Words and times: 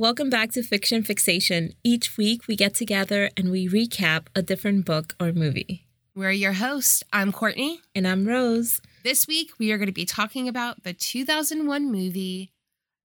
Welcome 0.00 0.30
back 0.30 0.52
to 0.52 0.62
Fiction 0.62 1.02
Fixation. 1.02 1.74
Each 1.84 2.16
week 2.16 2.48
we 2.48 2.56
get 2.56 2.72
together 2.72 3.28
and 3.36 3.50
we 3.50 3.68
recap 3.68 4.28
a 4.34 4.40
different 4.40 4.86
book 4.86 5.14
or 5.20 5.30
movie. 5.34 5.88
We're 6.14 6.30
your 6.30 6.54
host. 6.54 7.04
I'm 7.12 7.32
Courtney. 7.32 7.82
And 7.94 8.08
I'm 8.08 8.26
Rose. 8.26 8.80
This 9.04 9.26
week 9.26 9.50
we 9.58 9.72
are 9.72 9.76
going 9.76 9.88
to 9.88 9.92
be 9.92 10.06
talking 10.06 10.48
about 10.48 10.84
the 10.84 10.94
2001 10.94 11.92
movie 11.92 12.50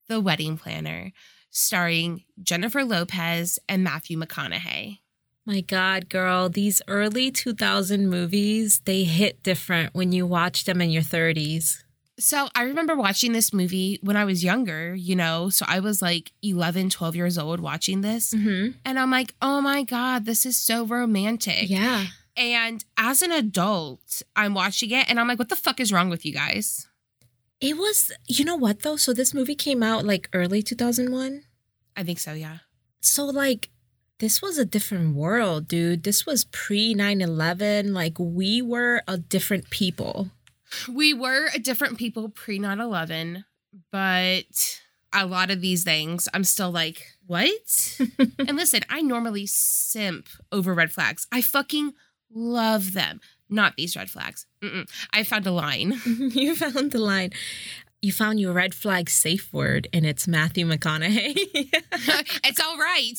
The 0.08 0.22
Wedding 0.22 0.58
Planner, 0.58 1.12
starring 1.50 2.24
Jennifer 2.42 2.86
Lopez 2.86 3.60
and 3.68 3.84
Matthew 3.84 4.18
McConaughey. 4.18 5.00
My 5.46 5.60
God, 5.60 6.08
girl, 6.08 6.48
these 6.48 6.82
early 6.88 7.30
2000 7.30 8.10
movies, 8.10 8.82
they 8.86 9.04
hit 9.04 9.44
different 9.44 9.94
when 9.94 10.14
you 10.14 10.26
watch 10.26 10.64
them 10.64 10.80
in 10.80 10.92
your 10.92 11.04
30s. 11.04 11.84
So 12.18 12.48
I 12.56 12.64
remember 12.64 12.96
watching 12.96 13.34
this 13.34 13.54
movie 13.54 14.00
when 14.02 14.16
I 14.16 14.24
was 14.24 14.44
younger, 14.44 14.96
you 14.96 15.16
know, 15.16 15.50
so 15.50 15.66
I 15.68 15.80
was 15.82 16.02
like 16.02 16.32
11, 16.42 16.90
12 16.90 17.16
years 17.16 17.38
old 17.38 17.60
watching 17.60 18.02
this. 18.02 18.34
Mm-hmm. 18.34 18.78
And 18.86 19.00
I'm 19.00 19.12
like, 19.12 19.34
oh 19.42 19.60
my 19.60 19.84
God, 19.84 20.26
this 20.26 20.46
is 20.46 20.56
so 20.56 20.86
romantic. 20.86 21.70
Yeah. 21.70 22.06
And 22.38 22.84
as 22.98 23.22
an 23.22 23.32
adult, 23.32 24.22
I'm 24.36 24.54
watching 24.54 24.92
it 24.92 25.10
and 25.10 25.20
I'm 25.20 25.28
like, 25.28 25.40
what 25.40 25.50
the 25.50 25.56
fuck 25.56 25.80
is 25.80 25.92
wrong 25.92 26.10
with 26.10 26.26
you 26.26 26.34
guys? 26.34 26.88
It 27.60 27.78
was, 27.78 28.12
you 28.28 28.46
know 28.46 28.56
what 28.56 28.82
though? 28.82 28.96
So 28.96 29.14
this 29.14 29.34
movie 29.34 29.56
came 29.56 29.84
out 29.84 30.06
like 30.06 30.30
early 30.34 30.62
2001. 30.62 31.44
I 31.98 32.04
think 32.04 32.20
so, 32.20 32.34
yeah. 32.34 32.58
So, 33.02 33.26
like, 33.26 33.70
this 34.20 34.42
was 34.42 34.58
a 34.58 34.66
different 34.66 35.16
world, 35.16 35.68
dude. 35.68 36.04
This 36.04 36.26
was 36.26 36.46
pre 36.46 36.94
9 36.94 37.22
11. 37.22 37.94
Like, 37.94 38.16
we 38.18 38.62
were 38.62 39.02
a 39.08 39.18
different 39.18 39.70
people. 39.70 40.32
We 40.92 41.14
were 41.14 41.48
a 41.54 41.60
different 41.60 41.98
people 41.98 42.30
pre 42.30 42.60
9 42.60 42.80
11, 42.80 43.46
but 43.92 44.80
a 45.14 45.26
lot 45.26 45.50
of 45.50 45.62
these 45.62 45.84
things, 45.84 46.28
I'm 46.34 46.44
still 46.44 46.72
like, 46.72 47.08
what? 47.26 48.00
and 48.20 48.58
listen, 48.58 48.82
I 48.90 49.02
normally 49.02 49.46
simp 49.46 50.28
over 50.52 50.74
red 50.74 50.92
flags. 50.92 51.28
I 51.32 51.42
fucking 51.42 51.94
love 52.34 52.94
them. 52.94 53.22
Not 53.50 53.76
these 53.78 53.96
red 53.96 54.10
flags. 54.10 54.46
Mm-mm. 54.62 54.90
I 55.14 55.24
found 55.24 55.48
a 55.48 55.52
line. 55.52 56.00
you 56.06 56.56
found 56.56 56.92
the 56.92 57.00
line. 57.00 57.32
You 58.02 58.12
found 58.12 58.40
your 58.40 58.54
red 58.54 58.76
flag 58.76 59.10
safe 59.10 59.52
word, 59.54 59.88
and 59.94 60.06
it's 60.06 60.28
Matthew 60.28 60.68
McConaughey. 60.68 61.36
it's 62.44 62.60
all 62.60 62.78
right. 62.78 63.14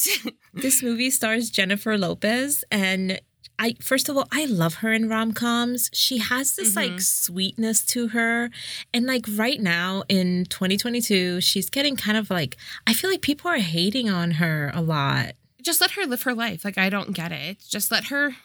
this 0.54 0.82
movie 0.82 1.10
stars 1.10 1.50
Jennifer 1.50 1.96
Lopez, 1.96 2.62
and 2.70 3.20
I 3.58 3.74
first 3.80 4.08
of 4.08 4.16
all, 4.16 4.28
I 4.32 4.44
love 4.46 4.76
her 4.76 4.92
in 4.92 5.08
rom 5.08 5.32
coms. 5.32 5.88
She 5.92 6.18
has 6.18 6.56
this 6.56 6.72
Mhm. 6.72 6.76
like 6.76 7.00
sweetness 7.00 7.84
to 7.86 8.08
her, 8.08 8.50
and 8.92 9.06
like 9.06 9.24
right 9.28 9.60
now 9.60 10.04
in 10.08 10.44
2022, 10.46 11.40
she's 11.40 11.70
getting 11.70 11.96
kind 11.96 12.16
of 12.18 12.30
like 12.30 12.56
I 12.86 12.92
feel 12.92 13.10
like 13.10 13.22
people 13.22 13.50
are 13.50 13.56
hating 13.58 14.10
on 14.10 14.32
her 14.32 14.70
a 14.74 14.82
lot. 14.82 15.34
Just 15.62 15.80
let 15.80 15.92
her 15.92 16.06
live 16.06 16.22
her 16.22 16.34
life. 16.34 16.64
Like, 16.64 16.78
I 16.78 16.88
don't 16.90 17.12
get 17.12 17.32
it. 17.32 17.58
Just 17.68 17.90
let 17.90 18.04
her, 18.04 18.36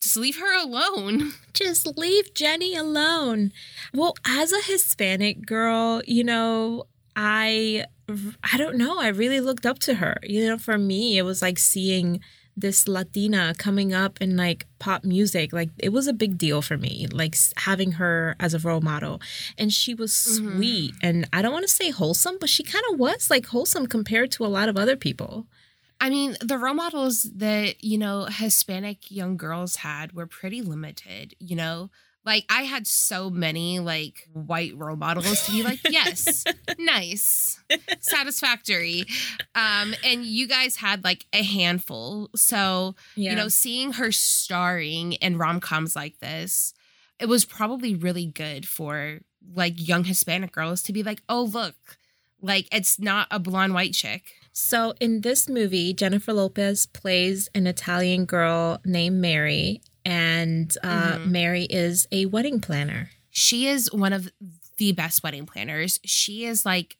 just 0.00 0.16
leave 0.16 0.38
her 0.38 0.56
alone. 0.62 1.32
just 1.52 1.84
leave 1.98 2.32
Jenny 2.32 2.76
alone. 2.76 3.52
Well, 3.92 4.14
as 4.24 4.52
a 4.52 4.60
Hispanic 4.62 5.44
girl, 5.46 6.00
you 6.06 6.22
know, 6.22 6.84
I 7.16 7.86
I 8.42 8.56
don't 8.56 8.76
know, 8.76 8.98
I 9.00 9.08
really 9.08 9.40
looked 9.40 9.66
up 9.66 9.78
to 9.80 9.94
her. 9.94 10.18
You 10.22 10.46
know, 10.48 10.58
for 10.58 10.78
me, 10.78 11.16
it 11.18 11.22
was 11.22 11.42
like 11.42 11.58
seeing 11.58 12.20
this 12.60 12.86
Latina 12.88 13.54
coming 13.58 13.92
up 13.92 14.20
in 14.20 14.36
like 14.36 14.66
pop 14.78 15.04
music. 15.04 15.52
Like 15.52 15.70
it 15.78 15.90
was 15.90 16.06
a 16.06 16.12
big 16.12 16.38
deal 16.38 16.62
for 16.62 16.76
me, 16.76 17.06
like 17.10 17.36
having 17.56 17.92
her 17.92 18.36
as 18.38 18.54
a 18.54 18.58
role 18.58 18.80
model. 18.80 19.20
And 19.58 19.72
she 19.72 19.94
was 19.94 20.12
Mhm. 20.12 20.56
sweet 20.56 20.94
and 21.02 21.28
I 21.32 21.42
don't 21.42 21.52
want 21.52 21.66
to 21.66 21.72
say 21.74 21.90
wholesome, 21.90 22.36
but 22.40 22.48
she 22.50 22.62
kind 22.62 22.84
of 22.92 22.98
was 22.98 23.30
like 23.30 23.46
wholesome 23.46 23.86
compared 23.86 24.30
to 24.32 24.44
a 24.44 24.48
lot 24.58 24.68
of 24.68 24.76
other 24.76 24.96
people. 24.96 25.46
I 26.02 26.08
mean, 26.08 26.36
the 26.40 26.56
role 26.56 26.72
models 26.74 27.24
that, 27.34 27.84
you 27.84 27.98
know, 27.98 28.24
Hispanic 28.24 29.10
young 29.10 29.36
girls 29.36 29.76
had 29.76 30.12
were 30.14 30.26
pretty 30.26 30.62
limited, 30.62 31.34
you 31.38 31.56
know? 31.56 31.90
Like, 32.24 32.44
I 32.50 32.62
had 32.64 32.86
so 32.86 33.30
many, 33.30 33.78
like, 33.78 34.28
white 34.34 34.76
role 34.76 34.96
models 34.96 35.46
to 35.46 35.52
be 35.52 35.62
like, 35.62 35.80
yes, 35.88 36.44
nice, 36.78 37.58
satisfactory. 38.00 39.04
Um, 39.54 39.94
and 40.04 40.24
you 40.24 40.46
guys 40.46 40.76
had, 40.76 41.02
like, 41.02 41.24
a 41.32 41.42
handful. 41.42 42.28
So, 42.36 42.94
Yeah. 43.16 43.30
you 43.30 43.36
know, 43.36 43.48
seeing 43.48 43.92
her 43.94 44.12
starring 44.12 45.12
in 45.14 45.38
rom 45.38 45.60
coms 45.60 45.96
like 45.96 46.18
this, 46.18 46.74
it 47.18 47.26
was 47.28 47.44
probably 47.44 47.94
really 47.94 48.26
good 48.26 48.66
for, 48.68 49.20
like, 49.54 49.74
young 49.88 50.04
Hispanic 50.04 50.52
girls 50.52 50.82
to 50.82 50.92
be 50.92 51.02
like, 51.02 51.22
oh, 51.28 51.44
look, 51.44 51.74
like, 52.42 52.68
it's 52.70 52.98
not 52.98 53.28
a 53.30 53.38
blonde 53.38 53.72
white 53.74 53.94
chick. 53.94 54.24
So 54.52 54.94
in 55.00 55.20
this 55.22 55.48
movie, 55.48 55.94
Jennifer 55.94 56.32
Lopez 56.32 56.86
plays 56.86 57.48
an 57.54 57.66
Italian 57.66 58.24
girl 58.26 58.80
named 58.84 59.20
Mary, 59.20 59.80
and 60.04 60.76
uh, 60.82 61.18
Mhm. 61.18 61.26
Mary 61.26 61.64
is 61.64 62.06
a 62.12 62.26
wedding 62.26 62.60
planner. 62.60 63.10
She 63.30 63.66
is 63.66 63.92
one 63.92 64.12
of 64.12 64.30
the 64.76 64.92
best 64.92 65.22
wedding 65.22 65.46
planners. 65.46 66.00
She 66.04 66.44
is 66.44 66.64
like 66.64 66.96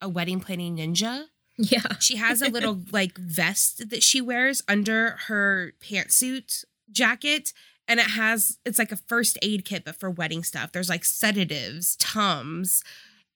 a 0.00 0.08
wedding 0.08 0.40
planning 0.40 0.76
ninja. 0.76 1.26
Yeah. 1.58 1.96
She 2.00 2.16
has 2.16 2.42
a 2.42 2.48
little 2.48 2.82
like 2.92 3.16
vest 3.18 3.90
that 3.90 4.02
she 4.02 4.20
wears 4.20 4.62
under 4.68 5.16
her 5.28 5.72
pantsuit 5.80 6.64
jacket. 6.90 7.52
And 7.88 7.98
it 8.00 8.06
has, 8.10 8.58
it's 8.64 8.78
like 8.78 8.92
a 8.92 8.96
first 8.96 9.38
aid 9.42 9.64
kit, 9.64 9.84
but 9.84 9.98
for 9.98 10.08
wedding 10.10 10.44
stuff. 10.44 10.72
There's 10.72 10.88
like 10.88 11.04
sedatives, 11.04 11.96
Tums, 11.96 12.82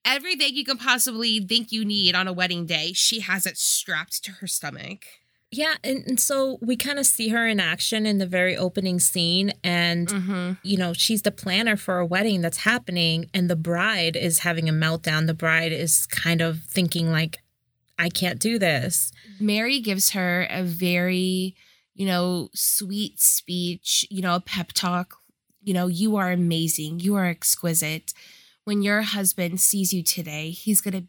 everything 0.05 0.55
you 0.55 0.63
can 0.63 0.77
possibly 0.77 1.39
think 1.41 1.71
you 1.71 1.83
need 1.83 2.15
on 2.15 2.27
a 2.27 2.33
wedding 2.33 2.65
day. 2.65 2.93
She 2.93 3.19
has 3.19 3.45
it 3.45 3.57
strapped 3.57 4.23
to 4.23 4.31
her 4.33 4.47
stomach. 4.47 5.05
Yeah. 5.49 5.75
And, 5.83 6.03
and 6.05 6.19
so 6.19 6.57
we 6.61 6.75
kind 6.75 6.99
of 6.99 7.05
see 7.05 7.29
her 7.29 7.47
in 7.47 7.59
action 7.59 8.05
in 8.05 8.17
the 8.17 8.25
very 8.27 8.57
opening 8.57 8.99
scene. 8.99 9.53
And, 9.63 10.07
Mm-hmm. 10.09 10.51
you 10.63 10.77
know, 10.77 10.91
she's 10.93 11.21
the 11.21 11.31
planner 11.31 11.77
for 11.77 11.99
a 11.99 12.05
wedding 12.05 12.41
that's 12.41 12.57
happening, 12.57 13.29
and 13.33 13.49
the 13.49 13.55
bride 13.55 14.15
is 14.17 14.39
having 14.39 14.67
a 14.67 14.73
meltdown. 14.73 15.25
The 15.25 15.33
bride 15.33 15.71
is 15.71 16.05
kind 16.07 16.41
of 16.41 16.63
thinking, 16.63 17.11
like, 17.11 17.37
I 17.97 18.09
can't 18.09 18.39
do 18.39 18.59
this. 18.59 19.11
Mary 19.39 19.79
gives 19.79 20.11
her 20.11 20.47
a 20.49 20.63
very, 20.63 21.55
you 21.95 22.05
know, 22.05 22.49
sweet 22.53 23.19
speech, 23.19 24.05
you 24.11 24.21
know, 24.21 24.35
a 24.35 24.39
pep 24.41 24.73
talk. 24.73 25.15
You 25.63 25.73
know, 25.73 25.87
you 25.87 26.15
are 26.17 26.31
amazing. 26.31 26.99
You 26.99 27.15
are 27.15 27.25
exquisite. 27.25 28.13
When 28.65 28.81
your 28.81 29.01
husband 29.01 29.59
sees 29.61 29.93
you 29.93 30.03
today, 30.03 30.51
he's 30.51 30.81
going 30.81 30.93
to 31.01 31.07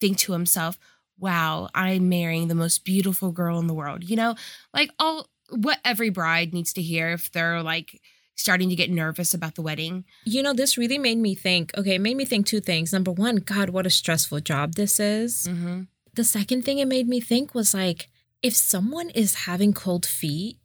think 0.00 0.18
to 0.18 0.32
himself, 0.32 0.78
wow, 1.18 1.68
I'm 1.74 2.08
marrying 2.08 2.48
the 2.48 2.54
most 2.54 2.84
beautiful 2.84 3.32
girl 3.32 3.58
in 3.58 3.66
the 3.66 3.74
world. 3.74 4.08
You 4.08 4.16
know, 4.16 4.34
like 4.74 4.90
all 4.98 5.28
what 5.50 5.78
every 5.84 6.10
bride 6.10 6.52
needs 6.52 6.72
to 6.74 6.82
hear 6.82 7.10
if 7.10 7.30
they're 7.32 7.62
like 7.62 8.00
starting 8.34 8.68
to 8.68 8.74
get 8.74 8.90
nervous 8.90 9.32
about 9.32 9.54
the 9.54 9.62
wedding. 9.62 10.04
You 10.24 10.42
know, 10.42 10.52
this 10.52 10.76
really 10.76 10.98
made 10.98 11.18
me 11.18 11.34
think. 11.34 11.72
Okay, 11.76 11.94
it 11.94 12.00
made 12.00 12.16
me 12.16 12.24
think 12.26 12.46
two 12.46 12.60
things. 12.60 12.92
Number 12.92 13.10
one, 13.12 13.36
God, 13.36 13.70
what 13.70 13.86
a 13.86 13.90
stressful 13.90 14.40
job 14.40 14.74
this 14.74 15.00
is. 15.00 15.48
Mm-hmm. 15.48 15.82
the 16.14 16.24
second 16.24 16.62
thing 16.64 16.78
it 16.78 16.88
made 16.88 17.08
me 17.08 17.20
think 17.20 17.54
was 17.54 17.72
like 17.74 18.08
if 18.42 18.54
someone 18.54 19.10
is 19.10 19.44
having 19.46 19.72
cold 19.72 20.04
feet 20.06 20.58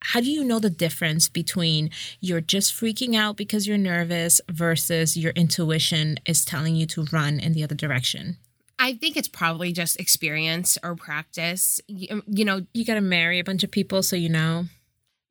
how 0.00 0.20
do 0.20 0.30
you 0.30 0.44
know 0.44 0.58
the 0.60 0.70
difference 0.70 1.28
between 1.28 1.90
you're 2.20 2.40
just 2.40 2.72
freaking 2.72 3.16
out 3.16 3.36
because 3.36 3.66
you're 3.66 3.78
nervous 3.78 4.40
versus 4.48 5.16
your 5.16 5.32
intuition 5.32 6.18
is 6.24 6.44
telling 6.44 6.76
you 6.76 6.86
to 6.86 7.04
run 7.12 7.40
in 7.40 7.52
the 7.52 7.64
other 7.64 7.74
direction 7.74 8.36
I 8.78 8.94
think 8.94 9.16
it's 9.16 9.28
probably 9.28 9.72
just 9.72 9.98
experience 9.98 10.78
or 10.82 10.94
practice. 10.94 11.80
You, 11.88 12.08
um, 12.10 12.22
you 12.26 12.44
know, 12.44 12.64
you 12.74 12.84
got 12.84 12.94
to 12.94 13.00
marry 13.00 13.38
a 13.38 13.44
bunch 13.44 13.64
of 13.64 13.70
people 13.70 14.02
so 14.02 14.14
you 14.16 14.28
know 14.28 14.66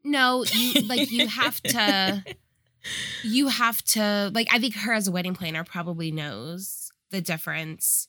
No, 0.03 0.43
you 0.51 0.73
like 0.87 1.09
you 1.11 1.27
have 1.27 1.61
to 1.67 2.25
you 3.23 3.47
have 3.47 3.81
to 3.83 4.31
like 4.33 4.47
I 4.51 4.59
think 4.59 4.75
her 4.75 4.93
as 4.93 5.07
a 5.07 5.11
wedding 5.11 5.33
planner 5.35 5.63
probably 5.63 6.11
knows 6.11 6.89
the 7.11 7.21
difference. 7.21 8.07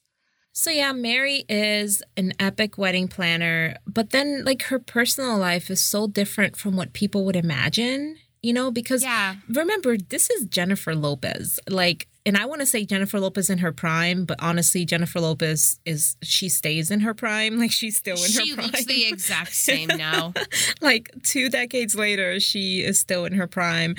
so 0.52 0.70
yeah 0.70 0.90
mary 0.93 1.44
is 1.49 2.02
an 2.17 2.32
epic 2.41 2.76
wedding 2.76 3.06
planner 3.06 3.76
but 3.87 4.11
then 4.11 4.44
like 4.44 4.62
her 4.62 4.79
personal 4.81 5.38
life 5.38 5.70
is 5.70 5.81
so 5.81 6.08
different 6.08 6.56
from 6.56 6.75
what 6.76 6.93
people 6.93 7.25
would 7.25 7.37
imagine 7.37 8.17
you 8.43 8.52
know 8.52 8.70
because 8.73 9.05
Yeah. 9.05 9.37
remember 9.49 9.96
this 9.96 10.29
is 10.31 10.46
jennifer 10.46 10.96
lopez 10.96 11.61
like 11.69 12.08
and 12.29 12.37
i 12.37 12.47
want 12.47 12.61
to 12.61 12.67
say 12.67 12.85
jennifer 12.85 13.19
lopez 13.19 13.51
in 13.51 13.59
her 13.59 13.73
prime 13.73 14.25
but 14.25 14.37
honestly 14.41 14.85
jennifer 14.85 15.19
lopez 15.21 15.81
is 15.85 16.17
she 16.23 16.49
stays 16.49 16.91
in 16.91 17.01
her 17.01 17.15
prime 17.15 17.59
like 17.59 17.73
she's 17.73 17.97
still 17.97 18.17
in 18.17 18.31
She 18.31 18.51
her 18.51 18.57
prime 18.57 18.67
looks 18.67 18.85
the 18.85 19.07
exact 19.07 19.53
same 19.55 19.89
now. 19.89 20.33
like 20.81 21.11
two 21.25 21.49
decades 21.49 21.95
later 21.97 22.39
she 22.39 22.83
is 22.83 23.01
still 23.01 23.25
in 23.25 23.33
her 23.33 23.47
prime 23.47 23.97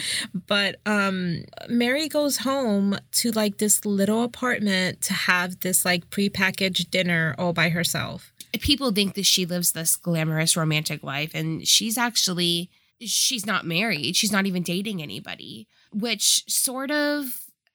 but 0.48 0.78
um 0.86 1.44
mary 1.68 2.08
goes 2.08 2.38
home 2.38 2.98
to 3.14 3.32
like 3.32 3.58
this 3.58 3.84
little 3.86 4.24
apartment 4.24 5.02
to 5.02 5.14
have 5.14 5.60
this 5.62 5.84
like 5.84 6.10
prepackaged 6.10 6.90
dinner 6.92 7.36
all 7.38 7.52
by 7.54 7.70
herself 7.70 8.32
People 8.62 8.92
think 8.92 9.14
that 9.14 9.28
she 9.28 9.46
lives 9.46 9.74
this 9.74 9.96
glamorous 9.96 10.58
romantic 10.58 11.04
life 11.04 11.32
and 11.36 11.68
she's 11.68 12.00
actually 12.00 12.70
she's 13.00 13.46
not 13.46 13.66
married. 13.66 14.16
She's 14.16 14.32
not 14.32 14.48
even 14.48 14.64
dating 14.64 15.02
anybody, 15.04 15.68
which 15.94 16.44
sort 16.52 16.90
of 16.92 17.26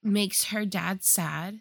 makes 0.05 0.45
her 0.45 0.65
dad 0.65 1.03
sad. 1.03 1.61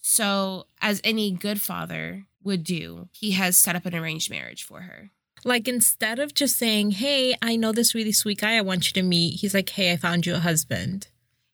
So, 0.00 0.66
as 0.80 1.00
any 1.04 1.32
good 1.32 1.60
father, 1.60 2.26
would 2.42 2.64
do. 2.64 3.08
He 3.12 3.32
has 3.32 3.56
set 3.56 3.76
up 3.76 3.86
an 3.86 3.94
arranged 3.94 4.30
marriage 4.30 4.62
for 4.62 4.82
her. 4.82 5.10
Like 5.44 5.68
instead 5.68 6.18
of 6.18 6.34
just 6.34 6.56
saying, 6.56 6.92
"Hey, 6.92 7.36
I 7.40 7.56
know 7.56 7.72
this 7.72 7.94
really 7.94 8.12
sweet 8.12 8.40
guy 8.40 8.56
I 8.56 8.60
want 8.62 8.88
you 8.88 8.92
to 8.94 9.06
meet," 9.06 9.40
he's 9.40 9.54
like, 9.54 9.68
"Hey, 9.68 9.92
I 9.92 9.96
found 9.96 10.26
you 10.26 10.34
a 10.34 10.40
husband." 10.40 11.08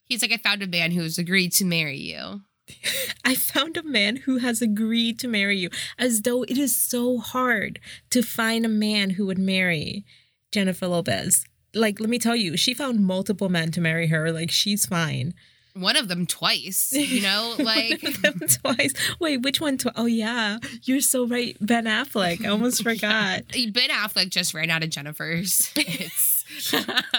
He's 0.04 0.22
like, 0.22 0.32
I 0.32 0.36
found 0.36 0.62
a 0.62 0.66
man 0.66 0.92
who 0.92 1.02
has 1.02 1.18
agreed 1.18 1.52
to 1.54 1.64
marry 1.64 1.98
you. 1.98 2.42
I 3.24 3.34
found 3.34 3.76
a 3.76 3.82
man 3.82 4.16
who 4.16 4.38
has 4.38 4.60
agreed 4.60 5.18
to 5.20 5.28
marry 5.28 5.58
you, 5.58 5.70
as 5.98 6.22
though 6.22 6.42
it 6.44 6.58
is 6.58 6.76
so 6.76 7.18
hard 7.18 7.80
to 8.10 8.22
find 8.22 8.64
a 8.64 8.68
man 8.68 9.10
who 9.10 9.26
would 9.26 9.38
marry 9.38 10.04
Jennifer 10.52 10.86
Lopez. 10.86 11.46
Like, 11.74 12.00
let 12.00 12.10
me 12.10 12.18
tell 12.18 12.36
you, 12.36 12.56
she 12.56 12.74
found 12.74 13.04
multiple 13.04 13.48
men 13.48 13.70
to 13.72 13.80
marry 13.80 14.06
her. 14.08 14.30
Like, 14.30 14.50
she's 14.50 14.86
fine. 14.86 15.34
One 15.74 15.96
of 15.96 16.06
them 16.08 16.24
twice, 16.26 16.92
you 16.96 17.20
know, 17.20 17.56
like 17.58 18.00
twice. 18.62 18.92
Wait, 19.18 19.38
which 19.42 19.60
one? 19.60 19.76
Tw- 19.76 19.88
oh 19.96 20.06
yeah, 20.06 20.58
you're 20.84 21.00
so 21.00 21.26
right, 21.26 21.56
Ben 21.60 21.84
Affleck. 21.86 22.44
I 22.44 22.48
almost 22.48 22.82
forgot. 22.84 23.42
Ben 23.48 23.90
Affleck 23.90 24.30
just 24.30 24.54
ran 24.54 24.70
out 24.70 24.84
of 24.84 24.90
Jennifers. 24.90 25.70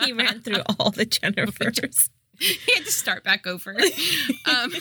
He 0.05 0.13
ran 0.13 0.41
through 0.41 0.61
all 0.79 0.91
the 0.91 1.05
Jennifers. 1.05 2.09
he 2.39 2.73
had 2.75 2.85
to 2.85 2.91
start 2.91 3.23
back 3.23 3.45
over. 3.45 3.75
Um, 4.45 4.71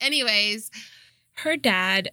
anyways, 0.00 0.70
her 1.36 1.56
dad, 1.56 2.10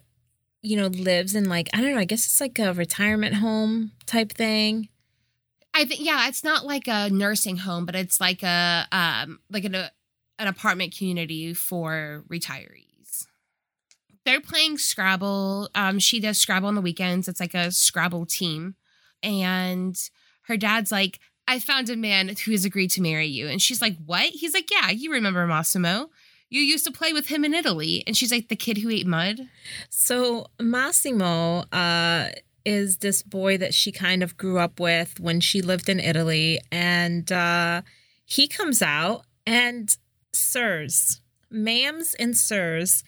you 0.62 0.76
know, 0.76 0.86
lives 0.86 1.34
in 1.34 1.48
like, 1.48 1.68
I 1.74 1.80
don't 1.80 1.92
know, 1.92 1.98
I 2.00 2.04
guess 2.04 2.24
it's 2.24 2.40
like 2.40 2.58
a 2.58 2.72
retirement 2.72 3.34
home 3.36 3.92
type 4.06 4.32
thing. 4.32 4.88
I 5.74 5.84
think 5.84 6.04
yeah, 6.04 6.28
it's 6.28 6.44
not 6.44 6.64
like 6.66 6.88
a 6.88 7.08
nursing 7.10 7.58
home, 7.58 7.86
but 7.86 7.94
it's 7.94 8.20
like 8.20 8.42
a 8.42 8.86
um 8.90 9.40
like 9.50 9.64
an 9.64 9.74
a, 9.74 9.90
an 10.38 10.48
apartment 10.48 10.96
community 10.96 11.54
for 11.54 12.24
retirees. 12.28 13.26
They're 14.24 14.40
playing 14.40 14.78
Scrabble. 14.78 15.70
Um, 15.74 15.98
she 15.98 16.20
does 16.20 16.38
Scrabble 16.38 16.68
on 16.68 16.74
the 16.74 16.80
weekends. 16.80 17.28
It's 17.28 17.40
like 17.40 17.54
a 17.54 17.70
Scrabble 17.70 18.26
team, 18.26 18.74
and 19.22 19.96
her 20.42 20.56
dad's 20.56 20.90
like, 20.90 21.20
I 21.48 21.58
found 21.60 21.88
a 21.88 21.96
man 21.96 22.28
who 22.44 22.52
has 22.52 22.66
agreed 22.66 22.90
to 22.92 23.02
marry 23.02 23.26
you. 23.26 23.48
And 23.48 23.60
she's 23.60 23.80
like, 23.80 23.96
What? 24.04 24.26
He's 24.26 24.52
like, 24.54 24.70
Yeah, 24.70 24.90
you 24.90 25.10
remember 25.12 25.46
Massimo. 25.46 26.10
You 26.50 26.60
used 26.60 26.84
to 26.86 26.92
play 26.92 27.12
with 27.12 27.28
him 27.28 27.44
in 27.44 27.54
Italy. 27.54 28.04
And 28.06 28.16
she's 28.16 28.30
like, 28.30 28.48
The 28.48 28.56
kid 28.56 28.78
who 28.78 28.90
ate 28.90 29.06
mud. 29.06 29.40
So 29.88 30.48
Massimo 30.60 31.64
uh, 31.72 32.28
is 32.68 32.98
this 32.98 33.22
boy 33.22 33.56
that 33.56 33.72
she 33.72 33.90
kind 33.90 34.22
of 34.22 34.36
grew 34.36 34.58
up 34.58 34.78
with 34.78 35.18
when 35.18 35.40
she 35.40 35.62
lived 35.62 35.88
in 35.88 35.98
Italy. 35.98 36.60
And 36.70 37.32
uh, 37.32 37.80
he 38.26 38.46
comes 38.46 38.82
out 38.82 39.24
and, 39.46 39.96
sirs, 40.34 41.22
ma'ams 41.50 42.14
and 42.18 42.36
sirs, 42.36 43.04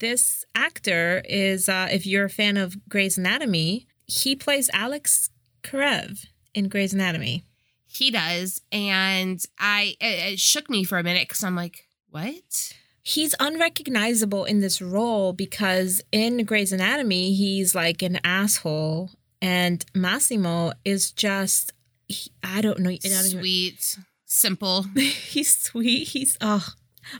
this 0.00 0.44
actor 0.56 1.22
is, 1.26 1.68
uh, 1.68 1.86
if 1.92 2.04
you're 2.04 2.24
a 2.24 2.30
fan 2.30 2.56
of 2.56 2.76
Grey's 2.88 3.16
Anatomy, 3.16 3.86
he 4.04 4.34
plays 4.34 4.68
Alex 4.72 5.30
Karev 5.62 6.26
in 6.52 6.68
Grey's 6.68 6.92
Anatomy. 6.92 7.44
He 7.86 8.10
does. 8.10 8.62
And 8.72 9.40
I, 9.60 9.94
it, 10.00 10.32
it 10.32 10.40
shook 10.40 10.68
me 10.68 10.82
for 10.82 10.98
a 10.98 11.04
minute 11.04 11.28
because 11.28 11.44
I'm 11.44 11.54
like, 11.54 11.86
what? 12.10 12.72
He's 13.06 13.34
unrecognizable 13.38 14.46
in 14.46 14.60
this 14.60 14.80
role 14.80 15.34
because 15.34 16.00
in 16.10 16.44
Grey's 16.44 16.72
Anatomy, 16.72 17.34
he's 17.34 17.74
like 17.74 18.00
an 18.02 18.18
asshole. 18.24 19.10
And 19.42 19.84
Massimo 19.94 20.72
is 20.86 21.12
just, 21.12 21.74
he, 22.08 22.30
I 22.42 22.62
don't 22.62 22.80
know. 22.80 22.96
Sweet, 22.96 23.96
even, 23.96 24.06
simple. 24.24 24.82
he's 24.96 25.54
sweet. 25.54 26.08
He's, 26.08 26.38
oh, 26.40 26.66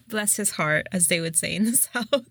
bless 0.09 0.37
his 0.37 0.53
heart, 0.53 0.87
as 0.91 1.09
they 1.09 1.21
would 1.21 1.37
say 1.37 1.55
in 1.55 1.67
the 1.67 1.73
South. 1.77 2.29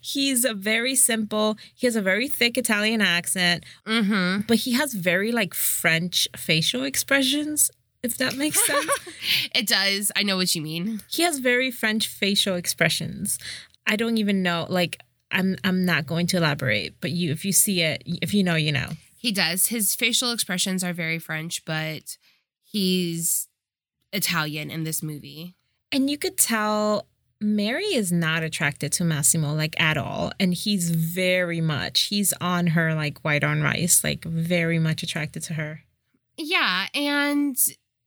He's 0.00 0.44
a 0.44 0.52
very 0.52 0.96
simple, 0.96 1.56
he 1.76 1.86
has 1.86 1.94
a 1.94 2.02
very 2.02 2.26
thick 2.26 2.58
Italian 2.58 3.00
accent, 3.00 3.64
mm-hmm. 3.86 4.40
but 4.48 4.58
he 4.58 4.72
has 4.72 4.94
very 4.94 5.30
like 5.30 5.54
French 5.54 6.26
facial 6.36 6.82
expressions 6.82 7.70
if 8.06 8.16
that 8.18 8.36
makes 8.36 8.64
sense. 8.64 8.90
it 9.54 9.66
does. 9.66 10.10
I 10.16 10.22
know 10.22 10.36
what 10.36 10.54
you 10.54 10.62
mean. 10.62 11.02
He 11.08 11.22
has 11.22 11.38
very 11.38 11.70
French 11.70 12.08
facial 12.08 12.54
expressions. 12.54 13.38
I 13.86 13.96
don't 13.96 14.16
even 14.16 14.42
know. 14.42 14.66
Like, 14.68 15.02
I'm 15.30 15.56
I'm 15.64 15.84
not 15.84 16.06
going 16.06 16.26
to 16.28 16.38
elaborate, 16.38 17.00
but 17.00 17.10
you, 17.10 17.32
if 17.32 17.44
you 17.44 17.52
see 17.52 17.82
it, 17.82 18.02
if 18.06 18.32
you 18.32 18.42
know, 18.42 18.54
you 18.54 18.72
know. 18.72 18.88
He 19.18 19.32
does. 19.32 19.66
His 19.66 19.94
facial 19.94 20.30
expressions 20.30 20.84
are 20.84 20.92
very 20.92 21.18
French, 21.18 21.64
but 21.64 22.16
he's 22.62 23.48
Italian 24.12 24.70
in 24.70 24.84
this 24.84 25.02
movie. 25.02 25.54
And 25.90 26.08
you 26.08 26.16
could 26.16 26.36
tell 26.36 27.06
Mary 27.40 27.86
is 27.86 28.10
not 28.10 28.42
attracted 28.42 28.92
to 28.92 29.04
Massimo 29.04 29.54
like 29.54 29.78
at 29.80 29.96
all. 29.96 30.32
And 30.40 30.54
he's 30.54 30.90
very 30.90 31.60
much, 31.60 32.02
he's 32.02 32.32
on 32.40 32.68
her 32.68 32.94
like 32.94 33.18
white 33.20 33.44
on 33.44 33.62
rice, 33.62 34.02
like 34.02 34.24
very 34.24 34.78
much 34.78 35.02
attracted 35.02 35.42
to 35.44 35.54
her. 35.54 35.80
Yeah. 36.36 36.86
And 36.94 37.56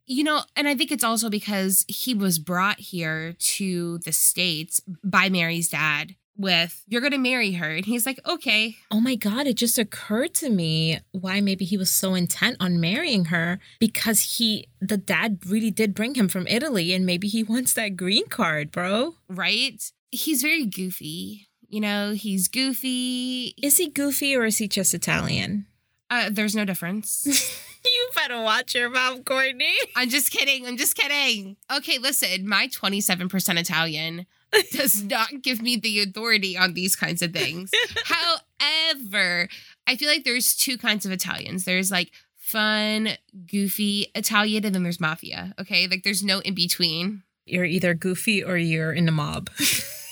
you 0.10 0.24
know, 0.24 0.42
and 0.56 0.68
I 0.68 0.74
think 0.74 0.92
it's 0.92 1.04
also 1.04 1.30
because 1.30 1.86
he 1.88 2.16
was 2.16 2.40
brought 2.40 2.80
here 2.80 3.36
to 3.38 4.00
the 4.00 4.12
States 4.12 4.82
by 5.04 5.30
Mary's 5.30 5.70
dad 5.70 6.16
with, 6.36 6.84
you're 6.88 7.02
going 7.02 7.12
to 7.12 7.20
marry 7.20 7.52
her. 7.52 7.70
And 7.70 7.86
he's 7.86 8.08
like, 8.08 8.20
okay. 8.28 8.78
Oh 8.90 9.00
my 9.00 9.14
God. 9.14 9.46
It 9.46 9.54
just 9.56 9.78
occurred 9.78 10.34
to 10.36 10.50
me 10.50 11.00
why 11.12 11.42
maybe 11.42 11.64
he 11.64 11.78
was 11.78 11.92
so 11.92 12.16
intent 12.16 12.58
on 12.60 12.80
marrying 12.80 13.26
her 13.26 13.60
because 13.80 14.38
he, 14.38 14.68
the 14.82 14.98
dad 14.98 15.46
really 15.46 15.70
did 15.70 15.94
bring 15.94 16.16
him 16.16 16.28
from 16.28 16.48
Italy 16.48 16.92
and 16.92 17.06
maybe 17.06 17.28
he 17.28 17.44
wants 17.44 17.74
that 17.74 17.96
green 17.96 18.28
card, 18.30 18.72
bro. 18.72 19.14
Right? 19.28 19.80
He's 20.10 20.42
very 20.42 20.66
goofy. 20.66 21.50
You 21.68 21.82
know, 21.82 22.14
he's 22.14 22.48
goofy. 22.48 23.54
Is 23.62 23.78
he 23.78 23.90
goofy 23.90 24.36
or 24.36 24.46
is 24.46 24.58
he 24.58 24.68
just 24.68 24.96
Italian? 24.96 25.68
Uh, 26.10 26.32
there's 26.32 26.56
no 26.56 26.66
difference. 26.66 27.68
you 27.94 28.10
better 28.16 28.42
watch 28.42 28.76
your 28.76 28.90
mouth, 28.90 29.26
Courtney. 29.26 29.74
I'm 29.96 30.10
just 30.10 30.32
kidding. 30.32 30.68
I'm 30.68 30.78
just 30.78 30.96
kidding. 30.96 31.58
Okay, 31.76 31.98
listen, 31.98 32.48
my 32.48 32.68
27% 32.68 33.60
Italian 33.60 34.26
does 34.72 35.04
not 35.04 35.42
give 35.42 35.62
me 35.62 35.78
the 35.78 36.02
authority 36.02 36.58
on 36.58 36.74
these 36.74 36.96
kinds 36.96 37.22
of 37.22 37.34
things. 37.34 37.72
However, 38.06 39.48
I 39.88 39.96
feel 39.96 40.10
like 40.10 40.24
there's 40.24 40.56
two 40.56 40.78
kinds 40.78 41.06
of 41.06 41.12
Italians. 41.12 41.66
There's 41.66 41.92
like 41.92 42.12
fun, 42.36 43.10
goofy 43.48 44.08
Italian, 44.16 44.66
and 44.66 44.74
then 44.74 44.84
there's 44.84 45.00
mafia. 45.00 45.54
Okay, 45.60 45.88
like 45.88 46.04
there's 46.04 46.24
no 46.24 46.40
in 46.40 46.56
between. 46.56 47.24
You're 47.46 47.66
either 47.66 47.94
goofy 47.94 48.44
or 48.44 48.58
you're 48.58 48.94
in 48.94 49.06
the 49.06 49.12
mob. 49.12 49.50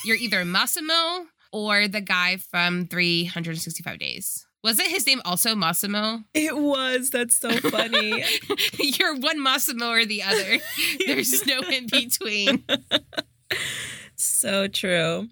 you're 0.04 0.16
either 0.16 0.44
Massimo 0.44 1.28
or 1.52 1.88
the 1.88 2.02
guy 2.02 2.38
from 2.38 2.88
365 2.88 4.00
Days. 4.00 4.47
Was 4.68 4.80
it 4.80 4.88
his 4.88 5.08
name 5.08 5.22
also 5.24 5.56
Massimo? 5.56 6.24
It 6.34 6.58
was. 6.58 7.10
That's 7.10 7.36
so 7.36 7.52
funny. 7.52 8.26
You're 8.78 9.16
one 9.16 9.42
Massimo 9.42 9.88
or 9.92 10.04
the 10.04 10.24
other. 10.24 10.58
There's 11.08 11.48
no 11.48 11.62
in 11.62 11.88
between. 11.88 12.66
so 14.18 14.68
true. 14.68 15.30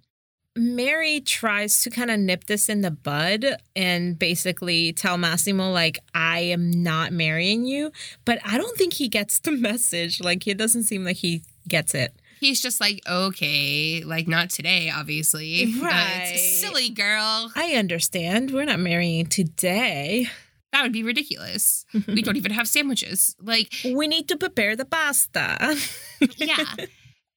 Mary 0.55 1.19
tries 1.19 1.83
to 1.83 1.89
kind 1.89 2.09
of 2.11 2.17
nip 2.17 2.45
this 2.45 2.69
in 2.69 2.79
the 2.79 2.91
bud 2.91 3.45
and 3.75 4.17
basically 4.17 4.93
tell 4.93 5.17
Massimo, 5.17 5.69
like, 5.69 5.99
I 6.13 6.39
am 6.39 6.71
not 6.71 7.11
marrying 7.11 7.65
you. 7.65 7.91
But 8.23 8.39
I 8.45 8.57
don't 8.57 8.77
think 8.77 8.93
he 8.93 9.09
gets 9.09 9.39
the 9.39 9.51
message. 9.57 10.21
Like, 10.21 10.47
it 10.47 10.57
doesn't 10.57 10.83
seem 10.83 11.03
like 11.03 11.17
he 11.17 11.43
gets 11.67 11.93
it 11.93 12.13
he's 12.45 12.61
just 12.61 12.79
like, 12.79 13.01
okay, 13.07 14.03
like 14.05 14.27
not 14.27 14.49
today, 14.49 14.91
obviously. 14.93 15.73
Right. 15.81 16.35
silly 16.37 16.89
girl. 16.89 17.51
I 17.55 17.73
understand. 17.73 18.51
We're 18.51 18.65
not 18.65 18.79
marrying 18.79 19.25
today. 19.25 20.27
That 20.71 20.83
would 20.83 20.93
be 20.93 21.03
ridiculous. 21.03 21.85
we 22.07 22.21
don't 22.21 22.37
even 22.37 22.51
have 22.51 22.67
sandwiches. 22.67 23.35
Like 23.41 23.73
we 23.83 24.07
need 24.07 24.27
to 24.29 24.37
prepare 24.37 24.75
the 24.75 24.85
pasta. 24.85 25.77
yeah. 26.37 26.75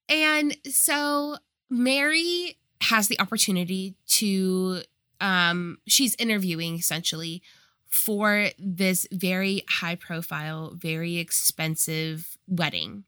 And 0.09 0.57
so 0.69 1.37
Mary 1.71 2.59
has 2.83 3.09
the 3.09 3.21
opportunity 3.21 3.95
to 4.07 4.83
um 5.21 5.79
she's 5.87 6.15
interviewing 6.19 6.77
essentially 6.77 7.43
for 7.89 8.49
this 8.59 9.07
very 9.13 9.63
high 9.69 9.95
profile, 9.95 10.73
very 10.77 11.17
expensive 11.19 12.37
wedding 12.47 13.05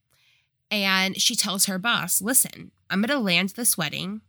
and 0.71 1.21
she 1.21 1.35
tells 1.35 1.67
her 1.67 1.79
boss, 1.79 2.23
listen, 2.23 2.71
I'm 2.89 3.01
going 3.01 3.17
to 3.17 3.19
land 3.19 3.51
this 3.51 3.77
wedding 3.77 4.21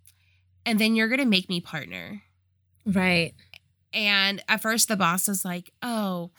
and 0.65 0.79
then 0.79 0.95
you're 0.95 1.07
going 1.07 1.19
to 1.19 1.25
make 1.25 1.50
me 1.50 1.62
partner. 1.62 2.24
Right. 2.86 3.33
And 3.93 4.43
at 4.48 4.62
first, 4.62 4.88
the 4.88 4.95
boss 4.95 5.27
is 5.27 5.43
like, 5.43 5.71
oh, 5.81 6.31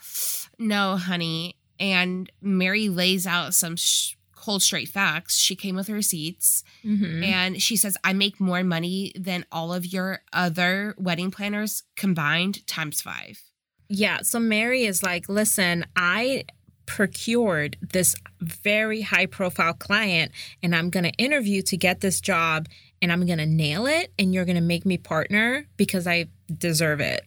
no, 0.57 0.97
honey. 0.97 1.55
And 1.79 2.31
Mary 2.41 2.89
lays 2.89 3.27
out 3.27 3.53
some 3.53 3.75
sh- 3.75 4.15
cold, 4.35 4.61
straight 4.61 4.89
facts. 4.89 5.37
She 5.37 5.55
came 5.55 5.75
with 5.75 5.89
receipts 5.89 6.63
mm-hmm. 6.83 7.23
and 7.23 7.61
she 7.61 7.77
says, 7.77 7.97
I 8.03 8.13
make 8.13 8.39
more 8.39 8.63
money 8.63 9.13
than 9.17 9.45
all 9.51 9.73
of 9.73 9.85
your 9.85 10.21
other 10.33 10.95
wedding 10.97 11.31
planners 11.31 11.83
combined 11.95 12.65
times 12.67 13.01
five. 13.01 13.41
Yeah. 13.87 14.21
So 14.21 14.39
Mary 14.39 14.85
is 14.85 15.03
like, 15.03 15.29
listen, 15.29 15.85
I 15.95 16.45
procured 16.85 17.77
this 17.81 18.15
very 18.41 19.01
high 19.01 19.25
profile 19.25 19.73
client 19.73 20.31
and 20.61 20.75
I'm 20.75 20.89
going 20.89 21.03
to 21.05 21.11
interview 21.11 21.61
to 21.63 21.77
get 21.77 22.01
this 22.01 22.19
job 22.21 22.67
and 23.01 23.11
I'm 23.11 23.25
going 23.25 23.37
to 23.39 23.45
nail 23.45 23.85
it 23.85 24.11
and 24.19 24.33
you're 24.33 24.45
going 24.45 24.55
to 24.55 24.61
make 24.61 24.85
me 24.85 24.97
partner 24.97 25.65
because 25.77 26.07
I 26.07 26.27
deserve 26.57 26.99
it. 26.99 27.21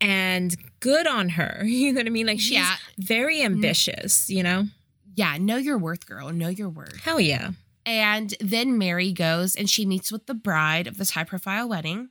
And 0.00 0.54
good 0.80 1.06
on 1.06 1.28
her. 1.30 1.62
You 1.66 1.92
know 1.92 2.00
what 2.00 2.06
I 2.06 2.10
mean? 2.10 2.26
Like 2.26 2.40
she's 2.40 2.52
Yeah. 2.52 2.74
very 2.98 3.42
ambitious, 3.42 4.28
you 4.30 4.42
know? 4.42 4.64
Yeah, 5.14 5.36
know 5.38 5.56
your 5.56 5.78
worth, 5.78 6.06
girl. 6.06 6.30
Know 6.32 6.48
your 6.48 6.68
worth. 6.70 7.00
Hell 7.02 7.20
yeah. 7.20 7.50
And 7.84 8.34
then 8.40 8.78
Mary 8.78 9.12
goes 9.12 9.54
and 9.56 9.68
she 9.68 9.84
meets 9.84 10.10
with 10.12 10.26
the 10.26 10.34
bride 10.34 10.86
of 10.86 10.96
this 10.98 11.10
high 11.10 11.24
profile 11.24 11.68
wedding. 11.68 12.08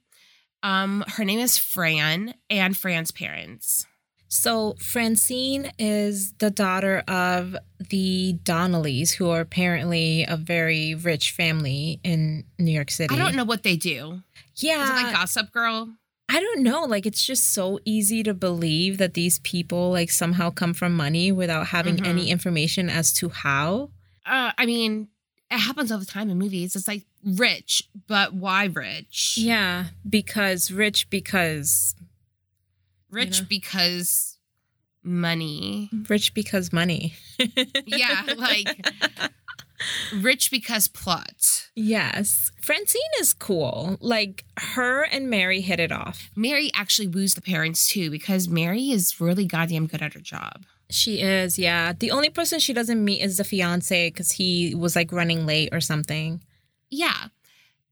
Um, 0.63 1.03
her 1.07 1.25
name 1.25 1.39
is 1.39 1.57
Fran 1.57 2.35
and 2.49 2.77
Fran's 2.77 3.11
parents. 3.11 3.87
So 4.33 4.75
Francine 4.79 5.73
is 5.77 6.31
the 6.39 6.49
daughter 6.49 6.99
of 7.05 7.57
the 7.89 8.39
Donnellys, 8.45 9.11
who 9.13 9.29
are 9.29 9.41
apparently 9.41 10.23
a 10.25 10.37
very 10.37 10.95
rich 10.95 11.31
family 11.31 11.99
in 12.01 12.45
New 12.57 12.71
York 12.71 12.91
City. 12.91 13.13
I 13.13 13.17
don't 13.17 13.35
know 13.35 13.43
what 13.43 13.63
they 13.63 13.75
do. 13.75 14.21
Yeah. 14.55 14.83
Is 14.83 14.89
it 14.89 14.93
like 15.03 15.13
Gossip 15.13 15.51
Girl? 15.51 15.89
I 16.29 16.39
don't 16.39 16.63
know. 16.63 16.83
Like 16.85 17.05
it's 17.05 17.25
just 17.25 17.53
so 17.53 17.81
easy 17.83 18.23
to 18.23 18.33
believe 18.33 18.99
that 18.99 19.15
these 19.15 19.39
people 19.39 19.91
like 19.91 20.09
somehow 20.09 20.49
come 20.49 20.73
from 20.73 20.95
money 20.95 21.33
without 21.33 21.67
having 21.67 21.97
Mhm. 21.97 22.07
any 22.07 22.29
information 22.29 22.89
as 22.89 23.11
to 23.15 23.27
how. 23.27 23.89
Uh, 24.25 24.53
I 24.57 24.65
mean, 24.65 25.09
it 25.49 25.57
happens 25.59 25.91
all 25.91 25.99
the 25.99 26.05
time 26.05 26.29
in 26.29 26.37
movies. 26.37 26.73
It's 26.77 26.87
like 26.87 27.03
rich, 27.21 27.83
but 28.07 28.33
why 28.33 28.63
rich? 28.63 29.35
Yeah, 29.37 29.87
because 30.09 30.71
rich 30.71 31.09
because 31.09 31.95
Rich 33.11 33.41
know. 33.41 33.47
because 33.49 34.37
money. 35.03 35.89
rich 36.09 36.33
because 36.33 36.71
money. 36.71 37.13
Yeah, 37.85 38.23
like 38.37 38.87
rich 40.15 40.51
because 40.51 40.87
plot. 40.87 41.69
yes. 41.75 42.51
Francine 42.61 43.01
is 43.19 43.33
cool. 43.33 43.97
Like 43.99 44.45
her 44.57 45.03
and 45.03 45.29
Mary 45.29 45.61
hit 45.61 45.79
it 45.79 45.91
off. 45.91 46.29
Mary 46.35 46.69
actually 46.75 47.07
woos 47.07 47.33
the 47.33 47.41
parents 47.41 47.87
too 47.87 48.11
because 48.11 48.47
Mary 48.47 48.91
is 48.91 49.19
really 49.19 49.45
goddamn 49.45 49.87
good 49.87 50.01
at 50.01 50.13
her 50.13 50.19
job. 50.19 50.65
She 50.91 51.21
is, 51.21 51.57
yeah. 51.57 51.93
The 51.93 52.11
only 52.11 52.29
person 52.29 52.59
she 52.59 52.73
doesn't 52.73 53.03
meet 53.03 53.21
is 53.21 53.37
the 53.37 53.43
fiance 53.43 54.09
because 54.09 54.31
he 54.33 54.75
was 54.75 54.95
like 54.95 55.11
running 55.11 55.45
late 55.45 55.69
or 55.71 55.81
something. 55.81 56.41
Yeah. 56.89 57.27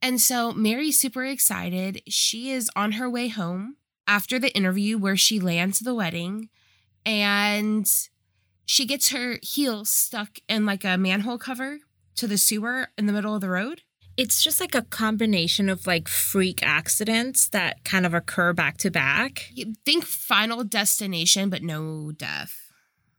And 0.01 0.21
so 0.21 0.51
Mary's 0.51 0.99
super 0.99 1.25
excited. 1.25 2.01
She 2.07 2.51
is 2.51 2.69
on 2.75 2.93
her 2.93 3.09
way 3.09 3.29
home 3.29 3.77
after 4.09 4.39
the 4.39 4.53
interview 4.57 4.97
where 4.97 5.15
she 5.15 5.39
lands 5.39 5.79
the 5.79 5.93
wedding 5.93 6.49
and 7.05 7.87
she 8.65 8.85
gets 8.85 9.11
her 9.11 9.37
heel 9.43 9.85
stuck 9.85 10.39
in 10.49 10.65
like 10.65 10.83
a 10.83 10.97
manhole 10.97 11.37
cover 11.37 11.77
to 12.15 12.27
the 12.27 12.37
sewer 12.37 12.87
in 12.97 13.05
the 13.05 13.13
middle 13.13 13.35
of 13.35 13.41
the 13.41 13.49
road. 13.49 13.83
It's 14.17 14.43
just 14.43 14.59
like 14.59 14.73
a 14.73 14.81
combination 14.81 15.69
of 15.69 15.85
like 15.85 16.07
freak 16.07 16.61
accidents 16.63 17.47
that 17.49 17.85
kind 17.85 18.05
of 18.05 18.13
occur 18.15 18.51
back 18.51 18.77
to 18.79 18.89
back. 18.89 19.45
You 19.53 19.75
think 19.85 20.03
final 20.03 20.63
destination, 20.63 21.49
but 21.49 21.61
no 21.61 22.11
death. 22.11 22.68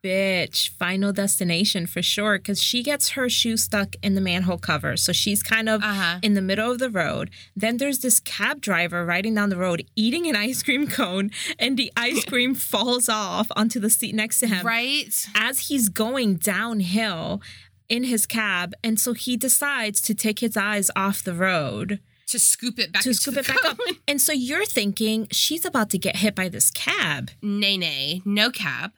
Bitch, 0.02 0.70
final 0.70 1.12
destination 1.12 1.86
for 1.86 2.00
sure. 2.00 2.38
Cause 2.38 2.62
she 2.62 2.82
gets 2.82 3.10
her 3.10 3.28
shoe 3.28 3.58
stuck 3.58 3.96
in 4.02 4.14
the 4.14 4.20
manhole 4.22 4.56
cover. 4.56 4.96
So 4.96 5.12
she's 5.12 5.42
kind 5.42 5.68
of 5.68 5.82
Uh 5.82 5.92
huh. 5.92 6.18
in 6.22 6.32
the 6.32 6.40
middle 6.40 6.70
of 6.72 6.78
the 6.78 6.88
road. 6.88 7.30
Then 7.54 7.76
there's 7.76 7.98
this 7.98 8.18
cab 8.18 8.62
driver 8.62 9.04
riding 9.04 9.34
down 9.34 9.50
the 9.50 9.58
road 9.58 9.84
eating 9.96 10.26
an 10.26 10.36
ice 10.36 10.62
cream 10.62 10.86
cone, 10.88 11.30
and 11.58 11.76
the 11.76 11.92
ice 11.96 12.24
cream 12.30 12.54
falls 12.54 13.08
off 13.10 13.48
onto 13.56 13.78
the 13.78 13.90
seat 13.90 14.14
next 14.14 14.40
to 14.40 14.46
him 14.46 14.64
Right? 14.66 15.12
as 15.34 15.68
he's 15.68 15.90
going 15.90 16.36
downhill 16.36 17.42
in 17.90 18.04
his 18.04 18.24
cab. 18.24 18.72
And 18.82 18.98
so 18.98 19.12
he 19.12 19.36
decides 19.36 20.00
to 20.02 20.14
take 20.14 20.38
his 20.38 20.56
eyes 20.56 20.90
off 20.96 21.22
the 21.22 21.34
road 21.34 22.00
To 22.28 22.38
scoop 22.38 22.78
it 22.78 22.90
back 22.92 23.02
to 23.02 23.12
scoop 23.12 23.36
it 23.36 23.46
back 23.46 23.62
up. 23.66 23.76
And 24.08 24.18
so 24.20 24.32
you're 24.32 24.64
thinking 24.64 25.26
she's 25.30 25.66
about 25.66 25.90
to 25.90 25.98
get 25.98 26.16
hit 26.16 26.34
by 26.34 26.48
this 26.48 26.70
cab. 26.70 27.32
Nay, 27.42 27.76
nay, 27.76 28.22
no 28.24 28.50
cab. 28.50 28.92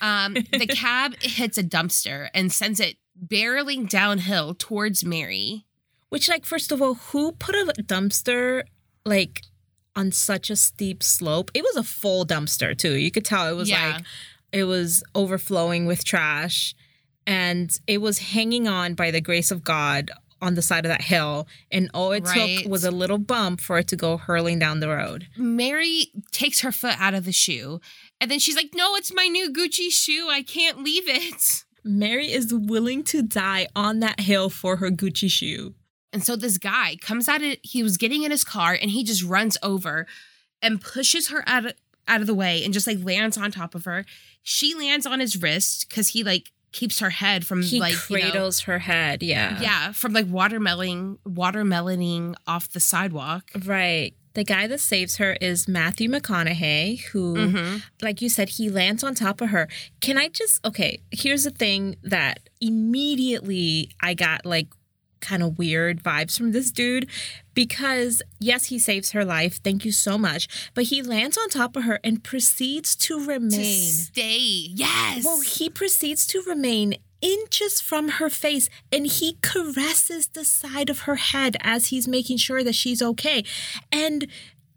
Um, 0.00 0.34
the 0.34 0.66
cab 0.70 1.14
hits 1.22 1.58
a 1.58 1.62
dumpster 1.62 2.28
and 2.34 2.52
sends 2.52 2.80
it 2.80 2.96
barreling 3.26 3.88
downhill 3.88 4.54
towards 4.54 5.04
Mary. 5.04 5.64
Which, 6.08 6.28
like, 6.28 6.44
first 6.44 6.70
of 6.72 6.80
all, 6.80 6.94
who 6.94 7.32
put 7.32 7.54
a 7.54 7.72
dumpster 7.82 8.62
like 9.04 9.42
on 9.94 10.12
such 10.12 10.50
a 10.50 10.56
steep 10.56 11.02
slope? 11.02 11.50
It 11.54 11.62
was 11.62 11.76
a 11.76 11.82
full 11.82 12.24
dumpster 12.24 12.76
too. 12.76 12.94
You 12.94 13.10
could 13.10 13.24
tell 13.24 13.48
it 13.50 13.56
was 13.56 13.68
Yeah. 13.68 13.94
like 13.96 14.04
it 14.52 14.64
was 14.64 15.02
overflowing 15.14 15.86
with 15.86 16.04
trash, 16.04 16.74
and 17.26 17.76
it 17.86 17.98
was 18.00 18.18
hanging 18.18 18.68
on 18.68 18.94
by 18.94 19.10
the 19.10 19.20
grace 19.20 19.50
of 19.50 19.64
God 19.64 20.10
on 20.40 20.54
the 20.54 20.62
side 20.62 20.84
of 20.84 20.90
that 20.90 21.02
hill. 21.02 21.48
And 21.72 21.90
all 21.94 22.12
it 22.12 22.24
Right. 22.24 22.58
took 22.62 22.70
was 22.70 22.84
a 22.84 22.90
little 22.90 23.18
bump 23.18 23.60
for 23.60 23.78
it 23.78 23.88
to 23.88 23.96
go 23.96 24.16
hurling 24.16 24.58
down 24.58 24.80
the 24.80 24.88
road. 24.88 25.26
Mary 25.36 26.12
takes 26.30 26.60
her 26.60 26.70
foot 26.70 26.94
out 27.00 27.14
of 27.14 27.24
the 27.24 27.32
shoe 27.32 27.80
and 28.20 28.30
then 28.30 28.38
she's 28.38 28.56
like, 28.56 28.70
No, 28.74 28.94
it's 28.96 29.12
my 29.14 29.26
new 29.26 29.52
Gucci 29.52 29.90
shoe. 29.90 30.28
I 30.30 30.42
can't 30.42 30.82
leave 30.82 31.08
it. 31.08 31.64
Mary 31.84 32.32
is 32.32 32.52
willing 32.52 33.04
to 33.04 33.22
die 33.22 33.68
on 33.76 34.00
that 34.00 34.20
hill 34.20 34.50
for 34.50 34.76
her 34.76 34.90
Gucci 34.90 35.30
shoe. 35.30 35.74
And 36.12 36.24
so 36.24 36.34
this 36.34 36.58
guy 36.58 36.96
comes 37.00 37.28
out 37.28 37.42
of 37.42 37.56
he 37.62 37.82
was 37.82 37.96
getting 37.96 38.22
in 38.22 38.30
his 38.30 38.42
car 38.44 38.76
and 38.80 38.90
he 38.90 39.04
just 39.04 39.22
runs 39.22 39.56
over 39.62 40.06
and 40.62 40.80
pushes 40.80 41.28
her 41.28 41.44
out 41.46 41.66
of 41.66 41.72
out 42.08 42.20
of 42.20 42.26
the 42.26 42.34
way 42.34 42.64
and 42.64 42.72
just 42.72 42.86
like 42.86 42.98
lands 43.04 43.36
on 43.36 43.50
top 43.50 43.74
of 43.74 43.84
her. 43.84 44.04
She 44.42 44.74
lands 44.74 45.06
on 45.06 45.20
his 45.20 45.40
wrist 45.40 45.88
because 45.88 46.08
he 46.08 46.24
like 46.24 46.50
keeps 46.72 47.00
her 47.00 47.10
head 47.10 47.46
from 47.46 47.62
He 47.62 47.80
like 47.80 47.92
you 48.10 48.16
know- 48.18 48.22
cradles 48.22 48.60
her 48.60 48.78
head. 48.78 49.22
Yeah. 49.22 49.60
yeah, 49.60 49.92
from 49.92 50.12
like 50.12 50.26
watermeloning 50.26 51.18
watermeloning 51.26 52.34
off 52.46 52.68
the 52.70 52.80
sidewalk. 52.80 53.44
Right. 53.64 54.14
The 54.36 54.44
guy 54.44 54.66
that 54.66 54.80
saves 54.80 55.16
her 55.16 55.32
is 55.40 55.66
Matthew 55.66 56.10
McConaughey, 56.10 57.00
who, 57.06 57.34
Mhm. 57.34 57.82
like 58.02 58.20
you 58.20 58.28
said, 58.28 58.50
he 58.50 58.68
lands 58.68 59.02
on 59.02 59.14
top 59.14 59.40
of 59.40 59.48
her. 59.48 59.66
Can 60.02 60.18
I 60.18 60.28
just, 60.28 60.62
okay, 60.62 61.00
here's 61.10 61.44
the 61.44 61.50
thing 61.50 61.96
that 62.02 62.40
immediately 62.60 63.88
I 64.00 64.12
got 64.12 64.44
like 64.44 64.68
kind 65.20 65.42
of 65.42 65.56
weird 65.58 66.02
vibes 66.02 66.36
from 66.36 66.52
this 66.52 66.70
dude 66.70 67.08
because, 67.54 68.20
yes, 68.38 68.66
he 68.66 68.78
saves 68.78 69.12
her 69.12 69.24
life. 69.24 69.58
Thank 69.64 69.84
you 69.86 69.90
so 69.90 70.18
much. 70.18 70.46
But 70.74 70.84
he 70.84 71.00
lands 71.02 71.38
on 71.38 71.48
top 71.48 71.74
of 71.74 71.84
her 71.84 71.98
and 72.04 72.22
proceeds 72.22 72.94
to 72.96 73.18
remain 73.18 73.50
To 73.50 73.56
remain. 73.56 73.90
stay. 73.92 74.38
Yes. 74.74 75.24
Well, 75.24 75.40
he 75.40 75.70
proceeds 75.70 76.26
to 76.28 76.42
remain 76.42 76.96
inches 77.26 77.80
from 77.80 78.08
her 78.08 78.30
face 78.30 78.68
and 78.92 79.06
he 79.06 79.36
caresses 79.42 80.28
the 80.28 80.44
side 80.44 80.88
of 80.88 81.00
her 81.00 81.16
head 81.16 81.56
as 81.60 81.88
he's 81.88 82.06
making 82.06 82.36
sure 82.36 82.62
that 82.62 82.76
she's 82.76 83.02
okay. 83.02 83.42
And 83.90 84.28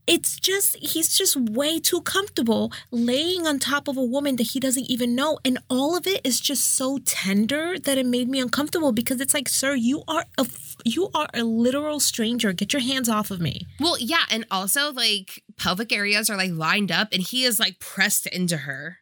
it's 0.08 0.40
just, 0.40 0.76
he's 0.78 1.16
just 1.16 1.36
way 1.36 1.80
too 1.80 2.02
comfortable 2.02 2.72
laying 2.90 3.46
on 3.46 3.60
top 3.60 3.88
of 3.88 3.96
a 3.96 4.04
woman 4.04 4.38
that 4.38 4.48
he 4.54 4.60
doesn't 4.60 4.90
even 4.90 5.14
know. 5.14 5.38
And 5.46 5.60
all 5.70 5.96
of 5.96 6.08
it 6.08 6.22
is 6.26 6.40
just 6.40 6.74
so 6.74 6.98
tender 7.06 7.78
that 7.78 8.00
it 8.00 8.08
made 8.08 8.28
me 8.28 8.40
uncomfortable 8.40 8.92
because 8.92 9.22
it's 9.22 9.36
like, 9.36 9.48
sir, 9.48 9.76
you 9.76 10.02
are 10.08 10.26
a, 10.40 10.48
you 10.84 11.12
are 11.14 11.28
a 11.36 11.44
literal 11.44 12.00
stranger. 12.00 12.54
Get 12.54 12.74
your 12.74 12.82
hands 12.82 13.08
off 13.08 13.30
of 13.30 13.40
me. 13.40 13.68
Well, 13.80 13.98
yeah, 14.00 14.24
and 14.32 14.46
also 14.50 14.92
like 14.92 15.44
pelvic 15.58 15.92
areas 15.94 16.28
are 16.32 16.38
like 16.38 16.54
lined 16.54 16.92
up 16.92 17.10
and 17.12 17.22
he 17.22 17.44
is 17.44 17.60
like 17.60 17.78
pressed 17.78 18.26
into 18.26 18.58
her. 18.58 18.98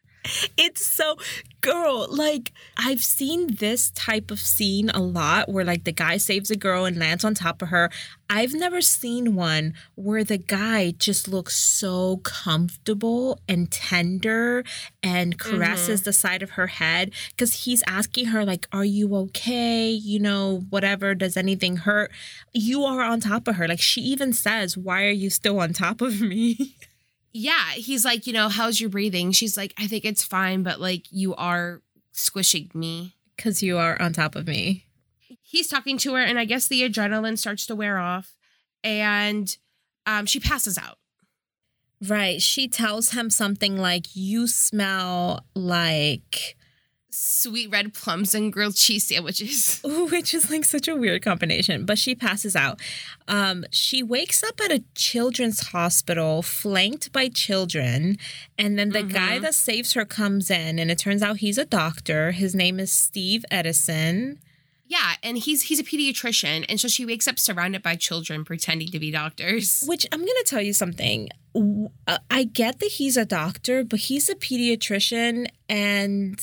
It's 0.56 0.86
so, 0.86 1.16
girl, 1.60 2.06
like, 2.10 2.52
I've 2.76 3.02
seen 3.02 3.56
this 3.56 3.90
type 3.92 4.30
of 4.30 4.40
scene 4.40 4.90
a 4.90 5.00
lot 5.00 5.48
where, 5.48 5.64
like, 5.64 5.84
the 5.84 5.92
guy 5.92 6.16
saves 6.16 6.50
a 6.50 6.56
girl 6.56 6.84
and 6.84 6.98
lands 6.98 7.24
on 7.24 7.34
top 7.34 7.62
of 7.62 7.68
her. 7.68 7.90
I've 8.28 8.52
never 8.52 8.80
seen 8.82 9.34
one 9.34 9.74
where 9.94 10.24
the 10.24 10.36
guy 10.36 10.90
just 10.98 11.28
looks 11.28 11.56
so 11.56 12.18
comfortable 12.18 13.40
and 13.48 13.70
tender 13.70 14.64
and 15.02 15.38
caresses 15.38 16.00
mm-hmm. 16.00 16.04
the 16.04 16.12
side 16.12 16.42
of 16.42 16.50
her 16.50 16.66
head 16.66 17.12
because 17.30 17.64
he's 17.64 17.82
asking 17.86 18.26
her, 18.26 18.44
like, 18.44 18.68
Are 18.72 18.84
you 18.84 19.14
okay? 19.14 19.88
You 19.88 20.18
know, 20.18 20.66
whatever. 20.68 21.14
Does 21.14 21.36
anything 21.36 21.78
hurt? 21.78 22.10
You 22.52 22.84
are 22.84 23.02
on 23.02 23.20
top 23.20 23.48
of 23.48 23.56
her. 23.56 23.66
Like, 23.66 23.80
she 23.80 24.02
even 24.02 24.32
says, 24.32 24.76
Why 24.76 25.04
are 25.04 25.10
you 25.10 25.30
still 25.30 25.58
on 25.60 25.72
top 25.72 26.00
of 26.00 26.20
me? 26.20 26.76
Yeah, 27.32 27.72
he's 27.72 28.04
like, 28.04 28.26
you 28.26 28.32
know, 28.32 28.48
how's 28.48 28.80
your 28.80 28.90
breathing? 28.90 29.32
She's 29.32 29.56
like, 29.56 29.74
I 29.78 29.86
think 29.86 30.04
it's 30.04 30.24
fine, 30.24 30.62
but 30.62 30.80
like 30.80 31.04
you 31.10 31.34
are 31.34 31.82
squishing 32.12 32.70
me. 32.74 33.14
Because 33.36 33.62
you 33.62 33.78
are 33.78 34.00
on 34.02 34.12
top 34.12 34.34
of 34.34 34.48
me. 34.48 34.86
He's 35.40 35.68
talking 35.68 35.96
to 35.98 36.14
her, 36.14 36.20
and 36.20 36.38
I 36.38 36.44
guess 36.44 36.66
the 36.66 36.82
adrenaline 36.82 37.38
starts 37.38 37.66
to 37.66 37.76
wear 37.76 37.98
off, 37.98 38.34
and 38.82 39.56
um, 40.06 40.26
she 40.26 40.40
passes 40.40 40.76
out. 40.76 40.98
Right. 42.06 42.42
She 42.42 42.68
tells 42.68 43.10
him 43.10 43.30
something 43.30 43.76
like, 43.76 44.06
You 44.14 44.46
smell 44.46 45.44
like 45.54 46.56
sweet 47.10 47.70
red 47.70 47.94
plums 47.94 48.34
and 48.34 48.52
grilled 48.52 48.76
cheese 48.76 49.06
sandwiches. 49.06 49.80
Which 49.84 50.34
is 50.34 50.50
like 50.50 50.64
such 50.64 50.88
a 50.88 50.96
weird 50.96 51.22
combination, 51.22 51.84
but 51.84 51.98
she 51.98 52.14
passes 52.14 52.54
out. 52.54 52.80
Um, 53.26 53.64
she 53.70 54.02
wakes 54.02 54.42
up 54.42 54.60
at 54.60 54.70
a 54.70 54.84
children's 54.94 55.68
hospital 55.68 56.42
flanked 56.42 57.12
by 57.12 57.28
children. 57.28 58.18
And 58.58 58.78
then 58.78 58.90
the 58.90 59.00
mm-hmm. 59.00 59.08
guy 59.08 59.38
that 59.38 59.54
saves 59.54 59.94
her 59.94 60.04
comes 60.04 60.50
in, 60.50 60.78
and 60.78 60.90
it 60.90 60.98
turns 60.98 61.22
out 61.22 61.38
he's 61.38 61.58
a 61.58 61.64
doctor. 61.64 62.32
His 62.32 62.54
name 62.54 62.78
is 62.80 62.92
Steve 62.92 63.44
Edison. 63.50 64.40
Yeah, 64.88 65.16
and 65.22 65.36
he's 65.36 65.62
he's 65.62 65.78
a 65.78 65.84
pediatrician, 65.84 66.64
and 66.66 66.80
so 66.80 66.88
she 66.88 67.04
wakes 67.04 67.28
up 67.28 67.38
surrounded 67.38 67.82
by 67.82 67.94
children 67.94 68.42
pretending 68.42 68.88
to 68.88 68.98
be 68.98 69.10
doctors. 69.10 69.84
Which 69.86 70.06
I'm 70.10 70.20
gonna 70.20 70.44
tell 70.46 70.62
you 70.62 70.72
something. 70.72 71.28
Uh, 71.54 72.18
I 72.30 72.44
get 72.44 72.80
that 72.80 72.92
he's 72.92 73.18
a 73.18 73.26
doctor, 73.26 73.84
but 73.84 74.00
he's 74.00 74.30
a 74.30 74.34
pediatrician, 74.34 75.48
and 75.68 76.40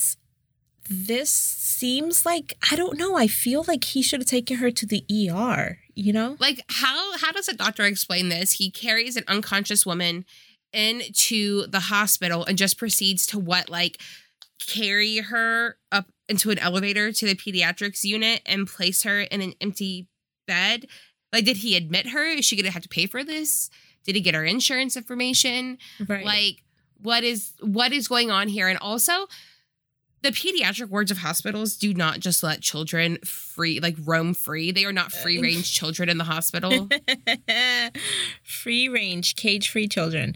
this 0.90 1.32
seems 1.32 2.26
like 2.26 2.54
I 2.72 2.76
don't 2.76 2.98
know. 2.98 3.16
I 3.18 3.28
feel 3.28 3.66
like 3.68 3.84
he 3.84 4.02
should 4.02 4.22
have 4.22 4.30
taken 4.30 4.58
her 4.58 4.72
to 4.72 4.86
the 4.86 5.04
ER. 5.12 5.80
You 5.96 6.14
know, 6.14 6.38
like 6.40 6.62
how 6.70 7.18
how 7.18 7.32
does 7.32 7.48
a 7.48 7.56
doctor 7.56 7.84
explain 7.84 8.30
this? 8.30 8.54
He 8.54 8.70
carries 8.70 9.16
an 9.16 9.24
unconscious 9.28 9.86
woman 9.86 10.26
into 10.74 11.68
the 11.68 11.80
hospital 11.80 12.46
and 12.46 12.58
just 12.58 12.78
proceeds 12.78 13.26
to 13.28 13.40
what 13.40 13.70
like 13.70 14.02
carry 14.60 15.18
her 15.18 15.78
up 15.92 16.08
into 16.28 16.52
an 16.52 16.60
elevator 16.60 17.12
to 17.12 17.26
the 17.26 17.36
pediatrics 17.36 18.04
unit 18.04 18.42
and 18.46 18.68
place 18.68 19.04
her 19.04 19.22
in 19.22 19.42
an 19.42 19.54
empty 19.62 20.08
bed. 20.48 20.88
Like, 21.32 21.46
did 21.46 21.58
he 21.58 21.76
admit 21.76 22.10
her? 22.10 22.24
Is 22.26 22.46
she 22.46 22.56
gonna 22.56 22.72
have 22.72 22.84
to 22.84 22.90
pay 22.90 23.06
for 23.06 23.24
this? 23.24 23.70
Did 24.04 24.16
he 24.16 24.22
get 24.22 24.36
her 24.36 24.46
insurance 24.46 24.96
information? 24.96 25.78
Right. 26.08 26.26
Like, 26.26 26.64
what 27.02 27.24
is 27.24 27.54
what 27.62 27.92
is 27.92 28.08
going 28.08 28.32
on 28.32 28.48
here? 28.48 28.68
And 28.68 28.78
also, 28.80 29.28
the 30.26 30.32
pediatric 30.32 30.90
wards 30.90 31.12
of 31.12 31.20
hospitals 31.20 31.76
do 31.78 31.94
not 31.94 32.20
just 32.20 32.42
let 32.42 32.60
children 32.60 33.18
free 33.24 33.80
like 33.80 33.96
roam 34.04 34.34
free. 34.34 34.72
They 34.72 34.86
are 34.86 34.92
not 34.92 35.12
free 35.12 35.40
range 35.40 35.72
children 35.80 36.10
in 36.10 36.18
the 36.18 36.24
hospital. 36.24 36.90
Free 38.44 38.90
range 38.90 39.36
cage 39.36 39.70
free 39.70 39.88
children. 39.88 40.34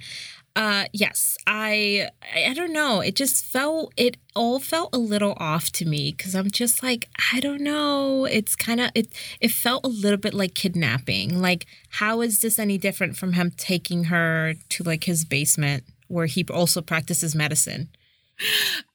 Uh 0.56 0.86
yes 0.94 1.38
i 1.48 2.08
i 2.36 2.54
don't 2.54 2.72
know. 2.72 3.02
It 3.02 3.16
just 3.16 3.44
felt 3.44 3.94
it 3.98 4.18
all 4.36 4.60
felt 4.60 4.94
a 4.94 5.00
little 5.00 5.34
off 5.38 5.72
to 5.72 5.86
me 5.86 6.14
because 6.16 6.36
i'm 6.36 6.52
just 6.52 6.84
like 6.84 7.10
i 7.34 7.40
don't 7.40 7.62
know. 7.62 8.26
It's 8.26 8.56
kind 8.56 8.80
of 8.80 8.92
it 8.94 9.08
it 9.42 9.50
felt 9.50 9.84
a 9.84 9.90
little 9.90 10.18
bit 10.20 10.36
like 10.36 10.54
kidnapping. 10.54 11.42
Like 11.42 11.66
how 11.90 12.22
is 12.22 12.42
this 12.42 12.60
any 12.60 12.78
different 12.78 13.18
from 13.18 13.34
him 13.34 13.52
taking 13.58 14.06
her 14.06 14.54
to 14.70 14.84
like 14.84 15.06
his 15.06 15.26
basement 15.26 15.84
where 16.08 16.28
he 16.28 16.46
also 16.52 16.82
practices 16.82 17.34
medicine 17.34 17.90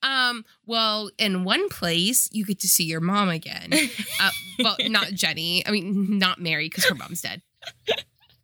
um, 0.03 0.45
well, 0.67 1.11
in 1.19 1.45
one 1.45 1.69
place, 1.69 2.29
you 2.33 2.45
get 2.45 2.61
to 2.61 2.69
see 2.69 2.85
your 2.85 3.01
mom 3.01 3.29
again. 3.29 3.71
Uh, 4.21 4.31
well, 4.61 4.77
not 4.87 5.09
Jenny. 5.13 5.67
I 5.67 5.71
mean, 5.71 6.19
not 6.19 6.41
Mary 6.41 6.69
because 6.69 6.85
her 6.85 6.95
mom's 6.95 7.21
dead. 7.21 7.43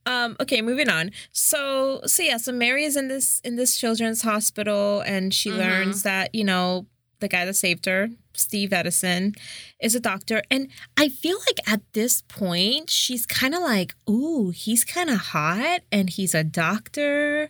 Um, 0.06 0.36
okay, 0.40 0.62
moving 0.62 0.88
on. 0.88 1.12
So, 1.32 2.00
so 2.06 2.22
yeah, 2.22 2.38
so 2.38 2.52
Mary 2.52 2.84
is 2.84 2.96
in 2.96 3.08
this 3.08 3.40
in 3.44 3.56
this 3.56 3.78
children's 3.78 4.22
hospital, 4.22 5.00
and 5.00 5.32
she 5.32 5.50
mm-hmm. 5.50 5.60
learns 5.60 6.02
that 6.02 6.34
you 6.34 6.44
know 6.44 6.86
the 7.20 7.28
guy 7.28 7.44
that 7.44 7.54
saved 7.54 7.86
her, 7.86 8.08
Steve 8.34 8.72
Edison, 8.72 9.34
is 9.80 9.94
a 9.94 10.00
doctor, 10.00 10.42
and 10.50 10.68
I 10.96 11.08
feel 11.08 11.38
like 11.46 11.60
at 11.72 11.82
this 11.92 12.22
point 12.22 12.90
she's 12.90 13.26
kind 13.26 13.54
of 13.54 13.62
like, 13.62 13.94
ooh, 14.08 14.50
he's 14.50 14.84
kind 14.84 15.10
of 15.10 15.18
hot, 15.18 15.82
and 15.92 16.10
he's 16.10 16.34
a 16.34 16.44
doctor, 16.44 17.48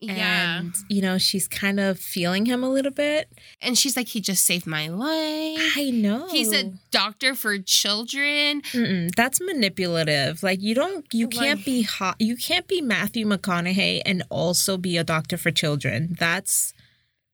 yeah. 0.00 0.60
And, 0.60 0.74
you 0.88 1.02
know, 1.02 1.18
she's 1.18 1.48
kind 1.48 1.80
of 1.80 1.98
feeling 1.98 2.46
him 2.46 2.62
a 2.62 2.68
little 2.68 2.92
bit. 2.92 3.28
And 3.60 3.76
she's 3.76 3.96
like, 3.96 4.08
he 4.08 4.20
just 4.20 4.44
saved 4.44 4.66
my 4.66 4.88
life. 4.88 5.72
I 5.76 5.90
know. 5.92 6.28
He's 6.28 6.52
a 6.52 6.72
doctor 6.90 7.34
for 7.34 7.58
children. 7.58 8.62
Mm-mm, 8.72 9.14
that's 9.16 9.40
manipulative. 9.40 10.42
Like, 10.42 10.62
you 10.62 10.74
don't, 10.74 11.04
you 11.12 11.26
like, 11.26 11.34
can't 11.34 11.64
be 11.64 11.82
hot. 11.82 12.16
You 12.20 12.36
can't 12.36 12.68
be 12.68 12.80
Matthew 12.80 13.26
McConaughey 13.26 14.02
and 14.06 14.22
also 14.30 14.76
be 14.76 14.96
a 14.96 15.04
doctor 15.04 15.36
for 15.36 15.50
children. 15.50 16.16
That's, 16.18 16.74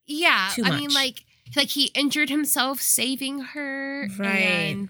yeah. 0.06 0.50
I 0.64 0.78
mean, 0.78 0.90
like, 0.90 1.25
like 1.54 1.68
he 1.68 1.90
injured 1.94 2.30
himself 2.30 2.80
saving 2.80 3.40
her. 3.40 4.09
Right. 4.18 4.28
And, 4.28 4.88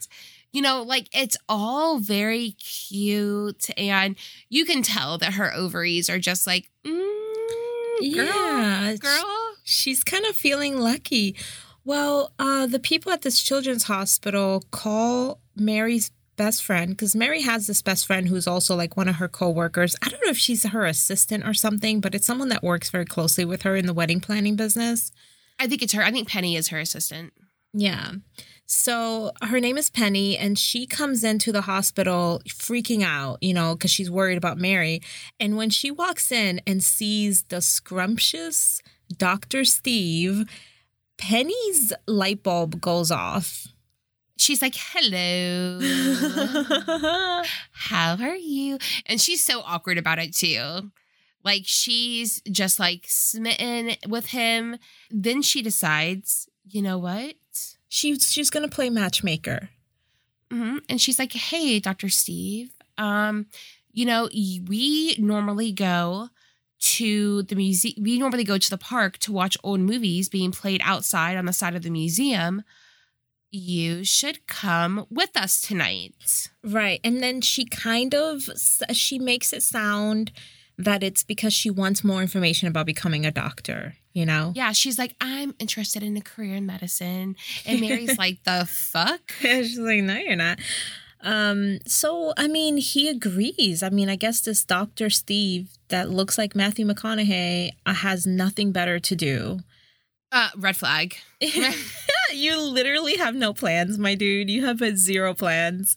you 0.52 0.62
know, 0.62 0.82
like 0.82 1.08
it's 1.12 1.36
all 1.48 1.98
very 1.98 2.52
cute. 2.52 3.66
And 3.76 4.14
you 4.48 4.64
can 4.64 4.82
tell 4.82 5.18
that 5.18 5.34
her 5.34 5.52
ovaries 5.52 6.08
are 6.08 6.20
just 6.20 6.46
like, 6.46 6.70
mm, 6.86 7.23
yeah, 8.00 8.94
girl. 8.98 9.56
She's 9.64 10.04
kind 10.04 10.24
of 10.26 10.36
feeling 10.36 10.78
lucky. 10.78 11.36
Well, 11.84 12.32
uh, 12.38 12.66
the 12.66 12.78
people 12.78 13.12
at 13.12 13.22
this 13.22 13.42
children's 13.42 13.84
hospital 13.84 14.64
call 14.70 15.40
Mary's 15.54 16.10
best 16.36 16.64
friend 16.64 16.90
because 16.90 17.14
Mary 17.14 17.42
has 17.42 17.66
this 17.66 17.82
best 17.82 18.06
friend 18.06 18.28
who's 18.28 18.46
also 18.46 18.74
like 18.74 18.96
one 18.96 19.08
of 19.08 19.16
her 19.16 19.28
co-workers. 19.28 19.94
I 20.02 20.08
don't 20.08 20.24
know 20.24 20.30
if 20.30 20.38
she's 20.38 20.64
her 20.64 20.84
assistant 20.86 21.46
or 21.46 21.54
something, 21.54 22.00
but 22.00 22.14
it's 22.14 22.26
someone 22.26 22.48
that 22.48 22.62
works 22.62 22.90
very 22.90 23.04
closely 23.04 23.44
with 23.44 23.62
her 23.62 23.76
in 23.76 23.86
the 23.86 23.94
wedding 23.94 24.20
planning 24.20 24.56
business. 24.56 25.12
I 25.58 25.66
think 25.66 25.82
it's 25.82 25.92
her. 25.92 26.02
I 26.02 26.10
think 26.10 26.28
Penny 26.28 26.56
is 26.56 26.68
her 26.68 26.78
assistant. 26.78 27.32
Yeah. 27.72 28.12
So 28.66 29.32
her 29.42 29.60
name 29.60 29.76
is 29.76 29.90
Penny, 29.90 30.38
and 30.38 30.58
she 30.58 30.86
comes 30.86 31.22
into 31.22 31.52
the 31.52 31.62
hospital 31.62 32.40
freaking 32.48 33.02
out, 33.02 33.42
you 33.42 33.52
know, 33.52 33.74
because 33.74 33.90
she's 33.90 34.10
worried 34.10 34.38
about 34.38 34.58
Mary. 34.58 35.02
And 35.38 35.56
when 35.56 35.70
she 35.70 35.90
walks 35.90 36.32
in 36.32 36.60
and 36.66 36.82
sees 36.82 37.44
the 37.44 37.60
scrumptious 37.60 38.80
Dr. 39.16 39.64
Steve, 39.64 40.48
Penny's 41.18 41.92
light 42.06 42.42
bulb 42.42 42.80
goes 42.80 43.10
off. 43.10 43.68
She's 44.36 44.62
like, 44.62 44.74
hello. 44.76 45.80
How 47.72 48.16
are 48.20 48.36
you? 48.36 48.78
And 49.06 49.20
she's 49.20 49.44
so 49.44 49.60
awkward 49.60 49.98
about 49.98 50.18
it 50.18 50.34
too. 50.34 50.90
Like 51.44 51.62
she's 51.64 52.40
just 52.50 52.80
like 52.80 53.04
smitten 53.06 53.96
with 54.08 54.26
him. 54.26 54.78
Then 55.10 55.42
she 55.42 55.62
decides, 55.62 56.48
you 56.64 56.82
know 56.82 56.98
what? 56.98 57.34
She's 57.94 58.32
she's 58.32 58.50
gonna 58.50 58.68
play 58.68 58.90
matchmaker. 58.90 59.70
Mm-hmm. 60.50 60.78
And 60.88 61.00
she's 61.00 61.18
like, 61.18 61.32
"Hey, 61.32 61.80
Doctor 61.80 62.08
Steve, 62.08 62.72
um, 62.98 63.46
you 63.92 64.04
know, 64.04 64.28
we 64.32 65.16
normally 65.18 65.72
go." 65.72 66.28
to 66.80 67.42
the 67.44 67.54
museum 67.54 67.94
we 68.02 68.18
normally 68.18 68.44
go 68.44 68.58
to 68.58 68.68
the 68.68 68.76
park 68.76 69.16
to 69.16 69.32
watch 69.32 69.56
old 69.64 69.80
movies 69.80 70.28
being 70.28 70.50
played 70.50 70.82
outside 70.84 71.34
on 71.34 71.46
the 71.46 71.52
side 71.52 71.74
of 71.74 71.82
the 71.82 71.88
museum 71.88 72.62
you 73.50 74.04
should 74.04 74.46
come 74.46 75.06
with 75.08 75.34
us 75.34 75.62
tonight 75.62 76.50
right 76.62 77.00
and 77.02 77.22
then 77.22 77.40
she 77.40 77.64
kind 77.64 78.12
of 78.12 78.50
she 78.92 79.18
makes 79.18 79.54
it 79.54 79.62
sound 79.62 80.30
that 80.78 81.02
it's 81.02 81.22
because 81.22 81.52
she 81.52 81.70
wants 81.70 82.04
more 82.04 82.20
information 82.20 82.68
about 82.68 82.86
becoming 82.86 83.24
a 83.24 83.30
doctor, 83.30 83.94
you 84.14 84.24
know? 84.24 84.52
Yeah, 84.54 84.72
she's 84.72 84.98
like, 84.98 85.14
I'm 85.20 85.54
interested 85.58 86.02
in 86.02 86.16
a 86.16 86.20
career 86.22 86.54
in 86.54 86.64
medicine. 86.64 87.36
And 87.66 87.80
Mary's 87.80 88.16
like, 88.18 88.42
the 88.44 88.64
fuck? 88.66 89.20
She's 89.40 89.78
like, 89.78 90.02
no, 90.02 90.16
you're 90.16 90.36
not. 90.36 90.60
Um, 91.20 91.78
so 91.86 92.32
I 92.36 92.48
mean, 92.48 92.76
he 92.76 93.08
agrees. 93.08 93.82
I 93.82 93.88
mean, 93.88 94.08
I 94.08 94.16
guess 94.16 94.40
this 94.40 94.64
Dr. 94.64 95.10
Steve 95.10 95.70
that 95.88 96.10
looks 96.10 96.38
like 96.38 96.54
Matthew 96.54 96.86
McConaughey 96.86 97.72
uh, 97.84 97.94
has 97.94 98.26
nothing 98.26 98.72
better 98.72 98.98
to 99.00 99.16
do. 99.16 99.60
Uh, 100.30 100.50
red 100.56 100.76
flag. 100.76 101.16
you 102.32 102.60
literally 102.60 103.16
have 103.16 103.34
no 103.34 103.54
plans, 103.54 103.98
my 103.98 104.14
dude. 104.14 104.50
You 104.50 104.66
have 104.66 104.80
zero 104.98 105.32
plans. 105.32 105.96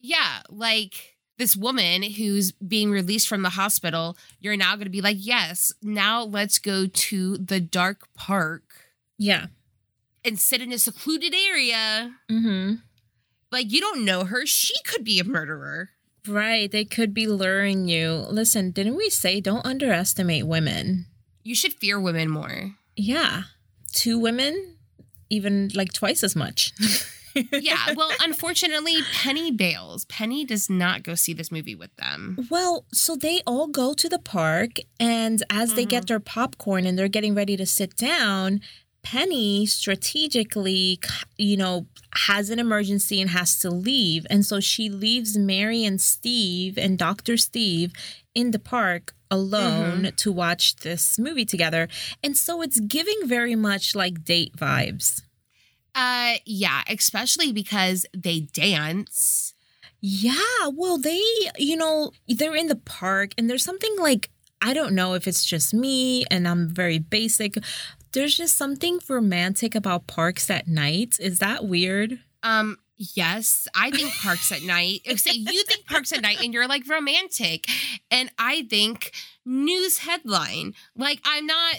Yeah, 0.00 0.42
like 0.50 1.16
this 1.38 1.56
woman 1.56 2.02
who's 2.02 2.52
being 2.52 2.90
released 2.90 3.28
from 3.28 3.42
the 3.42 3.50
hospital, 3.50 4.16
you're 4.40 4.56
now 4.56 4.74
going 4.74 4.84
to 4.84 4.90
be 4.90 5.00
like, 5.00 5.16
yes, 5.18 5.72
now 5.80 6.22
let's 6.22 6.58
go 6.58 6.86
to 6.86 7.38
the 7.38 7.60
dark 7.60 8.08
park. 8.14 8.62
Yeah. 9.16 9.46
And 10.24 10.38
sit 10.38 10.60
in 10.60 10.72
a 10.72 10.78
secluded 10.78 11.34
area. 11.34 12.14
Mm-hmm. 12.30 12.74
Like, 13.50 13.72
you 13.72 13.80
don't 13.80 14.04
know 14.04 14.24
her. 14.24 14.44
She 14.44 14.74
could 14.84 15.04
be 15.04 15.20
a 15.20 15.24
murderer. 15.24 15.90
Right. 16.26 16.70
They 16.70 16.84
could 16.84 17.14
be 17.14 17.26
luring 17.26 17.88
you. 17.88 18.26
Listen, 18.28 18.72
didn't 18.72 18.96
we 18.96 19.08
say 19.08 19.40
don't 19.40 19.64
underestimate 19.64 20.46
women? 20.46 21.06
You 21.44 21.54
should 21.54 21.72
fear 21.74 21.98
women 21.98 22.28
more. 22.28 22.72
Yeah. 22.96 23.44
Two 23.92 24.18
women, 24.18 24.76
even 25.30 25.70
like 25.74 25.92
twice 25.92 26.22
as 26.22 26.36
much. 26.36 26.72
yeah. 27.52 27.76
Well, 27.96 28.10
unfortunately, 28.20 28.98
Penny 29.12 29.50
bails. 29.50 30.04
Penny 30.04 30.44
does 30.44 30.70
not 30.70 31.02
go 31.02 31.14
see 31.14 31.32
this 31.32 31.50
movie 31.50 31.74
with 31.74 31.94
them. 31.96 32.46
Well, 32.50 32.84
so 32.92 33.16
they 33.16 33.40
all 33.46 33.66
go 33.66 33.92
to 33.94 34.08
the 34.08 34.18
park, 34.18 34.78
and 35.00 35.42
as 35.50 35.70
mm-hmm. 35.70 35.76
they 35.76 35.84
get 35.84 36.02
mm-hmm. 36.02 36.06
their 36.06 36.20
popcorn 36.20 36.86
and 36.86 36.98
they're 36.98 37.08
getting 37.08 37.34
ready 37.34 37.56
to 37.56 37.66
sit 37.66 37.96
down, 37.96 38.60
Penny 39.02 39.64
strategically, 39.66 41.00
you 41.36 41.56
know, 41.56 41.86
has 42.26 42.50
an 42.50 42.58
emergency 42.58 43.20
and 43.20 43.30
has 43.30 43.58
to 43.60 43.70
leave. 43.70 44.26
And 44.28 44.44
so 44.44 44.60
she 44.60 44.90
leaves 44.90 45.36
Mary 45.36 45.84
and 45.84 46.00
Steve 46.00 46.76
and 46.76 46.98
Dr. 46.98 47.36
Steve 47.36 47.92
in 48.34 48.50
the 48.50 48.58
park 48.58 49.14
alone 49.30 50.02
mm-hmm. 50.02 50.16
to 50.16 50.32
watch 50.32 50.76
this 50.76 51.18
movie 51.18 51.44
together. 51.44 51.88
And 52.22 52.36
so 52.36 52.62
it's 52.62 52.80
giving 52.80 53.20
very 53.24 53.54
much 53.54 53.94
like 53.94 54.24
date 54.24 54.56
vibes. 54.56 55.22
Uh 55.98 56.34
yeah, 56.46 56.82
especially 56.88 57.50
because 57.52 58.06
they 58.16 58.40
dance. 58.40 59.52
Yeah, 60.00 60.68
well, 60.72 60.96
they, 60.96 61.20
you 61.58 61.76
know, 61.76 62.12
they're 62.28 62.54
in 62.54 62.68
the 62.68 62.76
park 62.76 63.32
and 63.36 63.50
there's 63.50 63.64
something 63.64 63.92
like, 63.98 64.30
I 64.62 64.72
don't 64.74 64.94
know 64.94 65.14
if 65.14 65.26
it's 65.26 65.44
just 65.44 65.74
me 65.74 66.24
and 66.30 66.46
I'm 66.46 66.68
very 66.68 67.00
basic. 67.00 67.56
There's 68.12 68.36
just 68.36 68.56
something 68.56 69.00
romantic 69.08 69.74
about 69.74 70.06
parks 70.06 70.48
at 70.50 70.68
night. 70.68 71.16
Is 71.18 71.40
that 71.40 71.64
weird? 71.64 72.20
Um 72.44 72.78
Yes, 72.98 73.68
I 73.76 73.92
think 73.92 74.12
parks 74.12 74.50
at 74.50 74.62
night. 74.62 75.02
Oh, 75.08 75.14
say 75.14 75.30
you 75.32 75.62
think 75.64 75.86
parks 75.86 76.12
at 76.12 76.20
night 76.20 76.40
and 76.42 76.52
you're 76.52 76.66
like 76.66 76.88
romantic. 76.88 77.66
And 78.10 78.28
I 78.38 78.62
think 78.62 79.12
news 79.46 79.98
headline. 79.98 80.74
Like 80.96 81.20
I'm 81.24 81.46
not 81.46 81.76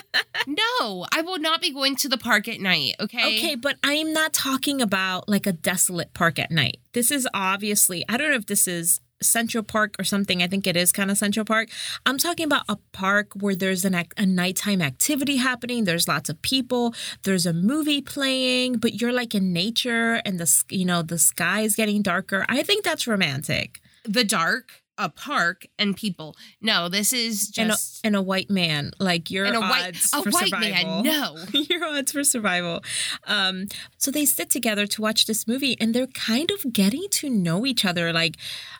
No, 0.46 1.06
I 1.12 1.20
will 1.20 1.38
not 1.38 1.60
be 1.60 1.72
going 1.72 1.94
to 1.96 2.08
the 2.08 2.16
park 2.16 2.48
at 2.48 2.58
night, 2.58 2.94
okay? 3.00 3.38
Okay, 3.38 3.54
but 3.54 3.76
I'm 3.84 4.14
not 4.14 4.32
talking 4.32 4.80
about 4.80 5.28
like 5.28 5.46
a 5.46 5.52
desolate 5.52 6.14
park 6.14 6.38
at 6.38 6.50
night. 6.50 6.78
This 6.94 7.10
is 7.10 7.28
obviously, 7.34 8.04
I 8.08 8.16
don't 8.16 8.30
know 8.30 8.36
if 8.36 8.46
this 8.46 8.66
is 8.66 9.00
Central 9.22 9.62
Park 9.64 9.94
or 9.98 10.04
something. 10.04 10.42
I 10.42 10.46
think 10.46 10.66
it 10.66 10.76
is 10.76 10.92
kind 10.92 11.10
of 11.10 11.18
Central 11.18 11.44
Park. 11.44 11.68
I'm 12.06 12.18
talking 12.18 12.44
about 12.46 12.64
a 12.68 12.76
park 12.92 13.32
where 13.38 13.54
there's 13.54 13.84
an 13.84 13.94
a 14.16 14.26
nighttime 14.26 14.82
activity 14.82 15.36
happening. 15.36 15.84
There's 15.84 16.08
lots 16.08 16.28
of 16.28 16.40
people. 16.42 16.94
There's 17.22 17.46
a 17.46 17.52
movie 17.52 18.02
playing, 18.02 18.78
but 18.78 19.00
you're 19.00 19.12
like 19.12 19.34
in 19.34 19.52
nature 19.52 20.20
and 20.24 20.38
the 20.38 20.64
you 20.68 20.84
know 20.84 21.02
the 21.02 21.18
sky 21.18 21.62
is 21.62 21.76
getting 21.76 22.02
darker. 22.02 22.44
I 22.48 22.62
think 22.62 22.84
that's 22.84 23.06
romantic. 23.06 23.80
The 24.04 24.24
dark 24.24 24.81
a 25.02 25.08
park 25.08 25.66
and 25.78 25.96
people. 25.96 26.36
No, 26.60 26.88
this 26.88 27.12
is 27.12 27.48
just 27.48 27.58
and 28.04 28.14
a, 28.14 28.16
and 28.16 28.16
a 28.16 28.22
white 28.22 28.50
man. 28.50 28.92
Like 28.98 29.30
your 29.30 29.44
and 29.44 29.56
a 29.56 29.60
odds 29.60 29.70
white, 30.12 30.20
a 30.20 30.22
for 30.22 30.30
white 30.30 30.48
survival. 30.48 31.02
man. 31.02 31.04
No, 31.04 31.36
your 31.52 31.84
odds 31.84 32.12
for 32.12 32.24
survival. 32.24 32.82
Um, 33.26 33.66
so 33.98 34.10
they 34.10 34.24
sit 34.24 34.50
together 34.50 34.86
to 34.86 35.02
watch 35.02 35.26
this 35.26 35.46
movie, 35.46 35.76
and 35.80 35.94
they're 35.94 36.06
kind 36.06 36.50
of 36.50 36.72
getting 36.72 37.06
to 37.10 37.28
know 37.28 37.66
each 37.66 37.84
other. 37.84 38.12
Like 38.12 38.36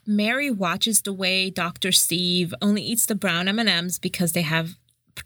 Mary 0.06 0.50
watches 0.50 1.02
the 1.02 1.12
way 1.12 1.50
Doctor 1.50 1.92
Steve 1.92 2.54
only 2.62 2.82
eats 2.82 3.06
the 3.06 3.14
brown 3.14 3.48
M 3.48 3.58
and 3.58 3.68
M's 3.68 3.98
because 3.98 4.32
they 4.32 4.42
have 4.42 4.76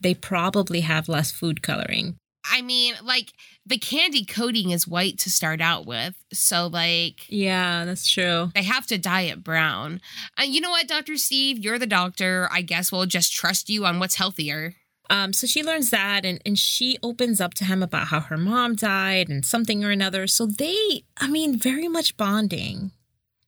they 0.01 0.15
probably 0.15 0.81
have 0.81 1.09
less 1.09 1.31
food 1.31 1.63
coloring. 1.63 2.17
I 2.51 2.63
mean, 2.63 2.95
like 3.03 3.33
the 3.65 3.79
candy 3.79 4.25
coating 4.25 4.71
is 4.71 4.87
white 4.87 5.19
to 5.19 5.31
start 5.31 5.61
out 5.61 5.87
with. 5.87 6.15
So, 6.33 6.67
like, 6.67 7.27
yeah, 7.29 7.85
that's 7.85 8.09
true. 8.09 8.51
They 8.55 8.63
have 8.63 8.87
to 8.89 8.99
dye 8.99 9.23
it 9.23 9.43
brown. 9.43 10.01
And 10.39 10.55
you 10.55 10.61
know 10.61 10.71
what, 10.71 10.89
Dr. 10.89 11.17
Steve? 11.17 11.59
You're 11.59 11.79
the 11.79 11.87
doctor. 11.87 12.49
I 12.51 12.63
guess 12.63 12.93
we'll 12.93 13.07
just 13.07 13.33
trust 13.33 13.69
you 13.69 13.85
on 13.85 13.99
what's 13.99 14.15
healthier. 14.17 14.75
Um, 15.09 15.33
so 15.33 15.47
she 15.47 15.63
learns 15.63 15.91
that 15.91 16.25
and, 16.25 16.41
and 16.45 16.59
she 16.59 16.99
opens 17.03 17.41
up 17.41 17.55
to 17.55 17.65
him 17.65 17.83
about 17.83 18.09
how 18.09 18.21
her 18.21 18.37
mom 18.37 18.75
died 18.75 19.29
and 19.29 19.45
something 19.45 19.85
or 19.85 19.91
another. 19.91 20.27
So 20.27 20.47
they, 20.47 21.05
I 21.17 21.29
mean, 21.29 21.59
very 21.59 21.89
much 21.89 22.17
bonding. 22.17 22.91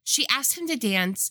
She 0.04 0.26
asked 0.30 0.56
him 0.56 0.66
to 0.68 0.76
dance, 0.76 1.30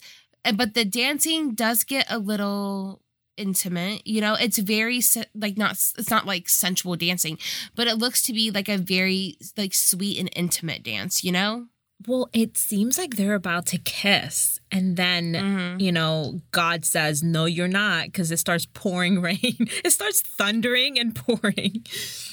but 0.55 0.73
the 0.73 0.85
dancing 0.85 1.55
does 1.55 1.83
get 1.83 2.05
a 2.09 2.19
little 2.19 3.01
intimate 3.37 4.05
you 4.05 4.19
know 4.19 4.35
it's 4.35 4.57
very 4.57 5.01
like 5.35 5.57
not 5.57 5.71
it's 5.71 6.09
not 6.09 6.25
like 6.25 6.49
sensual 6.49 6.95
dancing 6.95 7.37
but 7.75 7.87
it 7.87 7.97
looks 7.97 8.21
to 8.21 8.33
be 8.33 8.51
like 8.51 8.67
a 8.67 8.77
very 8.77 9.37
like 9.55 9.73
sweet 9.73 10.19
and 10.19 10.29
intimate 10.35 10.83
dance 10.83 11.23
you 11.23 11.31
know? 11.31 11.67
Well 12.05 12.29
it 12.31 12.57
seems 12.57 12.97
like 12.97 13.15
they're 13.15 13.33
about 13.33 13.65
to 13.67 13.79
kiss 13.79 14.59
and 14.71 14.97
then 14.97 15.33
mm-hmm. 15.33 15.79
you 15.79 15.91
know 15.91 16.41
god 16.51 16.85
says 16.85 17.23
no 17.23 17.45
you're 17.45 17.67
not 17.67 18.05
because 18.05 18.31
it 18.31 18.37
starts 18.37 18.67
pouring 18.73 19.21
rain. 19.21 19.55
It 19.83 19.91
starts 19.91 20.21
thundering 20.21 20.99
and 20.99 21.15
pouring. 21.15 21.85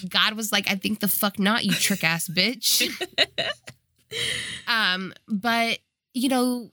God 0.09 0.35
was 0.35 0.53
like 0.53 0.71
i 0.71 0.75
think 0.75 1.01
the 1.01 1.09
fuck 1.09 1.39
not 1.39 1.65
you 1.65 1.73
trick 1.73 2.05
ass 2.05 2.29
bitch. 2.29 2.89
Um 4.69 5.13
but 5.27 5.79
you 6.13 6.29
know 6.29 6.71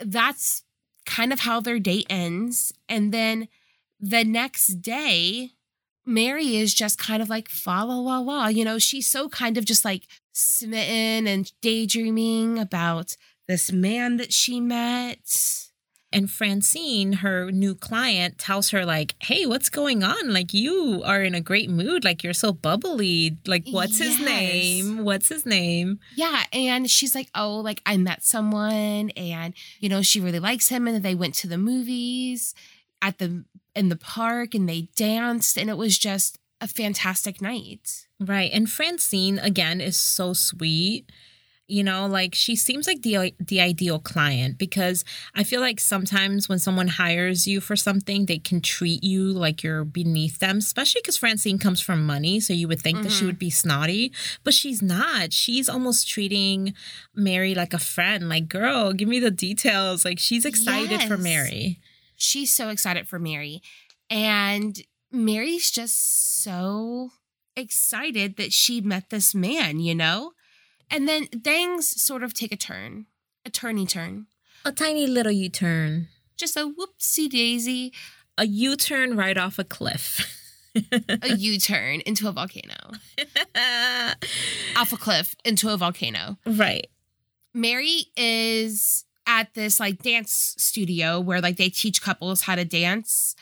that's 0.00 0.64
kind 1.04 1.32
of 1.32 1.40
how 1.40 1.60
their 1.60 1.78
date 1.78 2.06
ends. 2.08 2.72
And 2.88 3.12
then 3.12 3.48
the 4.00 4.24
next 4.24 4.82
day, 4.82 5.50
Mary 6.06 6.56
is 6.56 6.74
just 6.74 6.98
kind 6.98 7.22
of 7.22 7.28
like 7.30 7.48
fa 7.48 7.84
la 7.84 7.96
la 7.96 8.18
la. 8.18 8.46
You 8.48 8.64
know, 8.64 8.78
she's 8.78 9.08
so 9.08 9.28
kind 9.28 9.56
of 9.56 9.64
just 9.64 9.84
like 9.84 10.06
smitten 10.32 11.26
and 11.26 11.50
daydreaming 11.60 12.58
about 12.58 13.16
this 13.48 13.72
man 13.72 14.16
that 14.16 14.32
she 14.32 14.60
met. 14.60 15.63
And 16.14 16.30
Francine, 16.30 17.14
her 17.14 17.50
new 17.50 17.74
client, 17.74 18.38
tells 18.38 18.70
her, 18.70 18.86
like, 18.86 19.16
hey, 19.18 19.46
what's 19.46 19.68
going 19.68 20.04
on? 20.04 20.32
Like, 20.32 20.54
you 20.54 21.02
are 21.04 21.22
in 21.22 21.34
a 21.34 21.40
great 21.40 21.68
mood. 21.68 22.04
Like, 22.04 22.22
you're 22.22 22.32
so 22.32 22.52
bubbly. 22.52 23.36
Like, 23.46 23.64
what's 23.68 23.98
yes. 23.98 24.18
his 24.18 24.24
name? 24.24 25.04
What's 25.04 25.28
his 25.28 25.44
name? 25.44 25.98
Yeah. 26.14 26.44
And 26.52 26.88
she's 26.88 27.16
like, 27.16 27.30
oh, 27.34 27.56
like, 27.56 27.82
I 27.84 27.96
met 27.96 28.22
someone 28.22 29.10
and, 29.10 29.54
you 29.80 29.88
know, 29.88 30.02
she 30.02 30.20
really 30.20 30.38
likes 30.38 30.68
him. 30.68 30.86
And 30.86 31.02
they 31.02 31.16
went 31.16 31.34
to 31.36 31.48
the 31.48 31.58
movies 31.58 32.54
at 33.02 33.18
the, 33.18 33.44
in 33.74 33.88
the 33.88 33.96
park 33.96 34.54
and 34.54 34.68
they 34.68 34.82
danced. 34.94 35.58
And 35.58 35.68
it 35.68 35.76
was 35.76 35.98
just 35.98 36.38
a 36.60 36.68
fantastic 36.68 37.42
night. 37.42 38.06
Right. 38.20 38.52
And 38.52 38.70
Francine, 38.70 39.40
again, 39.40 39.80
is 39.80 39.96
so 39.96 40.32
sweet 40.32 41.10
you 41.66 41.82
know 41.82 42.06
like 42.06 42.34
she 42.34 42.54
seems 42.54 42.86
like 42.86 43.02
the 43.02 43.34
the 43.40 43.60
ideal 43.60 43.98
client 43.98 44.58
because 44.58 45.04
i 45.34 45.42
feel 45.42 45.60
like 45.60 45.80
sometimes 45.80 46.48
when 46.48 46.58
someone 46.58 46.88
hires 46.88 47.46
you 47.46 47.60
for 47.60 47.74
something 47.74 48.26
they 48.26 48.38
can 48.38 48.60
treat 48.60 49.02
you 49.02 49.24
like 49.32 49.62
you're 49.62 49.84
beneath 49.84 50.38
them 50.38 50.58
especially 50.58 51.00
because 51.00 51.16
francine 51.16 51.58
comes 51.58 51.80
from 51.80 52.04
money 52.04 52.38
so 52.38 52.52
you 52.52 52.68
would 52.68 52.80
think 52.80 52.96
mm-hmm. 52.98 53.04
that 53.04 53.12
she 53.12 53.20
mm-hmm. 53.20 53.26
would 53.28 53.38
be 53.38 53.50
snotty 53.50 54.12
but 54.42 54.52
she's 54.52 54.82
not 54.82 55.32
she's 55.32 55.68
almost 55.68 56.08
treating 56.08 56.74
mary 57.14 57.54
like 57.54 57.72
a 57.72 57.78
friend 57.78 58.28
like 58.28 58.48
girl 58.48 58.92
give 58.92 59.08
me 59.08 59.18
the 59.18 59.30
details 59.30 60.04
like 60.04 60.18
she's 60.18 60.44
excited 60.44 60.90
yes. 60.90 61.08
for 61.08 61.16
mary 61.16 61.80
she's 62.14 62.54
so 62.54 62.68
excited 62.68 63.08
for 63.08 63.18
mary 63.18 63.62
and 64.10 64.82
mary's 65.10 65.70
just 65.70 66.42
so 66.42 67.10
excited 67.56 68.36
that 68.36 68.52
she 68.52 68.80
met 68.82 69.08
this 69.08 69.34
man 69.34 69.80
you 69.80 69.94
know 69.94 70.32
and 70.90 71.08
then 71.08 71.26
things 71.26 72.00
sort 72.00 72.22
of 72.22 72.34
take 72.34 72.52
a 72.52 72.56
turn, 72.56 73.06
a 73.44 73.50
turny 73.50 73.88
turn. 73.88 74.26
A 74.64 74.72
tiny 74.72 75.06
little 75.06 75.32
U 75.32 75.48
turn. 75.48 76.08
Just 76.36 76.56
a 76.56 76.60
whoopsie 76.60 77.28
daisy. 77.28 77.92
A 78.38 78.46
U 78.46 78.76
turn 78.76 79.16
right 79.16 79.36
off 79.36 79.58
a 79.58 79.64
cliff. 79.64 80.40
a 80.74 81.36
U 81.36 81.58
turn 81.58 82.00
into 82.00 82.28
a 82.28 82.32
volcano. 82.32 82.74
off 84.76 84.92
a 84.92 84.96
cliff 84.96 85.34
into 85.44 85.70
a 85.70 85.76
volcano. 85.76 86.38
Right. 86.46 86.88
Mary 87.52 88.06
is 88.16 89.04
at 89.26 89.54
this 89.54 89.78
like 89.78 90.02
dance 90.02 90.54
studio 90.58 91.20
where 91.20 91.40
like 91.40 91.56
they 91.56 91.68
teach 91.68 92.02
couples 92.02 92.42
how 92.42 92.56
to 92.56 92.64
dance. 92.64 93.36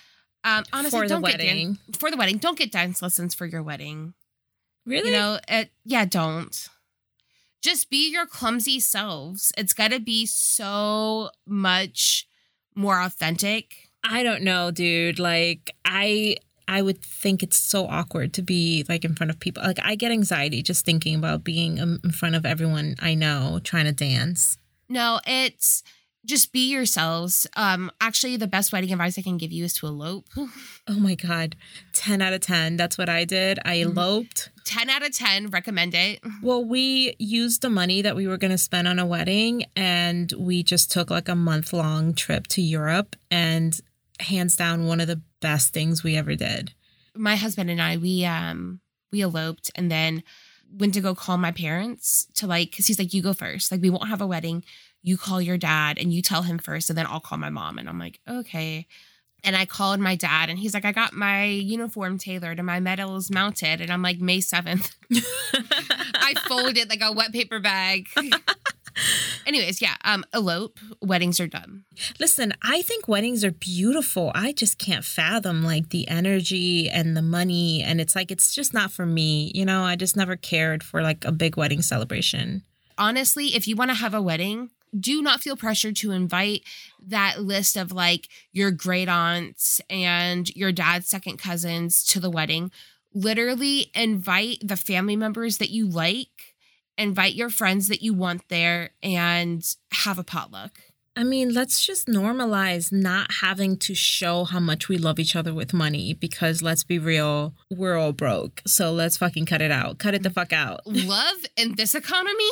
Um, 0.44 0.64
honestly, 0.72 0.98
for 0.98 1.04
the 1.06 1.14
don't 1.14 1.22
wedding. 1.22 1.68
Get 1.72 1.86
dan- 1.86 1.94
for 1.98 2.10
the 2.10 2.16
wedding. 2.16 2.38
Don't 2.38 2.58
get 2.58 2.72
dance 2.72 3.00
lessons 3.00 3.34
for 3.34 3.46
your 3.46 3.62
wedding. 3.62 4.14
Really? 4.84 5.10
You 5.10 5.16
know, 5.16 5.38
it, 5.48 5.70
yeah, 5.84 6.04
don't 6.04 6.68
just 7.62 7.88
be 7.88 8.10
your 8.10 8.26
clumsy 8.26 8.80
selves. 8.80 9.52
It's 9.56 9.72
got 9.72 9.92
to 9.92 10.00
be 10.00 10.26
so 10.26 11.30
much 11.46 12.26
more 12.74 13.00
authentic. 13.00 13.88
I 14.04 14.22
don't 14.22 14.42
know, 14.42 14.70
dude. 14.70 15.18
Like 15.18 15.74
I 15.84 16.36
I 16.68 16.82
would 16.82 17.02
think 17.02 17.42
it's 17.42 17.56
so 17.56 17.86
awkward 17.86 18.32
to 18.34 18.42
be 18.42 18.84
like 18.88 19.04
in 19.04 19.14
front 19.14 19.30
of 19.30 19.38
people. 19.38 19.62
Like 19.62 19.78
I 19.82 19.94
get 19.94 20.10
anxiety 20.10 20.62
just 20.62 20.84
thinking 20.84 21.14
about 21.14 21.44
being 21.44 21.78
in 21.78 21.98
front 22.10 22.34
of 22.34 22.44
everyone 22.44 22.96
I 23.00 23.14
know 23.14 23.60
trying 23.62 23.84
to 23.84 23.92
dance. 23.92 24.58
No, 24.88 25.20
it's 25.26 25.82
just 26.24 26.52
be 26.52 26.70
yourselves. 26.70 27.46
Um, 27.56 27.90
actually, 28.00 28.36
the 28.36 28.46
best 28.46 28.72
wedding 28.72 28.92
advice 28.92 29.18
I 29.18 29.22
can 29.22 29.38
give 29.38 29.52
you 29.52 29.64
is 29.64 29.74
to 29.74 29.86
elope. 29.86 30.26
oh 30.36 30.50
my 30.98 31.14
god, 31.14 31.56
ten 31.92 32.22
out 32.22 32.32
of 32.32 32.40
ten. 32.40 32.76
That's 32.76 32.96
what 32.96 33.08
I 33.08 33.24
did. 33.24 33.58
I 33.64 33.78
mm-hmm. 33.78 33.98
eloped. 33.98 34.50
Ten 34.64 34.88
out 34.88 35.04
of 35.04 35.12
ten. 35.16 35.48
Recommend 35.48 35.94
it. 35.94 36.20
Well, 36.42 36.64
we 36.64 37.14
used 37.20 37.62
the 37.62 37.70
money 37.70 38.02
that 38.02 38.16
we 38.16 38.26
were 38.26 38.36
going 38.36 38.50
to 38.50 38.58
spend 38.58 38.88
on 38.88 38.98
a 38.98 39.06
wedding, 39.06 39.64
and 39.76 40.32
we 40.36 40.64
just 40.64 40.90
took 40.90 41.08
like 41.08 41.28
a 41.28 41.36
month 41.36 41.72
long 41.72 42.14
trip 42.14 42.48
to 42.48 42.62
Europe, 42.62 43.14
and 43.30 43.78
hands 44.18 44.56
down, 44.56 44.86
one 44.86 45.00
of 45.00 45.06
the 45.06 45.20
best 45.40 45.72
things 45.72 46.02
we 46.02 46.16
ever 46.16 46.34
did. 46.34 46.72
My 47.14 47.36
husband 47.36 47.70
and 47.70 47.80
I, 47.80 47.96
we 47.96 48.24
um, 48.24 48.80
we 49.12 49.20
eloped, 49.20 49.70
and 49.76 49.90
then 49.90 50.24
went 50.76 50.94
to 50.94 51.00
go 51.00 51.14
call 51.14 51.36
my 51.38 51.52
parents 51.52 52.26
to 52.34 52.46
like, 52.46 52.70
because 52.70 52.86
he's 52.86 52.98
like, 52.98 53.12
you 53.14 53.22
go 53.22 53.32
first. 53.32 53.70
Like, 53.70 53.82
we 53.82 53.90
won't 53.90 54.08
have 54.08 54.20
a 54.20 54.26
wedding 54.26 54.64
you 55.02 55.18
call 55.18 55.42
your 55.42 55.58
dad 55.58 55.98
and 55.98 56.12
you 56.12 56.22
tell 56.22 56.42
him 56.42 56.58
first, 56.58 56.88
and 56.88 56.96
then 56.96 57.06
I'll 57.08 57.20
call 57.20 57.38
my 57.38 57.50
mom. 57.50 57.78
And 57.78 57.88
I'm 57.88 57.98
like, 57.98 58.20
okay. 58.28 58.86
And 59.44 59.56
I 59.56 59.66
called 59.66 59.98
my 59.98 60.14
dad, 60.14 60.48
and 60.48 60.58
he's 60.58 60.72
like, 60.72 60.84
I 60.84 60.92
got 60.92 61.12
my 61.12 61.44
uniform 61.44 62.16
tailored 62.16 62.58
and 62.58 62.66
my 62.66 62.78
medal 62.78 63.16
is 63.16 63.30
mounted. 63.30 63.80
And 63.80 63.90
I'm 63.90 64.02
like, 64.02 64.20
May 64.20 64.38
7th. 64.38 64.94
I 66.14 66.34
folded 66.46 66.88
like 66.88 67.02
a 67.02 67.12
wet 67.12 67.32
paper 67.32 67.58
bag. 67.58 68.08
Anyways, 69.46 69.82
yeah, 69.82 69.96
um, 70.04 70.24
elope, 70.32 70.78
weddings 71.00 71.40
are 71.40 71.46
done. 71.46 71.84
Listen, 72.20 72.54
I 72.62 72.82
think 72.82 73.08
weddings 73.08 73.44
are 73.44 73.50
beautiful. 73.50 74.32
I 74.34 74.52
just 74.52 74.78
can't 74.78 75.04
fathom 75.04 75.62
like 75.62 75.90
the 75.90 76.08
energy 76.08 76.88
and 76.88 77.16
the 77.16 77.22
money. 77.22 77.82
And 77.82 78.00
it's 78.00 78.14
like, 78.14 78.30
it's 78.30 78.54
just 78.54 78.72
not 78.72 78.92
for 78.92 79.06
me. 79.06 79.50
You 79.54 79.64
know, 79.64 79.82
I 79.82 79.96
just 79.96 80.16
never 80.16 80.36
cared 80.36 80.82
for 80.82 81.02
like 81.02 81.24
a 81.24 81.32
big 81.32 81.56
wedding 81.56 81.82
celebration. 81.82 82.62
Honestly, 82.98 83.54
if 83.54 83.66
you 83.66 83.76
want 83.76 83.90
to 83.90 83.96
have 83.96 84.14
a 84.14 84.22
wedding, 84.22 84.70
do 84.98 85.22
not 85.22 85.40
feel 85.40 85.56
pressured 85.56 85.96
to 85.96 86.10
invite 86.12 86.62
that 87.06 87.40
list 87.40 87.76
of 87.76 87.92
like 87.92 88.28
your 88.52 88.70
great 88.70 89.08
aunts 89.08 89.80
and 89.88 90.54
your 90.54 90.70
dad's 90.72 91.08
second 91.08 91.38
cousins 91.38 92.04
to 92.04 92.20
the 92.20 92.30
wedding. 92.30 92.70
Literally 93.14 93.90
invite 93.94 94.58
the 94.62 94.76
family 94.76 95.16
members 95.16 95.58
that 95.58 95.70
you 95.70 95.88
like, 95.88 96.51
invite 96.98 97.34
your 97.34 97.50
friends 97.50 97.88
that 97.88 98.02
you 98.02 98.14
want 98.14 98.48
there, 98.48 98.90
and 99.02 99.64
have 99.92 100.18
a 100.18 100.24
potluck. 100.24 100.80
I 101.14 101.24
mean, 101.24 101.52
let's 101.52 101.84
just 101.84 102.06
normalize 102.06 102.90
not 102.90 103.30
having 103.40 103.76
to 103.78 103.94
show 103.94 104.44
how 104.44 104.60
much 104.60 104.88
we 104.88 104.96
love 104.96 105.18
each 105.18 105.36
other 105.36 105.52
with 105.52 105.74
money 105.74 106.14
because 106.14 106.62
let's 106.62 106.84
be 106.84 106.98
real, 106.98 107.52
we're 107.70 107.98
all 107.98 108.12
broke. 108.12 108.62
So 108.66 108.92
let's 108.92 109.18
fucking 109.18 109.44
cut 109.44 109.60
it 109.60 109.70
out. 109.70 109.98
Cut 109.98 110.14
it 110.14 110.22
the 110.22 110.30
fuck 110.30 110.52
out. 110.54 110.80
Love 110.86 111.44
in 111.56 111.74
this 111.74 111.94
economy? 111.94 112.48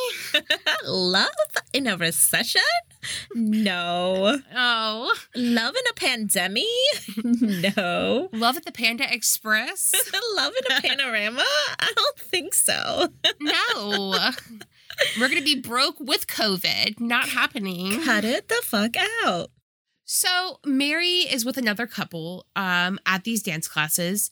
love 0.85 1.29
in 1.73 1.87
a 1.87 1.97
recession? 1.97 2.61
No. 3.35 4.39
Oh. 4.55 5.15
Love 5.35 5.75
in 5.75 5.83
a 5.89 5.95
pandemic? 5.95 6.65
no. 7.25 8.29
Love 8.33 8.57
at 8.59 8.65
the 8.65 8.73
Panda 8.73 9.13
Express? 9.13 9.95
love 10.37 10.53
in 10.59 10.77
a 10.77 10.81
panorama? 10.83 11.45
I 11.79 11.93
don't 11.95 12.19
think 12.19 12.55
so. 12.55 13.09
no. 13.41 14.31
We're 15.19 15.29
going 15.29 15.39
to 15.39 15.45
be 15.45 15.61
broke 15.61 15.99
with 15.99 16.27
COVID. 16.27 17.01
Not 17.01 17.31
happening. 17.31 18.03
Cut 18.03 18.25
it 18.25 18.49
the 18.49 18.61
fuck 18.63 18.95
out. 19.25 19.51
So 20.05 20.59
Mary 20.65 21.21
is 21.21 21.45
with 21.45 21.57
another 21.57 21.87
couple 21.87 22.47
um, 22.57 22.99
at 23.07 23.25
these 23.25 23.43
dance 23.43 23.69
classes. 23.69 24.31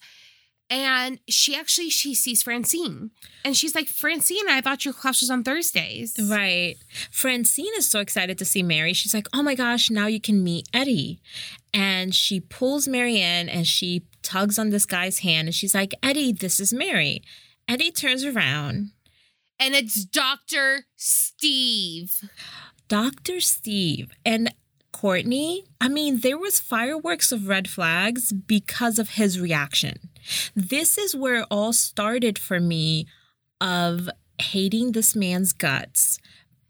And 0.69 1.19
she 1.27 1.55
actually 1.55 1.89
she 1.89 2.13
sees 2.13 2.43
Francine. 2.43 3.11
And 3.43 3.57
she's 3.57 3.73
like, 3.73 3.87
Francine, 3.87 4.47
I 4.49 4.61
thought 4.61 4.85
your 4.85 4.93
class 4.93 5.21
was 5.21 5.31
on 5.31 5.43
Thursdays. 5.43 6.15
Right. 6.29 6.75
Francine 7.09 7.71
is 7.77 7.89
so 7.89 8.01
excited 8.01 8.37
to 8.37 8.45
see 8.45 8.61
Mary. 8.61 8.93
She's 8.93 9.13
like, 9.13 9.27
oh 9.33 9.41
my 9.41 9.55
gosh, 9.55 9.89
now 9.89 10.05
you 10.05 10.21
can 10.21 10.43
meet 10.43 10.67
Eddie. 10.73 11.21
And 11.73 12.13
she 12.13 12.39
pulls 12.39 12.87
Mary 12.87 13.15
in 13.15 13.49
and 13.49 13.65
she 13.65 14.03
tugs 14.21 14.59
on 14.59 14.69
this 14.69 14.85
guy's 14.85 15.19
hand 15.19 15.47
and 15.47 15.55
she's 15.55 15.73
like, 15.73 15.95
Eddie, 16.03 16.33
this 16.33 16.59
is 16.59 16.71
Mary. 16.71 17.23
Eddie 17.67 17.91
turns 17.91 18.23
around 18.23 18.91
and 19.59 19.75
it's 19.75 20.05
Dr. 20.05 20.85
Steve. 20.95 22.29
Dr. 22.87 23.39
Steve. 23.39 24.11
And 24.25 24.53
Courtney, 24.91 25.65
I 25.79 25.87
mean, 25.87 26.21
there 26.21 26.37
was 26.37 26.59
fireworks 26.59 27.31
of 27.31 27.47
red 27.47 27.69
flags 27.69 28.31
because 28.33 28.99
of 28.99 29.11
his 29.11 29.39
reaction. 29.39 30.09
This 30.55 30.97
is 30.97 31.15
where 31.15 31.41
it 31.41 31.47
all 31.51 31.73
started 31.73 32.39
for 32.39 32.59
me 32.59 33.07
of 33.61 34.09
hating 34.39 34.93
this 34.93 35.15
man's 35.15 35.53
guts 35.53 36.17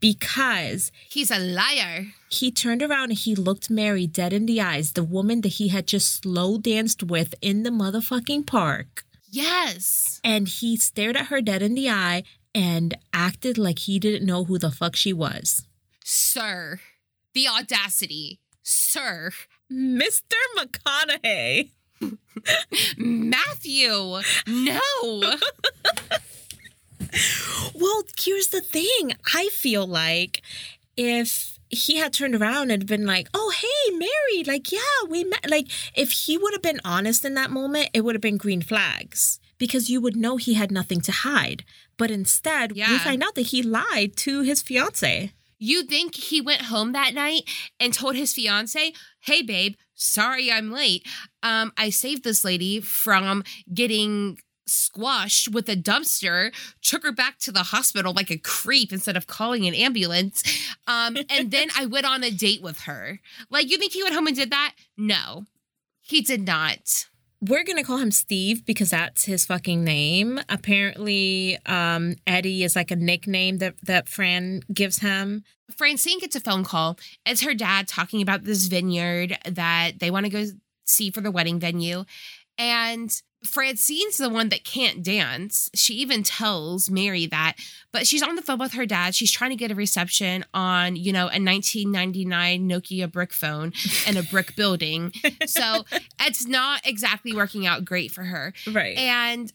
because 0.00 0.90
he's 1.08 1.30
a 1.30 1.38
liar. 1.38 2.06
He 2.28 2.50
turned 2.50 2.82
around 2.82 3.10
and 3.10 3.18
he 3.18 3.34
looked 3.34 3.70
Mary 3.70 4.06
dead 4.06 4.32
in 4.32 4.46
the 4.46 4.60
eyes, 4.60 4.92
the 4.92 5.04
woman 5.04 5.42
that 5.42 5.54
he 5.54 5.68
had 5.68 5.86
just 5.86 6.22
slow 6.22 6.58
danced 6.58 7.02
with 7.02 7.34
in 7.40 7.62
the 7.62 7.70
motherfucking 7.70 8.46
park. 8.46 9.04
Yes. 9.30 10.20
And 10.24 10.48
he 10.48 10.76
stared 10.76 11.16
at 11.16 11.26
her 11.26 11.40
dead 11.40 11.62
in 11.62 11.74
the 11.74 11.88
eye 11.88 12.24
and 12.54 12.96
acted 13.12 13.58
like 13.58 13.80
he 13.80 13.98
didn't 13.98 14.26
know 14.26 14.44
who 14.44 14.58
the 14.58 14.70
fuck 14.70 14.96
she 14.96 15.12
was. 15.12 15.66
Sir, 16.04 16.80
the 17.34 17.46
audacity. 17.48 18.40
Sir. 18.62 19.30
Mr. 19.72 20.34
McConaughey. 20.56 21.70
Matthew, 22.96 24.20
no. 24.46 24.80
well, 27.74 28.02
here's 28.18 28.48
the 28.48 28.60
thing. 28.60 29.12
I 29.34 29.48
feel 29.52 29.86
like 29.86 30.42
if 30.96 31.58
he 31.68 31.96
had 31.98 32.12
turned 32.12 32.34
around 32.34 32.70
and 32.70 32.86
been 32.86 33.06
like, 33.06 33.28
"Oh, 33.32 33.52
hey, 33.54 33.96
Mary, 33.96 34.44
like, 34.44 34.72
yeah, 34.72 34.78
we 35.08 35.24
met." 35.24 35.48
Like, 35.48 35.68
if 35.94 36.10
he 36.10 36.36
would 36.36 36.52
have 36.52 36.62
been 36.62 36.80
honest 36.84 37.24
in 37.24 37.34
that 37.34 37.50
moment, 37.50 37.90
it 37.94 38.02
would 38.02 38.14
have 38.14 38.22
been 38.22 38.36
green 38.36 38.62
flags 38.62 39.38
because 39.58 39.90
you 39.90 40.00
would 40.00 40.16
know 40.16 40.36
he 40.36 40.54
had 40.54 40.72
nothing 40.72 41.00
to 41.02 41.12
hide. 41.12 41.64
But 42.00 42.10
instead, 42.10 42.72
yeah. 42.74 42.92
we 42.92 42.98
find 42.98 43.22
out 43.22 43.34
that 43.34 43.48
he 43.48 43.62
lied 43.62 44.16
to 44.16 44.40
his 44.40 44.62
fiance. 44.62 45.34
You 45.58 45.82
think 45.82 46.14
he 46.14 46.40
went 46.40 46.62
home 46.62 46.92
that 46.92 47.12
night 47.12 47.42
and 47.78 47.92
told 47.92 48.16
his 48.16 48.32
fiance, 48.32 48.94
"Hey, 49.20 49.42
babe, 49.42 49.74
sorry 49.94 50.50
I'm 50.50 50.72
late. 50.72 51.06
Um, 51.42 51.74
I 51.76 51.90
saved 51.90 52.24
this 52.24 52.42
lady 52.42 52.80
from 52.80 53.44
getting." 53.72 54.38
squashed 54.66 55.48
with 55.48 55.68
a 55.68 55.74
dumpster, 55.74 56.54
took 56.80 57.02
her 57.02 57.10
back 57.10 57.40
to 57.40 57.50
the 57.50 57.64
hospital 57.64 58.12
like 58.12 58.30
a 58.30 58.38
creep 58.38 58.92
instead 58.92 59.16
of 59.16 59.26
calling 59.26 59.66
an 59.66 59.74
ambulance. 59.74 60.44
Um, 60.86 61.16
and 61.28 61.50
then 61.50 61.70
I 61.76 61.86
went 61.86 62.06
on 62.06 62.22
a 62.22 62.30
date 62.30 62.62
with 62.62 62.82
her. 62.82 63.18
Like, 63.50 63.68
you 63.68 63.78
think 63.78 63.92
he 63.92 64.04
went 64.04 64.14
home 64.14 64.28
and 64.28 64.36
did 64.36 64.52
that? 64.52 64.76
No, 64.96 65.46
he 66.00 66.20
did 66.20 66.46
not 66.46 67.08
we're 67.40 67.64
gonna 67.64 67.84
call 67.84 67.98
him 67.98 68.10
Steve 68.10 68.66
because 68.66 68.90
that's 68.90 69.24
his 69.24 69.46
fucking 69.46 69.82
name. 69.82 70.40
Apparently, 70.48 71.58
um, 71.66 72.16
Eddie 72.26 72.64
is 72.64 72.76
like 72.76 72.90
a 72.90 72.96
nickname 72.96 73.58
that 73.58 73.74
that 73.82 74.08
Fran 74.08 74.62
gives 74.72 74.98
him. 74.98 75.44
Francine 75.76 76.18
gets 76.18 76.36
a 76.36 76.40
phone 76.40 76.64
call. 76.64 76.98
It's 77.24 77.42
her 77.42 77.54
dad 77.54 77.88
talking 77.88 78.20
about 78.20 78.44
this 78.44 78.66
vineyard 78.66 79.38
that 79.48 80.00
they 80.00 80.10
want 80.10 80.26
to 80.26 80.30
go 80.30 80.44
see 80.84 81.10
for 81.10 81.20
the 81.20 81.30
wedding 81.30 81.58
venue, 81.58 82.04
and 82.58 83.10
Francine's 83.44 84.18
the 84.18 84.28
one 84.28 84.50
that 84.50 84.64
can't 84.64 85.02
dance. 85.02 85.70
She 85.74 85.94
even 85.94 86.22
tells 86.22 86.90
Mary 86.90 87.26
that, 87.26 87.56
but 87.92 88.06
she's 88.06 88.22
on 88.22 88.36
the 88.36 88.42
phone 88.42 88.58
with 88.58 88.72
her 88.74 88.86
dad. 88.86 89.14
She's 89.14 89.32
trying 89.32 89.50
to 89.50 89.56
get 89.56 89.70
a 89.70 89.74
reception 89.74 90.44
on, 90.52 90.96
you 90.96 91.12
know, 91.12 91.22
a 91.22 91.40
1999 91.40 92.68
Nokia 92.68 93.10
brick 93.10 93.32
phone 93.32 93.72
in 94.06 94.16
a 94.16 94.22
brick 94.22 94.56
building. 94.56 95.12
So 95.46 95.84
it's 96.20 96.46
not 96.46 96.86
exactly 96.86 97.32
working 97.32 97.66
out 97.66 97.84
great 97.84 98.10
for 98.10 98.24
her. 98.24 98.52
Right. 98.70 98.96
And 98.98 99.52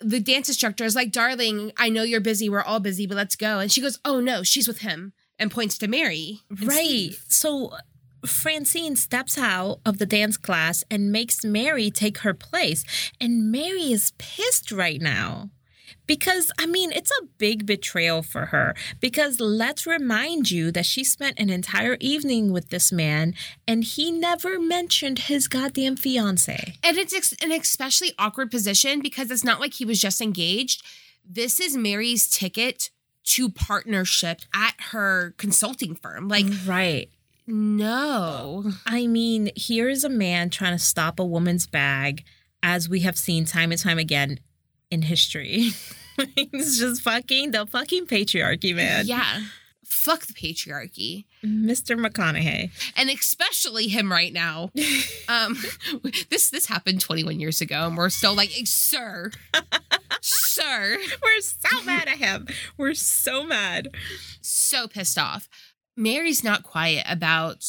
the 0.00 0.20
dance 0.20 0.48
instructor 0.48 0.84
is 0.84 0.96
like, 0.96 1.12
darling, 1.12 1.72
I 1.76 1.88
know 1.90 2.02
you're 2.02 2.20
busy. 2.20 2.48
We're 2.48 2.62
all 2.62 2.80
busy, 2.80 3.06
but 3.06 3.16
let's 3.16 3.36
go. 3.36 3.60
And 3.60 3.70
she 3.70 3.80
goes, 3.80 3.98
oh 4.04 4.20
no, 4.20 4.42
she's 4.42 4.66
with 4.66 4.78
him 4.80 5.12
and 5.38 5.50
points 5.50 5.78
to 5.78 5.88
Mary. 5.88 6.40
Right. 6.50 6.72
Steve. 6.72 7.24
So 7.28 7.72
Francine 8.26 8.96
steps 8.96 9.38
out 9.38 9.80
of 9.84 9.98
the 9.98 10.06
dance 10.06 10.36
class 10.36 10.84
and 10.90 11.12
makes 11.12 11.44
Mary 11.44 11.90
take 11.90 12.18
her 12.18 12.34
place. 12.34 12.84
And 13.20 13.50
Mary 13.50 13.92
is 13.92 14.12
pissed 14.18 14.72
right 14.72 15.00
now. 15.00 15.50
Because, 16.06 16.50
I 16.58 16.64
mean, 16.64 16.90
it's 16.92 17.10
a 17.10 17.26
big 17.36 17.66
betrayal 17.66 18.22
for 18.22 18.46
her. 18.46 18.74
Because 18.98 19.40
let's 19.40 19.86
remind 19.86 20.50
you 20.50 20.72
that 20.72 20.86
she 20.86 21.04
spent 21.04 21.38
an 21.38 21.50
entire 21.50 21.98
evening 22.00 22.50
with 22.50 22.70
this 22.70 22.90
man 22.90 23.34
and 23.66 23.84
he 23.84 24.10
never 24.10 24.58
mentioned 24.58 25.18
his 25.20 25.48
goddamn 25.48 25.96
fiance. 25.96 26.74
And 26.82 26.96
it's 26.96 27.34
an 27.42 27.52
especially 27.52 28.12
awkward 28.18 28.50
position 28.50 29.00
because 29.00 29.30
it's 29.30 29.44
not 29.44 29.60
like 29.60 29.74
he 29.74 29.84
was 29.84 30.00
just 30.00 30.22
engaged. 30.22 30.82
This 31.28 31.60
is 31.60 31.76
Mary's 31.76 32.26
ticket 32.26 32.90
to 33.24 33.50
partnership 33.50 34.40
at 34.54 34.74
her 34.92 35.34
consulting 35.36 35.94
firm. 35.94 36.28
Like, 36.28 36.46
right. 36.66 37.10
No. 37.48 38.72
I 38.86 39.06
mean, 39.06 39.50
here 39.56 39.88
is 39.88 40.04
a 40.04 40.10
man 40.10 40.50
trying 40.50 40.74
to 40.74 40.78
stop 40.78 41.18
a 41.18 41.24
woman's 41.24 41.66
bag, 41.66 42.24
as 42.62 42.88
we 42.88 43.00
have 43.00 43.16
seen 43.16 43.46
time 43.46 43.72
and 43.72 43.80
time 43.80 43.98
again 43.98 44.38
in 44.90 45.02
history. 45.02 45.70
it's 46.36 46.78
just 46.78 47.02
fucking 47.02 47.52
the 47.52 47.66
fucking 47.66 48.06
patriarchy, 48.06 48.74
man. 48.74 49.06
Yeah. 49.06 49.42
Fuck 49.84 50.26
the 50.26 50.34
patriarchy. 50.34 51.24
Mr. 51.42 51.98
McConaughey. 51.98 52.70
And 52.96 53.08
especially 53.08 53.88
him 53.88 54.12
right 54.12 54.32
now. 54.32 54.70
um 55.28 55.56
this 56.30 56.50
this 56.50 56.66
happened 56.66 57.00
21 57.00 57.40
years 57.40 57.62
ago 57.62 57.86
and 57.86 57.96
we're 57.96 58.10
still 58.10 58.34
like, 58.34 58.50
sir. 58.64 59.30
sir. 60.20 60.98
We're 61.22 61.40
so 61.40 61.82
mad 61.84 62.08
at 62.08 62.18
him. 62.18 62.48
We're 62.76 62.94
so 62.94 63.44
mad. 63.44 63.88
So 64.40 64.88
pissed 64.88 65.16
off. 65.18 65.48
Mary's 65.98 66.44
not 66.44 66.62
quiet 66.62 67.04
about 67.08 67.64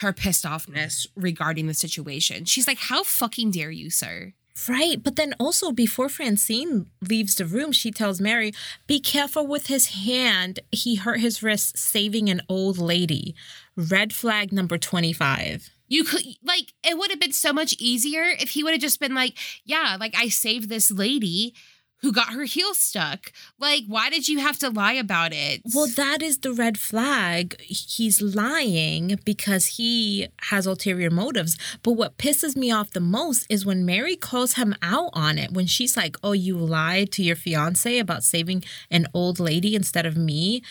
her 0.00 0.12
pissed 0.12 0.44
offness 0.44 1.06
regarding 1.14 1.66
the 1.66 1.74
situation. 1.74 2.46
She's 2.46 2.66
like, 2.66 2.78
How 2.78 3.04
fucking 3.04 3.50
dare 3.50 3.70
you, 3.70 3.90
sir? 3.90 4.32
Right. 4.68 5.02
But 5.02 5.16
then 5.16 5.34
also, 5.38 5.70
before 5.70 6.08
Francine 6.08 6.86
leaves 7.06 7.34
the 7.36 7.46
room, 7.46 7.72
she 7.72 7.90
tells 7.90 8.20
Mary, 8.20 8.52
Be 8.86 8.98
careful 8.98 9.46
with 9.46 9.66
his 9.66 9.88
hand. 9.88 10.60
He 10.72 10.96
hurt 10.96 11.20
his 11.20 11.42
wrist 11.42 11.78
saving 11.78 12.28
an 12.28 12.42
old 12.48 12.78
lady. 12.78 13.34
Red 13.76 14.12
flag 14.12 14.52
number 14.52 14.78
25. 14.78 15.70
You 15.88 16.04
could, 16.04 16.22
like, 16.42 16.72
it 16.84 16.96
would 16.96 17.10
have 17.10 17.20
been 17.20 17.32
so 17.32 17.52
much 17.52 17.74
easier 17.78 18.22
if 18.22 18.50
he 18.50 18.62
would 18.62 18.72
have 18.72 18.80
just 18.80 19.00
been 19.00 19.14
like, 19.14 19.36
Yeah, 19.64 19.96
like, 20.00 20.14
I 20.16 20.28
saved 20.28 20.68
this 20.68 20.90
lady 20.90 21.54
who 22.02 22.12
got 22.12 22.32
her 22.32 22.44
heel 22.44 22.74
stuck. 22.74 23.32
Like, 23.58 23.84
why 23.86 24.10
did 24.10 24.28
you 24.28 24.38
have 24.38 24.58
to 24.58 24.70
lie 24.70 24.94
about 24.94 25.32
it? 25.32 25.62
Well, 25.74 25.86
that 25.96 26.22
is 26.22 26.38
the 26.38 26.52
red 26.52 26.78
flag. 26.78 27.60
He's 27.60 28.22
lying 28.22 29.18
because 29.24 29.66
he 29.66 30.28
has 30.42 30.66
ulterior 30.66 31.10
motives. 31.10 31.58
But 31.82 31.92
what 31.92 32.18
pisses 32.18 32.56
me 32.56 32.70
off 32.70 32.90
the 32.90 33.00
most 33.00 33.46
is 33.50 33.66
when 33.66 33.84
Mary 33.84 34.16
calls 34.16 34.54
him 34.54 34.74
out 34.82 35.10
on 35.12 35.38
it. 35.38 35.52
When 35.52 35.66
she's 35.66 35.96
like, 35.96 36.16
Oh, 36.22 36.32
you 36.32 36.56
lied 36.56 37.12
to 37.12 37.22
your 37.22 37.36
fiance 37.36 37.98
about 37.98 38.24
saving 38.24 38.64
an 38.90 39.06
old 39.12 39.38
lady 39.38 39.74
instead 39.74 40.06
of 40.06 40.16
me. 40.16 40.62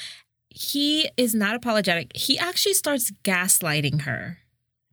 He 0.49 1.09
is 1.15 1.35
not 1.35 1.55
apologetic. 1.55 2.15
He 2.15 2.37
actually 2.39 2.73
starts 2.73 3.11
gaslighting 3.23 4.01
her. 4.01 4.39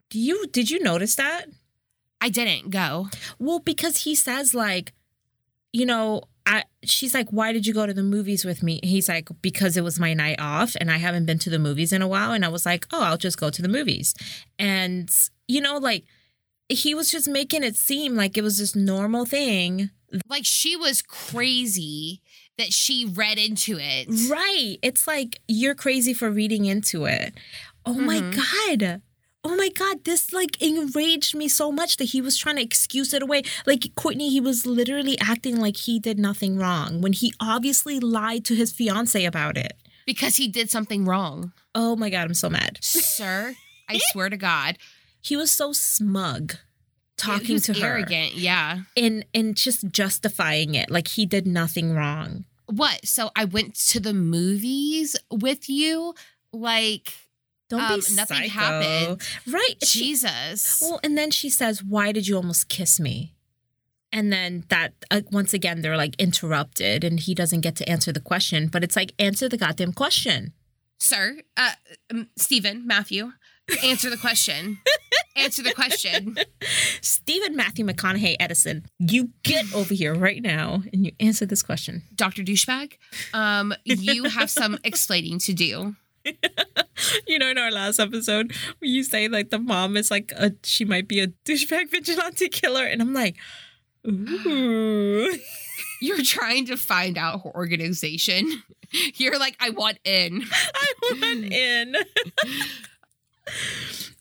Do 0.09 0.19
you 0.19 0.45
did 0.47 0.69
you 0.69 0.79
notice 0.81 1.15
that? 1.15 1.45
I 2.21 2.29
didn't 2.29 2.69
go. 2.69 3.09
Well, 3.39 3.59
because 3.59 4.03
he 4.03 4.15
says 4.15 4.53
like, 4.53 4.93
you 5.73 5.85
know, 5.85 6.23
I 6.45 6.63
she's 6.83 7.13
like, 7.13 7.29
"Why 7.29 7.51
did 7.53 7.67
you 7.67 7.73
go 7.73 7.85
to 7.85 7.93
the 7.93 8.03
movies 8.03 8.45
with 8.45 8.63
me?" 8.63 8.79
He's 8.83 9.09
like, 9.09 9.29
"Because 9.41 9.75
it 9.77 9.83
was 9.83 9.99
my 9.99 10.13
night 10.13 10.39
off 10.39 10.75
and 10.79 10.89
I 10.91 10.97
haven't 10.97 11.25
been 11.25 11.39
to 11.39 11.49
the 11.49 11.59
movies 11.59 11.91
in 11.91 12.01
a 12.01 12.07
while." 12.07 12.31
And 12.31 12.45
I 12.45 12.49
was 12.49 12.65
like, 12.65 12.85
"Oh, 12.91 13.03
I'll 13.03 13.17
just 13.17 13.37
go 13.39 13.49
to 13.49 13.61
the 13.61 13.67
movies." 13.67 14.13
And 14.57 15.09
you 15.47 15.61
know, 15.61 15.77
like 15.77 16.05
he 16.69 16.93
was 16.95 17.11
just 17.11 17.27
making 17.29 17.63
it 17.63 17.75
seem 17.75 18.15
like 18.15 18.37
it 18.37 18.43
was 18.43 18.57
this 18.57 18.75
normal 18.75 19.25
thing. 19.25 19.89
Like 20.29 20.45
she 20.45 20.75
was 20.77 21.01
crazy 21.01 22.21
that 22.57 22.73
she 22.73 23.05
read 23.05 23.37
into 23.37 23.77
it. 23.79 24.07
Right. 24.29 24.77
It's 24.81 25.05
like 25.07 25.39
you're 25.47 25.75
crazy 25.75 26.13
for 26.13 26.29
reading 26.31 26.65
into 26.65 27.05
it. 27.05 27.33
Oh 27.85 27.93
my 27.93 28.19
Mhm. 28.21 28.79
god. 28.79 29.01
Oh 29.49 29.55
my 29.55 29.69
god, 29.69 30.03
this 30.03 30.33
like 30.33 30.61
enraged 30.61 31.33
me 31.33 31.47
so 31.47 31.71
much 31.71 31.95
that 31.97 32.09
he 32.09 32.19
was 32.19 32.37
trying 32.37 32.57
to 32.57 32.61
excuse 32.61 33.13
it 33.13 33.23
away. 33.23 33.43
Like 33.65 33.95
Courtney, 33.95 34.29
he 34.29 34.41
was 34.41 34.65
literally 34.65 35.17
acting 35.21 35.57
like 35.61 35.77
he 35.77 35.99
did 35.99 36.19
nothing 36.19 36.57
wrong 36.57 36.99
when 36.99 37.13
he 37.13 37.33
obviously 37.39 37.97
lied 38.01 38.43
to 38.45 38.55
his 38.55 38.73
fiance 38.73 39.23
about 39.23 39.55
it. 39.55 39.71
Because 40.05 40.35
he 40.35 40.49
did 40.49 40.69
something 40.69 41.05
wrong. 41.05 41.53
Oh 41.73 41.95
my 41.95 42.09
god, 42.09 42.25
I'm 42.25 42.33
so 42.33 42.49
mad. 42.49 42.79
Sir, 42.81 43.55
I 43.89 43.99
swear 44.11 44.29
to 44.29 44.35
God. 44.35 44.77
He 45.21 45.37
was 45.37 45.49
so 45.49 45.71
smug 45.71 46.55
talking 47.15 47.53
was 47.53 47.63
to 47.67 47.73
her 47.75 47.87
arrogant. 47.87 48.35
Yeah. 48.35 48.79
and 48.97 49.25
and 49.33 49.55
just 49.55 49.89
justifying 49.91 50.75
it 50.75 50.91
like 50.91 51.07
he 51.07 51.25
did 51.25 51.47
nothing 51.47 51.93
wrong. 51.93 52.43
What? 52.65 53.05
So 53.05 53.31
I 53.33 53.45
went 53.45 53.75
to 53.91 54.01
the 54.01 54.13
movies 54.13 55.15
with 55.31 55.69
you? 55.69 56.15
Like, 56.51 57.13
Don't 57.69 57.81
Um, 57.81 57.99
be 57.99 58.15
nothing 58.15 58.37
psycho. 58.37 58.49
happened. 58.49 59.21
Right. 59.45 59.75
She- 59.83 59.99
Jesus. 59.99 60.79
Well, 60.81 60.99
and 61.03 61.17
then 61.17 61.31
she 61.31 61.49
says, 61.49 61.83
"Why 61.83 62.11
did 62.11 62.27
you 62.27 62.35
almost 62.37 62.69
kiss 62.69 62.99
me?" 62.99 63.33
And 64.13 64.31
then 64.31 64.63
that 64.69 64.93
uh, 65.11 65.21
once 65.31 65.53
again 65.53 65.81
they're 65.81 65.97
like 65.97 66.15
interrupted, 66.17 67.03
and 67.03 67.19
he 67.19 67.35
doesn't 67.35 67.61
get 67.61 67.75
to 67.77 67.89
answer 67.89 68.11
the 68.13 68.21
question. 68.21 68.67
But 68.67 68.83
it's 68.83 68.95
like 68.95 69.11
answer 69.19 69.49
the 69.49 69.57
goddamn 69.57 69.91
question. 69.93 70.53
Sir, 70.99 71.41
uh, 71.57 71.71
Stephen, 72.37 72.87
Matthew, 72.87 73.33
answer 73.83 74.09
the 74.09 74.17
question. 74.17 74.79
answer 75.35 75.61
the 75.61 75.73
question. 75.73 76.37
Stephen 77.01 77.55
Matthew 77.55 77.85
McConaughey 77.85 78.35
Edison, 78.39 78.85
you 78.97 79.29
get 79.43 79.71
over 79.75 79.93
here 79.93 80.15
right 80.15 80.41
now 80.41 80.81
and 80.91 81.05
you 81.05 81.11
answer 81.19 81.45
this 81.45 81.61
question. 81.61 82.01
Dr. 82.15 82.41
Douchebag, 82.43 82.93
um, 83.33 83.73
you 83.85 84.23
have 84.23 84.49
some 84.49 84.79
explaining 84.83 85.37
to 85.39 85.53
do. 85.53 85.95
You 87.27 87.37
know, 87.37 87.49
in 87.49 87.59
our 87.59 87.71
last 87.71 87.99
episode, 87.99 88.53
where 88.79 88.89
you 88.89 89.03
say 89.03 89.27
like 89.27 89.51
the 89.51 89.59
mom 89.59 89.95
is 89.95 90.09
like 90.09 90.31
a 90.35 90.53
she 90.63 90.83
might 90.83 91.07
be 91.07 91.19
a 91.19 91.27
douchebag 91.27 91.91
vigilante 91.91 92.49
killer, 92.49 92.83
and 92.83 93.01
I'm 93.01 93.13
like, 93.13 93.35
ooh. 94.07 95.37
You're 95.99 96.21
trying 96.23 96.65
to 96.67 96.77
find 96.77 97.17
out 97.17 97.43
her 97.43 97.55
organization. 97.55 98.63
You're 99.15 99.39
like, 99.39 99.55
I 99.59 99.71
want 99.71 99.99
in. 100.03 100.43
I 100.51 100.93
want 101.11 101.53
in. 101.53 101.95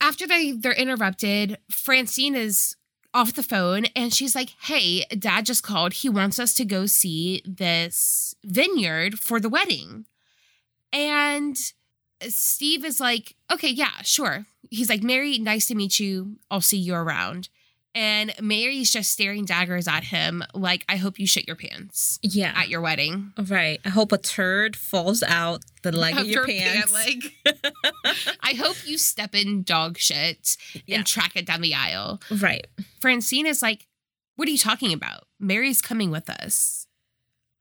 After 0.00 0.26
they 0.26 0.52
they're 0.52 0.72
interrupted, 0.72 1.58
Francine 1.70 2.34
is 2.34 2.76
off 3.14 3.32
the 3.32 3.42
phone 3.42 3.86
and 3.96 4.12
she's 4.12 4.34
like, 4.34 4.50
"Hey, 4.62 5.04
dad 5.18 5.46
just 5.46 5.62
called. 5.62 5.94
He 5.94 6.08
wants 6.08 6.38
us 6.38 6.52
to 6.54 6.64
go 6.64 6.86
see 6.86 7.42
this 7.44 8.34
vineyard 8.44 9.18
for 9.18 9.40
the 9.40 9.48
wedding." 9.48 10.06
And 10.92 11.56
Steve 12.28 12.84
is 12.84 13.00
like, 13.00 13.34
"Okay, 13.52 13.70
yeah, 13.70 14.02
sure." 14.02 14.46
He's 14.70 14.88
like, 14.88 15.02
"Mary, 15.02 15.38
nice 15.38 15.66
to 15.66 15.74
meet 15.74 16.00
you. 16.00 16.36
I'll 16.50 16.60
see 16.60 16.78
you 16.78 16.94
around." 16.94 17.48
And 17.94 18.34
Mary's 18.42 18.92
just 18.92 19.10
staring 19.10 19.46
daggers 19.46 19.88
at 19.88 20.04
him 20.04 20.42
like, 20.52 20.84
"I 20.88 20.96
hope 20.96 21.18
you 21.18 21.26
shit 21.26 21.46
your 21.46 21.56
pants 21.56 22.18
Yeah. 22.22 22.52
at 22.54 22.68
your 22.68 22.80
wedding." 22.82 23.32
Right. 23.38 23.80
I 23.86 23.88
hope 23.88 24.12
a 24.12 24.18
turd 24.18 24.76
falls 24.76 25.22
out 25.22 25.62
the 25.82 25.92
leg 25.92 26.14
of, 26.14 26.20
Of 26.22 26.26
your, 26.26 26.46
your 26.48 26.58
pants. 26.60 26.92
pant 26.92 27.32
leg. 27.44 27.54
I 28.42 28.52
hope 28.54 28.76
you 28.86 28.98
step 28.98 29.34
in 29.34 29.62
dog 29.62 29.96
shit 29.98 30.56
Yeah. 30.86 30.98
and 30.98 31.06
track 31.06 31.36
it 31.36 31.46
down 31.46 31.60
the 31.62 31.74
aisle. 31.74 32.20
Right. 32.30 32.66
Francine 33.00 33.46
is 33.46 33.62
like, 33.62 33.86
What 34.36 34.46
are 34.48 34.50
you 34.52 34.58
talking 34.58 34.92
about? 34.92 35.26
Mary's 35.40 35.80
coming 35.80 36.10
with 36.10 36.28
us. 36.28 36.85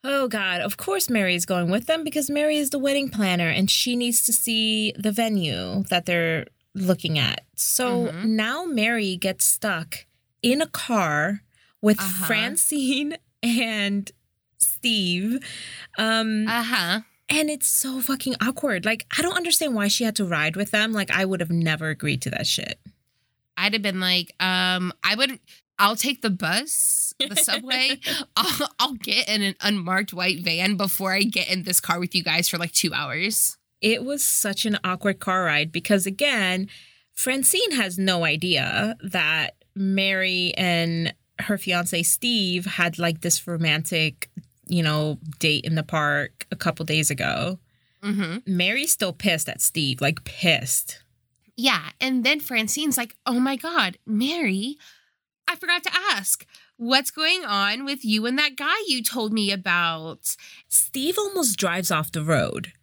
Oh 0.08 0.28
God. 0.28 0.62
Of 0.62 0.78
course 0.78 1.10
Mary 1.10 1.34
is 1.36 1.46
going 1.46 1.70
with 1.72 1.88
them 1.88 2.04
because 2.04 2.30
Mary 2.30 2.58
is 2.58 2.70
the 2.70 2.78
wedding 2.80 3.10
planner 3.10 3.48
and 3.50 3.70
she 3.72 3.96
needs 3.96 4.24
to 4.26 4.34
see 4.34 4.92
the 4.98 5.12
venue 5.12 5.84
that 5.90 6.06
they're 6.06 6.46
looking 6.76 7.18
at. 7.18 7.42
So 7.56 8.08
Mhm. 8.10 8.26
now 8.26 8.66
Mary 8.66 9.16
gets 9.18 9.46
stuck 9.46 10.06
in 10.44 10.62
a 10.62 10.68
car 10.68 11.42
with 11.82 12.00
Uh-huh. 12.00 12.26
Francine 12.28 13.18
and 13.44 14.12
Steve. 14.58 15.40
Um 15.98 16.48
Uh 16.48 16.64
huh. 16.64 17.00
and 17.30 17.50
it's 17.50 17.68
so 17.68 18.00
fucking 18.02 18.36
awkward. 18.42 18.86
Like 18.86 19.06
I 19.18 19.22
don't 19.24 19.36
understand 19.38 19.74
why 19.74 19.88
she 19.88 20.04
had 20.04 20.16
to 20.18 20.26
ride 20.26 20.56
with 20.56 20.72
them. 20.72 20.92
Like 20.94 21.10
I 21.12 21.26
would 21.26 21.40
have 21.40 21.50
never 21.52 21.90
agreed 21.90 22.22
to 22.24 22.30
that 22.32 22.46
shit. 22.48 22.80
I'd 23.58 23.74
have 23.74 23.82
been 23.82 24.02
like, 24.02 24.34
um, 24.42 24.92
I 25.02 25.16
would, 25.16 25.40
I'll 25.80 25.96
take 25.96 26.22
the 26.22 26.30
bus, 26.30 27.05
the 27.20 27.36
subway. 27.36 28.00
I'll, 28.36 28.70
I'll 28.80 28.94
get 28.94 29.28
in 29.30 29.42
an 29.42 29.56
unmarked 29.62 30.14
white 30.14 30.40
van 30.44 30.76
before 30.78 31.14
I 31.14 31.22
get 31.24 31.50
in 31.50 31.64
this 31.64 31.80
car 31.80 32.00
with 32.00 32.14
you 32.16 32.24
guys 32.24 32.50
for 32.50 32.58
like 32.58 32.72
two 32.72 32.94
hours. 32.94 33.58
it 33.82 34.04
was 34.04 34.24
such 34.24 34.66
an 34.66 34.78
awkward 34.84 35.20
car 35.20 35.44
ride 35.44 35.72
because 35.72 36.06
again 36.08 36.68
francine 37.14 37.72
has 37.74 37.98
no 37.98 38.24
idea 38.26 38.96
that 39.04 39.56
mary 39.76 40.54
and 40.58 41.14
her 41.40 41.58
fiance 41.58 42.02
steve 42.04 42.66
had 42.66 42.98
like 42.98 43.20
this 43.22 43.46
romantic 43.46 44.30
you 44.68 44.82
know 44.82 45.18
date 45.40 45.66
in 45.66 45.76
the 45.76 45.84
park 45.84 46.46
a 46.52 46.56
couple 46.56 46.86
days 46.86 47.10
ago 47.12 47.60
Mm-hmm. 48.04 48.38
mary's 48.58 48.92
still 48.92 49.14
pissed 49.14 49.50
at 49.50 49.62
steve 49.62 50.00
like 50.00 50.24
pissed 50.24 51.04
Yeah. 51.58 51.90
And 52.00 52.24
then 52.24 52.40
Francine's 52.40 52.98
like, 52.98 53.16
Oh 53.26 53.40
my 53.40 53.56
God, 53.56 53.98
Mary, 54.06 54.78
I 55.48 55.56
forgot 55.56 55.84
to 55.84 55.92
ask, 56.12 56.46
what's 56.78 57.12
going 57.12 57.44
on 57.46 57.86
with 57.86 58.04
you 58.04 58.26
and 58.26 58.38
that 58.38 58.56
guy 58.56 58.76
you 58.88 59.04
told 59.04 59.34
me 59.34 59.52
about? 59.52 60.36
steve 60.68 61.18
almost 61.18 61.58
drives 61.58 61.92
off 61.92 62.12
the 62.12 62.24
road 62.24 62.74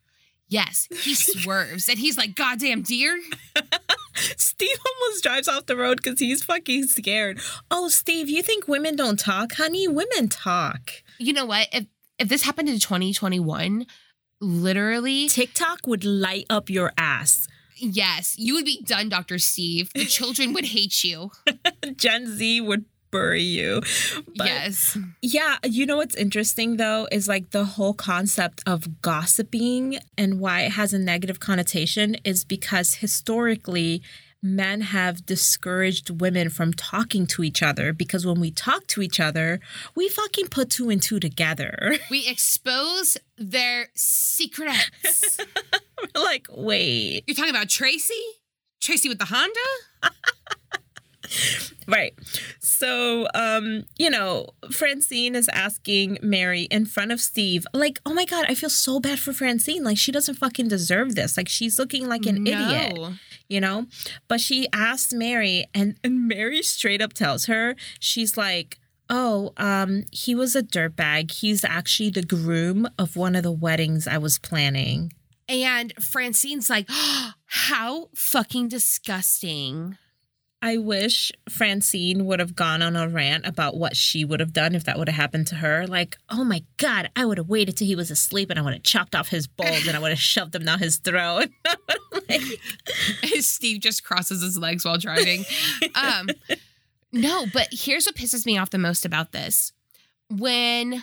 Yes, 0.49 0.87
he 0.91 1.15
swerves 1.43 1.89
and 1.89 1.99
he's 1.99 2.19
like, 2.19 2.35
Goddamn 2.35 2.83
deer. 2.83 3.19
steve 4.15 4.77
almost 4.87 5.23
drives 5.23 5.49
off 5.49 5.65
the 5.65 5.77
road 5.77 5.97
because 6.03 6.21
he's 6.21 6.45
fucking 6.45 6.85
scared 6.87 7.41
oh 7.71 7.89
steve 7.89 8.29
you 8.29 8.43
think 8.43 8.69
women 8.69 8.95
don't 8.95 9.19
talk 9.19 9.55
honey 9.55 9.89
women 9.89 10.29
talk 10.29 11.03
You 11.19 11.33
know 11.33 11.47
what? 11.47 11.69
If 11.73 11.87
if 12.19 12.29
this 12.29 12.43
happened 12.43 12.69
in 12.69 12.79
2021, 12.79 13.87
literally, 14.41 15.29
tiktok 15.29 15.87
would 15.87 16.05
light 16.05 16.45
up 16.51 16.69
your 16.69 16.93
ass 16.99 17.49
yes, 17.83 18.37
you 18.39 18.55
would 18.55 18.65
be 18.65 18.83
done, 18.83 19.09
Dr. 19.09 19.39
Steve. 19.39 19.91
The 19.95 20.05
children 20.05 20.53
would 20.53 20.67
hate 20.67 21.03
you. 21.03 21.33
Gen 21.97 22.27
Z 22.27 22.61
would 22.61 22.85
bury 23.13 23.43
you. 23.43 23.83
But 24.37 24.47
yes. 24.47 24.99
yeah, 25.21 25.59
you 25.63 25.87
know 25.87 25.99
what's 25.99 26.17
interesting 26.17 26.77
though 26.79 27.07
is 27.13 27.29
like 27.29 27.51
the 27.51 27.65
whole 27.65 27.95
concept 27.95 28.63
of 28.67 29.01
gossiping 29.03 29.99
and 30.19 30.41
why 30.41 30.63
it 30.63 30.73
has 30.73 30.93
a 30.93 30.99
negative 30.99 31.39
connotation 31.39 32.17
is 32.25 32.45
because 32.45 32.95
historically 32.95 34.03
men 34.43 34.81
have 34.81 35.25
discouraged 35.25 36.21
women 36.21 36.51
from 36.51 36.73
talking 36.73 37.27
to 37.29 37.45
each 37.45 37.63
other 37.63 37.93
because 37.93 38.27
when 38.27 38.41
we 38.41 38.51
talk 38.51 38.87
to 38.89 39.01
each 39.01 39.21
other, 39.21 39.61
we 39.95 40.09
fucking 40.09 40.49
put 40.49 40.69
two 40.69 40.91
and 40.91 41.01
two 41.01 41.21
together. 41.21 41.97
We 42.11 42.29
expose 42.29 43.17
their 43.39 43.89
secrets. 43.95 45.39
We're 46.15 46.23
like, 46.23 46.47
wait. 46.51 47.25
You're 47.27 47.35
talking 47.35 47.55
about 47.55 47.69
Tracy? 47.69 48.15
Tracy 48.81 49.09
with 49.09 49.19
the 49.19 49.27
Honda? 49.27 49.61
Right. 51.89 52.15
So, 52.61 53.27
um, 53.35 53.85
you 53.99 54.09
know, 54.09 54.47
Francine 54.71 55.35
is 55.35 55.49
asking 55.49 56.19
Mary 56.23 56.63
in 56.63 56.87
front 56.87 57.11
of 57.11 57.21
Steve, 57.21 57.67
like, 57.75 57.99
oh 58.07 58.15
my 58.15 58.25
God, 58.25 58.47
I 58.49 58.55
feel 58.55 58.71
so 58.71 59.01
bad 59.01 59.19
for 59.19 59.33
Francine. 59.33 59.83
Like, 59.83 59.99
she 59.99 60.13
doesn't 60.13 60.37
fucking 60.37 60.69
deserve 60.69 61.17
this. 61.17 61.37
Like, 61.37 61.49
she's 61.49 61.81
looking 61.81 62.07
like 62.09 62.25
an 62.25 62.47
idiot, 62.47 62.97
you 63.49 63.61
know? 63.61 63.87
But 64.29 64.41
she 64.41 64.69
asks 64.73 65.13
Mary, 65.13 65.67
and, 65.75 65.97
and 66.05 66.29
Mary 66.29 66.63
straight 66.63 67.03
up 67.03 67.15
tells 67.15 67.47
her, 67.47 67.75
she's 67.99 68.37
like, 68.37 68.79
Oh, 69.11 69.53
um, 69.59 70.05
he 70.11 70.35
was 70.35 70.57
a 70.57 70.63
dirtbag. 70.63 71.33
He's 71.33 71.65
actually 71.65 72.11
the 72.11 72.23
groom 72.23 72.89
of 72.97 73.17
one 73.17 73.35
of 73.35 73.43
the 73.43 73.53
weddings 73.53 74.07
I 74.07 74.17
was 74.17 74.39
planning. 74.39 75.13
And 75.49 75.93
Francine's 76.01 76.71
like, 76.71 76.87
oh, 76.89 77.33
how 77.47 78.09
fucking 78.15 78.69
disgusting. 78.69 79.99
I 80.65 80.77
wish 80.77 81.33
Francine 81.49 82.25
would 82.27 82.39
have 82.39 82.55
gone 82.55 82.83
on 82.83 82.95
a 82.95 83.09
rant 83.09 83.45
about 83.47 83.77
what 83.77 83.97
she 83.97 84.25
would 84.25 84.39
have 84.39 84.53
done 84.53 84.77
if 84.77 84.85
that 84.85 84.97
would 84.97 85.09
have 85.09 85.17
happened 85.17 85.49
to 85.49 85.57
her. 85.57 85.89
Like, 85.89 86.17
oh 86.31 86.45
my 86.45 86.63
God, 86.77 87.11
I 87.17 87.25
would 87.25 87.39
have 87.39 87.49
waited 87.49 87.77
till 87.77 87.89
he 87.89 87.97
was 87.97 88.13
asleep 88.13 88.49
and 88.49 88.61
I 88.61 88.63
would 88.63 88.75
have 88.75 88.85
chopped 88.85 89.17
off 89.17 89.29
his 89.29 89.49
balls 89.49 89.89
and 89.89 89.97
I 89.97 89.99
would 89.99 90.13
have 90.13 90.21
shoved 90.21 90.53
them 90.53 90.65
down 90.65 90.79
his 90.79 90.99
throat. 90.99 91.49
like, 92.29 92.43
Steve 93.41 93.81
just 93.81 94.05
crosses 94.05 94.41
his 94.41 94.57
legs 94.57 94.85
while 94.85 94.99
driving. 94.99 95.45
Um, 95.97 96.29
no, 97.13 97.47
but 97.53 97.69
here's 97.73 98.07
what 98.07 98.15
pisses 98.15 98.47
me 98.47 98.57
off 98.57 98.71
the 98.71 98.79
most 98.79 99.05
about 99.05 99.33
this. 99.33 99.73
When 100.31 101.03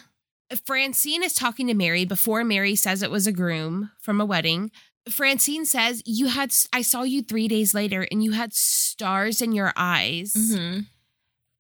Francine 0.66 1.22
is 1.22 1.34
talking 1.34 1.68
to 1.68 1.74
Mary 1.74 2.06
before 2.06 2.46
Mary 2.46 2.76
says 2.76 3.04
it 3.04 3.12
was 3.12 3.28
a 3.28 3.32
groom 3.34 3.92
from 4.00 4.22
a 4.22 4.26
wedding, 4.26 4.72
Francine 5.10 5.66
says, 5.66 6.02
You 6.06 6.28
had, 6.28 6.54
I 6.72 6.82
saw 6.82 7.04
you 7.04 7.22
three 7.22 7.48
days 7.48 7.74
later 7.74 8.08
and 8.12 8.24
you 8.24 8.32
had 8.32 8.54
stars 8.54 9.42
in 9.42 9.54
your 9.54 9.74
eyes. 9.76 10.34
mm-hmm. 10.34 10.82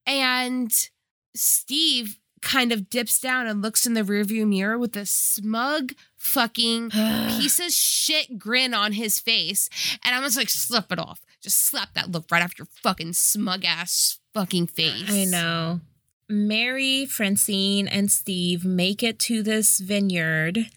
And 0.06 0.89
Steve 1.36 2.20
kind 2.41 2.72
of 2.72 2.89
dips 2.89 3.20
down 3.20 3.47
and 3.47 3.62
looks 3.62 3.86
in 3.86 3.93
the 3.93 4.02
rearview 4.02 4.47
mirror 4.47 4.78
with 4.78 4.95
a 4.95 5.06
smug 5.06 5.93
fucking 6.18 6.89
piece 6.91 7.60
of 7.60 7.72
shit 7.72 8.39
grin 8.39 8.74
on 8.74 8.93
his 8.93 9.20
face. 9.20 9.70
And 10.04 10.16
I 10.16 10.20
was 10.20 10.38
like, 10.38 10.50
slap 10.50 10.91
it 10.91 11.00
off. 11.00 11.22
Just 11.41 11.66
slap 11.66 11.93
that 11.93 12.12
look 12.12 12.26
right 12.32 12.43
off 12.43 12.58
your 12.58 12.68
fucking 12.84 13.14
smug 13.14 13.66
ass 13.66 14.20
fucking 14.34 14.68
face. 14.68 15.10
I 15.10 15.26
know. 15.26 15.82
Mary, 16.28 17.06
Francine, 17.06 17.88
and 17.88 18.12
Steve 18.12 18.64
make 18.64 19.02
it 19.02 19.20
to 19.20 19.41
this 19.41 19.80
vineyard. 19.80 20.68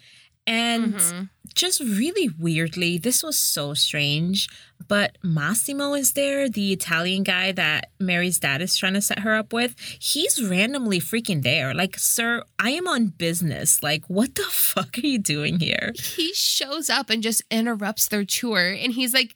And 0.46 0.94
Mhm. 0.94 1.28
just 1.54 1.80
really 1.80 2.28
weirdly, 2.38 2.98
this 2.98 3.22
was 3.22 3.38
so 3.38 3.74
strange. 3.74 4.48
But 4.88 5.16
Massimo 5.22 5.94
is 5.94 6.12
there, 6.12 6.48
the 6.48 6.72
Italian 6.72 7.22
guy 7.22 7.52
that 7.52 7.90
Mary's 8.00 8.38
dad 8.40 8.60
is 8.60 8.76
trying 8.76 8.94
to 8.94 9.00
set 9.00 9.20
her 9.20 9.34
up 9.34 9.52
with. 9.52 9.76
He's 10.00 10.42
randomly 10.42 10.98
freaking 11.00 11.42
there. 11.42 11.72
Like, 11.72 11.96
sir, 11.98 12.42
I 12.58 12.70
am 12.70 12.88
on 12.88 13.06
business. 13.08 13.82
Like, 13.82 14.04
what 14.10 14.34
the 14.34 14.42
fuck 14.50 14.98
are 14.98 15.06
you 15.06 15.18
doing 15.18 15.60
here? 15.60 15.92
He 16.16 16.32
shows 16.34 16.90
up 16.90 17.08
and 17.10 17.22
just 17.22 17.42
interrupts 17.50 18.08
their 18.08 18.24
tour. 18.24 18.70
And 18.72 18.92
he's 18.92 19.14
like, 19.14 19.34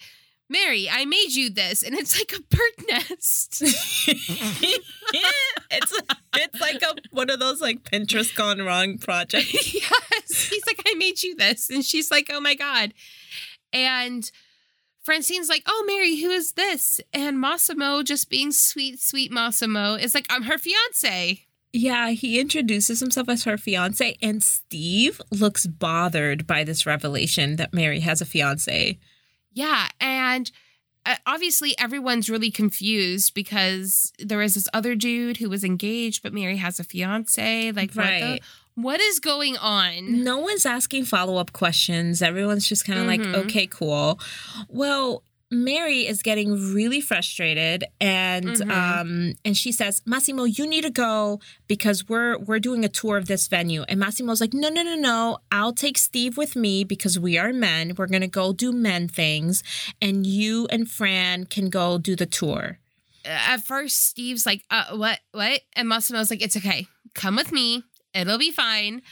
Mary, 0.49 0.89
I 0.91 1.05
made 1.05 1.33
you 1.33 1.51
this. 1.51 1.83
And 1.83 1.95
it's 1.95 2.17
like 2.17 2.33
a 2.33 2.43
bird 2.43 2.87
nest. 2.89 3.63
it's 3.63 4.81
it's 6.35 6.61
like 6.61 6.83
a 6.83 6.95
one 7.11 7.31
of 7.31 7.41
those 7.41 7.61
like 7.61 7.83
Pinterest 7.83 8.35
gone 8.35 8.61
wrong 8.61 8.99
projects. 8.99 9.53
yes. 9.75 10.49
He's 10.49 10.67
like, 10.67 10.81
I 10.87 10.95
made 10.95 11.23
you 11.23 11.35
this. 11.35 11.69
And 11.71 11.85
she's 11.85 12.11
like, 12.11 12.31
oh 12.33 12.41
my 12.41 12.55
God. 12.55 12.95
And 13.73 14.31
Francine's 15.07 15.49
like, 15.49 15.63
oh, 15.67 15.85
Mary, 15.87 16.21
who 16.21 16.31
is 16.31 16.53
this? 16.53 17.01
And 17.13 17.41
Massimo, 17.41 18.03
just 18.03 18.29
being 18.29 18.51
sweet, 18.51 19.01
sweet 19.01 19.31
Massimo, 19.31 19.95
is 19.95 20.17
like, 20.17 20.27
I'm 20.29 20.43
her 20.43 20.59
fiance. 20.59 21.47
Yeah, 21.73 22.11
he 22.11 22.41
introduces 22.41 23.01
himself 23.01 23.29
as 23.29 23.45
her 23.45 23.57
fiance, 23.57 24.17
and 24.21 24.43
Steve 24.43 25.21
looks 25.31 25.67
bothered 25.67 26.47
by 26.47 26.65
this 26.65 26.87
revelation 26.87 27.57
that 27.57 27.75
Mary 27.75 28.01
has 28.01 28.21
a 28.21 28.25
fiance. 28.25 28.99
Yeah. 29.57 29.89
And 30.01 30.51
uh, 31.05 31.17
obviously, 31.27 31.77
everyone's 31.79 32.29
really 32.31 32.51
confused 32.51 33.33
because 33.35 34.13
there 34.21 34.43
is 34.43 34.55
this 34.55 34.69
other 34.75 34.95
dude 34.95 35.39
who 35.39 35.49
was 35.51 35.65
engaged, 35.65 36.23
but 36.23 36.33
Mary 36.33 36.57
has 36.59 36.79
a 36.79 36.85
fiance. 36.85 37.73
Like, 37.73 37.93
what, 37.95 38.05
the, 38.05 38.11
Right. 38.11 38.41
what 38.75 39.01
is 39.01 39.19
going 39.19 39.57
on? 39.57 40.23
No 40.23 40.39
one's 40.39 40.67
asking 40.67 41.07
follow 41.07 41.37
up 41.39 41.53
questions. 41.53 42.23
Everyone's 42.23 42.69
just 42.69 42.85
kind 42.85 42.99
of 42.99 43.07
Mhm. 43.07 43.33
like, 43.35 43.45
okay, 43.47 43.67
cool. 43.67 44.21
Well, 44.69 45.23
Mary 45.51 46.07
is 46.07 46.23
getting 46.23 46.75
really 46.75 47.01
frustrated 47.01 47.85
and 48.01 48.47
Mhm. 48.47 48.71
um 48.71 49.33
and 49.45 49.57
she 49.57 49.71
says, 49.71 50.03
Massimo, 50.05 50.45
you 50.45 50.67
need 50.67 50.83
to 50.83 50.91
go 50.91 51.41
because 51.69 52.09
we're 52.09 52.37
we're 52.39 52.59
doing 52.59 52.85
a 52.85 52.89
tour 52.89 53.17
of 53.17 53.27
this 53.27 53.47
venue. 53.47 53.83
And 53.89 54.01
Massimo's 54.01 54.41
like, 54.41 54.53
no, 54.53 54.69
no, 54.69 54.83
no, 54.83 54.97
no. 54.97 55.39
I'll 55.53 55.73
take 55.73 55.99
Steve 55.99 56.37
with 56.37 56.57
me 56.57 56.83
because 56.85 57.19
we 57.19 57.39
are 57.39 57.53
men. 57.53 57.95
We're 57.97 58.09
gonna 58.09 58.27
go 58.27 58.53
do 58.53 58.73
men 58.73 59.07
things, 59.09 59.63
and 60.03 60.27
you 60.27 60.67
and 60.71 60.91
Fran 60.91 61.47
can 61.47 61.71
go 61.71 61.99
do 61.99 62.17
the 62.17 62.27
tour. 62.27 62.79
At 63.25 63.59
first, 63.65 64.05
Steve's 64.05 64.47
like, 64.47 64.63
uh, 64.71 64.97
what, 64.97 65.19
what? 65.33 65.61
And 65.75 65.89
Massimo's 65.89 66.31
like, 66.31 66.43
it's 66.43 66.57
okay. 66.57 66.87
Come 67.15 67.35
with 67.37 67.51
me. 67.51 67.83
It'll 68.15 68.39
be 68.39 68.53
fine. 68.53 69.03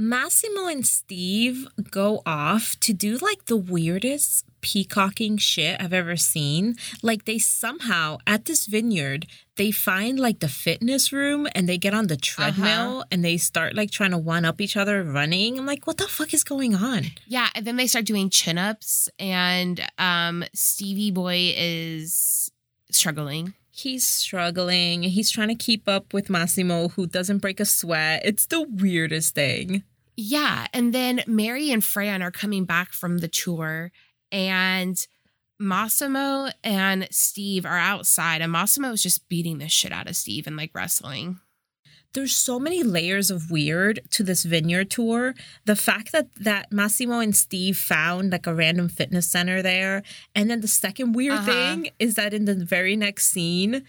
Massimo 0.00 0.68
and 0.68 0.86
Steve 0.86 1.66
go 1.90 2.22
off 2.24 2.78
to 2.78 2.92
do 2.92 3.18
like 3.18 3.46
the 3.46 3.56
weirdest 3.56 4.44
peacocking 4.60 5.38
shit 5.38 5.80
I've 5.80 5.92
ever 5.92 6.16
seen. 6.16 6.76
Like 7.02 7.24
they 7.24 7.38
somehow 7.38 8.18
at 8.24 8.44
this 8.44 8.66
vineyard, 8.66 9.26
they 9.56 9.72
find 9.72 10.20
like 10.20 10.38
the 10.38 10.48
fitness 10.48 11.12
room 11.12 11.48
and 11.52 11.68
they 11.68 11.78
get 11.78 11.94
on 11.94 12.06
the 12.06 12.16
treadmill 12.16 13.04
and 13.10 13.24
they 13.24 13.38
start 13.38 13.74
like 13.74 13.90
trying 13.90 14.12
to 14.12 14.18
one 14.18 14.44
up 14.44 14.60
each 14.60 14.76
other 14.76 15.02
running. 15.02 15.58
I'm 15.58 15.66
like, 15.66 15.84
what 15.84 15.96
the 15.96 16.06
fuck 16.06 16.32
is 16.32 16.44
going 16.44 16.76
on? 16.76 17.06
Yeah, 17.26 17.48
and 17.56 17.66
then 17.66 17.74
they 17.74 17.88
start 17.88 18.04
doing 18.04 18.30
chin 18.30 18.56
ups, 18.56 19.08
and 19.18 19.80
um, 19.98 20.44
Stevie 20.54 21.10
Boy 21.10 21.54
is 21.56 22.52
struggling. 22.90 23.54
He's 23.70 24.06
struggling. 24.06 25.04
He's 25.04 25.30
trying 25.30 25.48
to 25.48 25.54
keep 25.54 25.88
up 25.88 26.12
with 26.12 26.30
Massimo, 26.30 26.88
who 26.88 27.06
doesn't 27.06 27.38
break 27.38 27.60
a 27.60 27.64
sweat. 27.64 28.22
It's 28.24 28.46
the 28.46 28.62
weirdest 28.62 29.34
thing. 29.34 29.84
Yeah, 30.16 30.66
and 30.72 30.92
then 30.92 31.22
Mary 31.28 31.70
and 31.70 31.84
Fran 31.84 32.22
are 32.22 32.32
coming 32.32 32.64
back 32.64 32.92
from 32.92 33.18
the 33.18 33.28
tour, 33.28 33.92
and 34.32 35.06
Massimo 35.60 36.48
and 36.64 37.06
Steve 37.12 37.64
are 37.64 37.78
outside, 37.78 38.40
and 38.40 38.50
Massimo 38.50 38.90
is 38.90 39.02
just 39.02 39.28
beating 39.28 39.58
the 39.58 39.68
shit 39.68 39.92
out 39.92 40.08
of 40.08 40.16
Steve 40.16 40.48
and 40.48 40.56
like 40.56 40.74
wrestling. 40.74 41.38
There's 42.14 42.34
so 42.34 42.58
many 42.58 42.82
layers 42.82 43.30
of 43.30 43.50
weird 43.50 44.00
to 44.10 44.22
this 44.22 44.42
vineyard 44.44 44.90
tour. 44.90 45.34
The 45.66 45.76
fact 45.76 46.10
that 46.12 46.28
that 46.36 46.72
Massimo 46.72 47.18
and 47.20 47.36
Steve 47.36 47.76
found 47.76 48.32
like 48.32 48.46
a 48.46 48.54
random 48.54 48.88
fitness 48.88 49.26
center 49.28 49.62
there, 49.62 50.02
and 50.34 50.50
then 50.50 50.60
the 50.60 50.68
second 50.68 51.12
weird 51.12 51.34
Uh-huh. 51.40 51.52
thing 51.52 51.90
is 51.98 52.14
that 52.14 52.32
in 52.32 52.44
the 52.46 52.54
very 52.54 52.96
next 52.96 53.26
scene, 53.28 53.84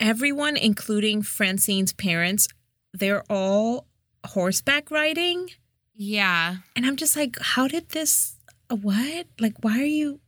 everyone, 0.00 0.56
including 0.56 1.22
Francine's 1.22 1.92
parents, 1.92 2.48
they're 2.92 3.24
all 3.28 3.86
horseback 4.26 4.90
riding, 4.90 5.50
Yeah, 5.94 6.56
and 6.76 6.86
I'm 6.86 6.96
just 6.96 7.16
like, 7.16 7.36
how 7.40 7.68
did 7.68 7.90
this? 7.90 8.36
What? 8.70 9.26
Like, 9.38 9.54
why 9.62 9.78
are 9.80 9.84
you? 9.84 10.20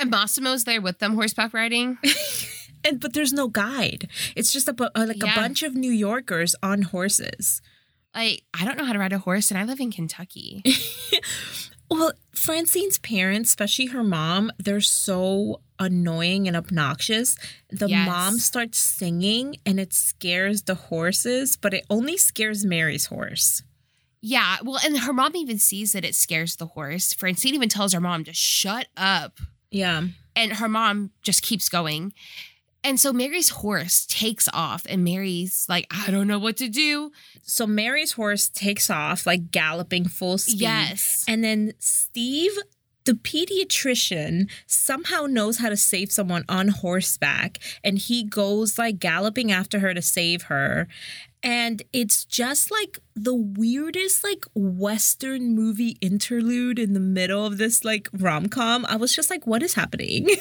and 0.00 0.10
Massimo's 0.10 0.62
there 0.64 0.80
with 0.80 1.00
them 1.00 1.14
horseback 1.14 1.52
riding. 1.52 1.98
And 2.88 3.00
but 3.00 3.12
there's 3.12 3.32
no 3.32 3.48
guide. 3.48 4.08
It's 4.34 4.50
just 4.52 4.68
a 4.68 4.72
bu- 4.72 4.88
uh, 4.94 5.04
like 5.06 5.22
Yeah. 5.22 5.32
a 5.32 5.36
bunch 5.36 5.62
of 5.62 5.74
New 5.74 5.92
Yorkers 5.92 6.54
on 6.62 6.82
horses. 6.82 7.60
Like, 8.14 8.42
I 8.58 8.64
don't 8.64 8.78
know 8.78 8.84
how 8.84 8.94
to 8.94 8.98
ride 8.98 9.12
a 9.12 9.18
horse, 9.18 9.50
and 9.50 9.58
I 9.60 9.64
live 9.64 9.80
in 9.80 9.92
Kentucky. 9.92 10.62
Well, 11.90 12.12
Francine's 12.34 12.98
parents, 12.98 13.48
especially 13.48 13.86
her 13.86 14.04
mom, 14.04 14.52
they're 14.58 14.82
so 14.82 15.62
annoying 15.78 16.46
and 16.46 16.54
obnoxious. 16.54 17.34
The 17.70 17.88
Yes. 17.88 18.06
mom 18.06 18.38
starts 18.38 18.78
singing 18.78 19.56
and 19.64 19.80
it 19.80 19.94
scares 19.94 20.64
the 20.64 20.74
horses, 20.74 21.56
but 21.56 21.72
it 21.72 21.86
only 21.88 22.18
scares 22.18 22.62
Mary's 22.62 23.06
horse. 23.06 23.62
Yeah, 24.20 24.58
well, 24.62 24.78
and 24.84 24.98
her 24.98 25.14
mom 25.14 25.34
even 25.34 25.58
sees 25.58 25.92
that 25.92 26.04
it 26.04 26.14
scares 26.14 26.56
the 26.56 26.66
horse. 26.66 27.14
Francine 27.14 27.54
even 27.54 27.70
tells 27.70 27.94
her 27.94 28.00
mom 28.02 28.22
to 28.24 28.34
shut 28.34 28.88
up. 28.94 29.38
Yeah. 29.70 30.02
And 30.36 30.52
her 30.54 30.68
mom 30.68 31.12
just 31.22 31.40
keeps 31.42 31.70
going. 31.70 32.12
And 32.84 32.98
so 32.98 33.12
Mary's 33.12 33.48
horse 33.48 34.06
takes 34.06 34.48
off, 34.52 34.86
and 34.88 35.02
Mary's 35.02 35.66
like, 35.68 35.86
I 35.90 36.10
don't 36.10 36.28
know 36.28 36.38
what 36.38 36.56
to 36.58 36.68
do. 36.68 37.10
So 37.42 37.66
Mary's 37.66 38.12
horse 38.12 38.48
takes 38.48 38.88
off, 38.88 39.26
like 39.26 39.50
galloping 39.50 40.06
full 40.06 40.38
speed. 40.38 40.60
Yes. 40.60 41.24
And 41.26 41.42
then 41.42 41.72
Steve, 41.80 42.52
the 43.04 43.14
pediatrician, 43.14 44.48
somehow 44.66 45.26
knows 45.26 45.58
how 45.58 45.70
to 45.70 45.76
save 45.76 46.12
someone 46.12 46.44
on 46.48 46.68
horseback. 46.68 47.58
And 47.82 47.98
he 47.98 48.22
goes 48.22 48.78
like 48.78 49.00
galloping 49.00 49.50
after 49.50 49.80
her 49.80 49.92
to 49.92 50.02
save 50.02 50.42
her. 50.42 50.86
And 51.42 51.82
it's 51.92 52.24
just 52.24 52.70
like 52.70 52.98
the 53.14 53.34
weirdest, 53.34 54.22
like 54.22 54.44
Western 54.54 55.54
movie 55.54 55.96
interlude 56.00 56.78
in 56.78 56.94
the 56.94 57.00
middle 57.00 57.44
of 57.44 57.58
this 57.58 57.84
like 57.84 58.08
rom 58.12 58.48
com. 58.48 58.86
I 58.86 58.96
was 58.96 59.14
just 59.14 59.30
like, 59.30 59.46
what 59.46 59.62
is 59.62 59.74
happening? 59.74 60.28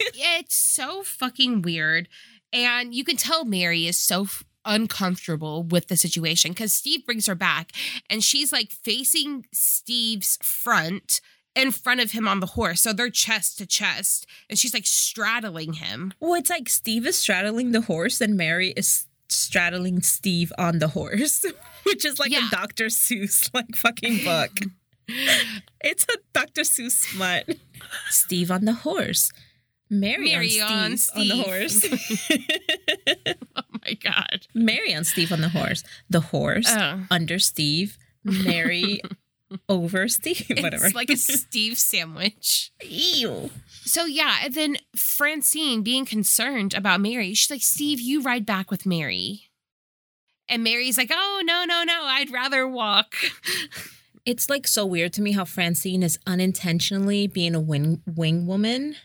it's 0.00 0.54
so 0.54 1.02
fucking 1.02 1.62
weird. 1.62 2.08
And 2.52 2.94
you 2.94 3.04
can 3.04 3.16
tell 3.16 3.44
Mary 3.44 3.86
is 3.86 3.96
so 3.98 4.22
f- 4.22 4.44
uncomfortable 4.64 5.62
with 5.62 5.88
the 5.88 5.96
situation 5.96 6.52
because 6.52 6.72
Steve 6.72 7.04
brings 7.04 7.26
her 7.26 7.34
back 7.34 7.72
and 8.08 8.22
she's 8.24 8.52
like 8.52 8.70
facing 8.70 9.46
Steve's 9.52 10.38
front 10.42 11.20
in 11.54 11.70
front 11.72 12.00
of 12.00 12.12
him 12.12 12.26
on 12.28 12.40
the 12.40 12.46
horse. 12.46 12.80
So 12.82 12.92
they're 12.92 13.10
chest 13.10 13.58
to 13.58 13.66
chest 13.66 14.26
and 14.48 14.58
she's 14.58 14.72
like 14.74 14.86
straddling 14.86 15.74
him. 15.74 16.12
well, 16.20 16.34
it's 16.34 16.50
like 16.50 16.68
Steve 16.68 17.06
is 17.06 17.18
straddling 17.18 17.72
the 17.72 17.80
horse 17.82 18.20
and 18.20 18.36
Mary 18.36 18.70
is 18.76 19.06
straddling 19.28 20.00
Steve 20.00 20.52
on 20.58 20.78
the 20.78 20.88
horse, 20.88 21.44
which 21.84 22.04
is 22.04 22.18
like 22.18 22.30
Yeah. 22.30 22.46
a 22.46 22.50
Dr. 22.50 22.86
Seuss 22.86 23.52
like 23.52 23.74
fucking 23.76 24.24
book. 24.24 24.52
it's 25.82 26.04
a 26.04 26.16
Dr. 26.32 26.62
Seuss 26.62 26.92
smut. 26.92 27.48
Steve 28.10 28.50
on 28.50 28.64
the 28.64 28.72
horse. 28.72 29.32
Mary, 29.90 30.30
Mary 30.32 30.60
on, 30.60 30.70
on 30.92 30.96
Steve 30.98 31.32
on 31.32 31.38
the 31.38 31.44
horse. 31.44 31.84
Oh 33.56 33.62
my 33.86 33.94
god. 33.94 34.46
Mary 34.54 34.94
on 34.94 35.04
Steve 35.04 35.32
on 35.32 35.40
the 35.40 35.48
horse. 35.48 35.82
The 36.10 36.20
horse 36.20 36.66
Oh. 36.68 37.00
under 37.10 37.38
Steve. 37.38 37.96
Mary 38.24 39.00
over 39.68 40.08
Steve. 40.08 40.44
Whatever. 40.60 40.86
It's 40.86 40.94
like 40.94 41.10
a 41.10 41.16
Steve 41.16 41.78
sandwich. 41.78 42.70
Ew. 42.84 43.50
So 43.84 44.04
yeah, 44.04 44.38
and 44.44 44.54
then 44.54 44.76
Francine 44.94 45.82
being 45.82 46.04
concerned 46.04 46.74
about 46.74 47.00
Mary, 47.00 47.32
she's 47.34 47.50
like, 47.50 47.62
Steve, 47.62 48.00
you 48.00 48.20
ride 48.20 48.44
back 48.44 48.70
with 48.70 48.84
Mary. 48.84 49.44
And 50.48 50.62
Mary's 50.64 50.98
like, 50.98 51.10
oh 51.12 51.42
no, 51.44 51.64
no, 51.64 51.84
no, 51.84 52.02
I'd 52.04 52.30
rather 52.30 52.66
walk. 52.68 53.14
It's 54.26 54.50
like 54.50 54.66
so 54.66 54.84
weird 54.84 55.12
to 55.14 55.22
me 55.22 55.32
how 55.32 55.44
Francine 55.46 56.02
is 56.02 56.18
unintentionally 56.26 57.26
being 57.26 57.54
a 57.54 57.60
wing 57.60 58.02
wing 58.06 58.46
woman. 58.46 58.96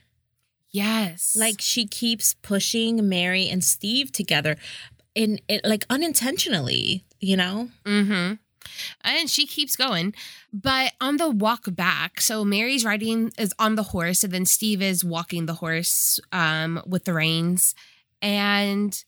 Yes. 0.74 1.36
Like 1.40 1.62
she 1.62 1.86
keeps 1.86 2.34
pushing 2.34 3.08
Mary 3.08 3.48
and 3.48 3.64
Steve 3.64 4.12
together 4.12 4.58
in 5.16 5.40
it 5.48 5.64
like 5.64 5.86
unintentionally, 5.90 7.06
you 7.20 7.38
know? 7.38 7.70
Mm-hmm. 7.86 8.34
And 9.02 9.30
she 9.30 9.46
keeps 9.46 9.76
going. 9.76 10.16
But 10.52 10.94
on 11.00 11.18
the 11.18 11.30
walk 11.30 11.76
back, 11.76 12.20
so 12.20 12.44
Mary's 12.44 12.84
riding 12.84 13.32
is 13.38 13.54
on 13.60 13.76
the 13.76 13.84
horse, 13.84 14.24
and 14.24 14.34
then 14.34 14.46
Steve 14.46 14.82
is 14.82 15.04
walking 15.04 15.46
the 15.46 15.56
horse 15.56 16.20
um, 16.32 16.82
with 16.88 17.06
the 17.06 17.14
reins. 17.14 17.76
And 18.22 19.04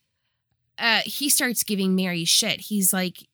uh, 0.77 1.01
he 1.05 1.29
starts 1.29 1.63
giving 1.63 1.95
Mary 1.95 2.25
shit. 2.25 2.61
He's 2.61 2.93
like, 2.93 3.27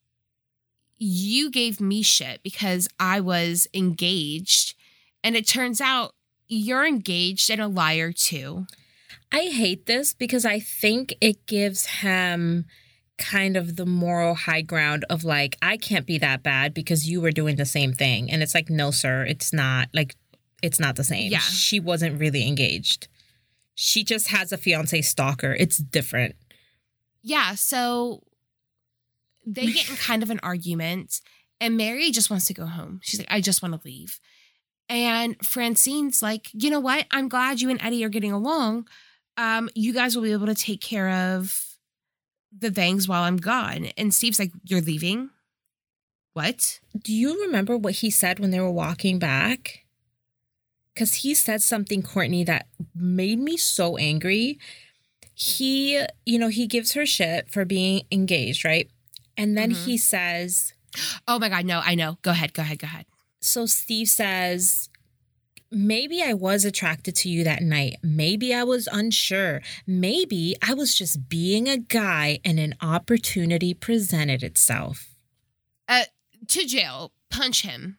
You 0.98 1.52
gave 1.52 1.82
me 1.82 2.02
shit 2.02 2.44
because 2.44 2.88
I 2.98 3.20
was 3.20 3.68
engaged. 3.74 4.76
And 5.24 5.36
it 5.36 5.48
turns 5.48 5.82
out 5.82 6.14
you're 6.52 6.86
engaged 6.86 7.50
and 7.50 7.62
a 7.62 7.68
liar 7.68 8.12
too. 8.12 8.68
I 9.32 9.46
hate 9.46 9.86
this 9.86 10.14
because 10.14 10.46
I 10.46 10.60
think 10.60 11.16
it 11.22 11.46
gives 11.46 11.86
him 11.86 12.66
kind 13.18 13.56
of 13.56 13.78
the 13.78 13.86
moral 13.86 14.36
high 14.36 14.62
ground 14.62 15.06
of 15.10 15.24
like, 15.24 15.58
I 15.62 15.78
can't 15.78 16.06
be 16.06 16.18
that 16.18 16.44
bad 16.44 16.74
because 16.74 17.10
you 17.10 17.22
were 17.22 17.32
doing 17.32 17.56
the 17.56 17.66
same 17.66 17.94
thing. 17.94 18.30
And 18.30 18.44
it's 18.44 18.54
like, 18.54 18.70
no, 18.70 18.92
sir, 18.92 19.24
it's 19.24 19.54
not 19.54 19.88
like 19.94 20.16
it's 20.62 20.80
not 20.80 20.98
the 20.98 21.06
same. 21.06 21.32
Yeah. 21.32 21.40
She 21.40 21.80
wasn't 21.80 22.20
really 22.20 22.46
engaged. 22.46 23.08
She 23.74 24.04
just 24.04 24.28
has 24.28 24.52
a 24.52 24.58
fiance 24.58 25.02
stalker. 25.04 25.56
It's 25.58 25.78
different. 25.78 26.36
Yeah, 27.24 27.56
so 27.56 28.24
they 29.46 29.68
get 29.68 29.90
in 29.90 29.96
kind 29.96 30.22
of 30.22 30.30
an 30.30 30.42
argument, 30.44 31.22
and 31.62 31.78
Mary 31.78 32.12
just 32.12 32.30
wants 32.30 32.48
to 32.48 32.54
go 32.54 32.66
home. 32.66 33.00
She's 33.04 33.20
like, 33.20 33.32
I 33.32 33.40
just 33.40 33.62
want 33.62 33.74
to 33.74 33.82
leave. 33.86 34.20
And 34.92 35.38
Francine's 35.40 36.22
like, 36.22 36.50
you 36.54 36.70
know 36.70 36.82
what? 36.82 37.06
I'm 37.12 37.30
glad 37.30 37.62
you 37.62 37.70
and 37.70 37.82
Eddie 37.82 38.04
are 38.04 38.10
getting 38.10 38.34
along. 38.34 38.90
Um, 39.38 39.70
you 39.74 39.94
guys 39.94 40.16
will 40.18 40.24
be 40.24 40.34
able 40.34 40.48
to 40.48 40.54
take 40.54 40.82
care 40.82 41.10
of 41.10 41.66
the 42.56 42.70
things 42.70 43.08
while 43.08 43.24
I'm 43.24 43.38
gone. 43.38 43.86
And 43.98 44.14
Steve's 44.14 44.38
like, 44.38 44.52
You're 44.66 44.82
leaving? 44.82 45.30
What? 46.34 46.82
Do 47.02 47.14
you 47.14 47.42
remember 47.42 47.78
what 47.78 47.96
he 47.96 48.10
said 48.12 48.40
when 48.40 48.52
they 48.52 48.60
were 48.60 48.70
walking 48.70 49.18
back? 49.18 49.86
Because 50.94 51.16
he 51.16 51.34
said 51.34 51.62
something, 51.62 52.02
Courtney, 52.04 52.44
that 52.44 52.68
made 52.94 53.40
me 53.40 53.56
so 53.56 53.96
angry. 53.96 54.60
He, 55.34 56.04
you 56.26 56.38
know, 56.38 56.50
he 56.50 56.68
gives 56.68 56.94
her 56.94 57.06
shit 57.06 57.50
for 57.50 57.64
being 57.64 58.02
engaged, 58.12 58.66
right? 58.66 58.90
And 59.38 59.58
then 59.58 59.72
Mhm. 59.72 59.86
he 59.86 59.98
says, 59.98 60.74
Oh 61.30 61.40
my 61.40 61.48
God, 61.48 61.64
no, 61.66 61.80
I 61.80 61.96
know. 61.96 62.18
Go 62.24 62.32
ahead, 62.32 62.54
go 62.54 62.62
ahead, 62.62 62.80
go 62.80 62.88
ahead. 62.88 63.06
So 63.42 63.66
Steve 63.66 64.08
says, 64.08 64.90
maybe 65.72 66.22
I 66.22 66.34
was 66.34 66.64
attracted 66.64 67.16
to 67.18 67.30
you 67.30 67.44
that 67.44 67.64
night. 67.64 67.98
Maybe 68.04 68.54
I 68.54 68.64
was 68.64 68.88
unsure. 68.92 69.62
Maybe 69.88 70.56
I 70.62 70.74
was 70.74 70.96
just 70.96 71.28
being 71.28 71.68
a 71.68 71.78
guy 71.78 72.40
and 72.46 72.60
an 72.60 72.76
opportunity 72.82 73.74
presented 73.74 74.44
itself. 74.44 75.16
Uh, 75.88 76.04
to 76.48 76.66
jail, 76.66 77.12
punch 77.30 77.64
him. 77.64 77.98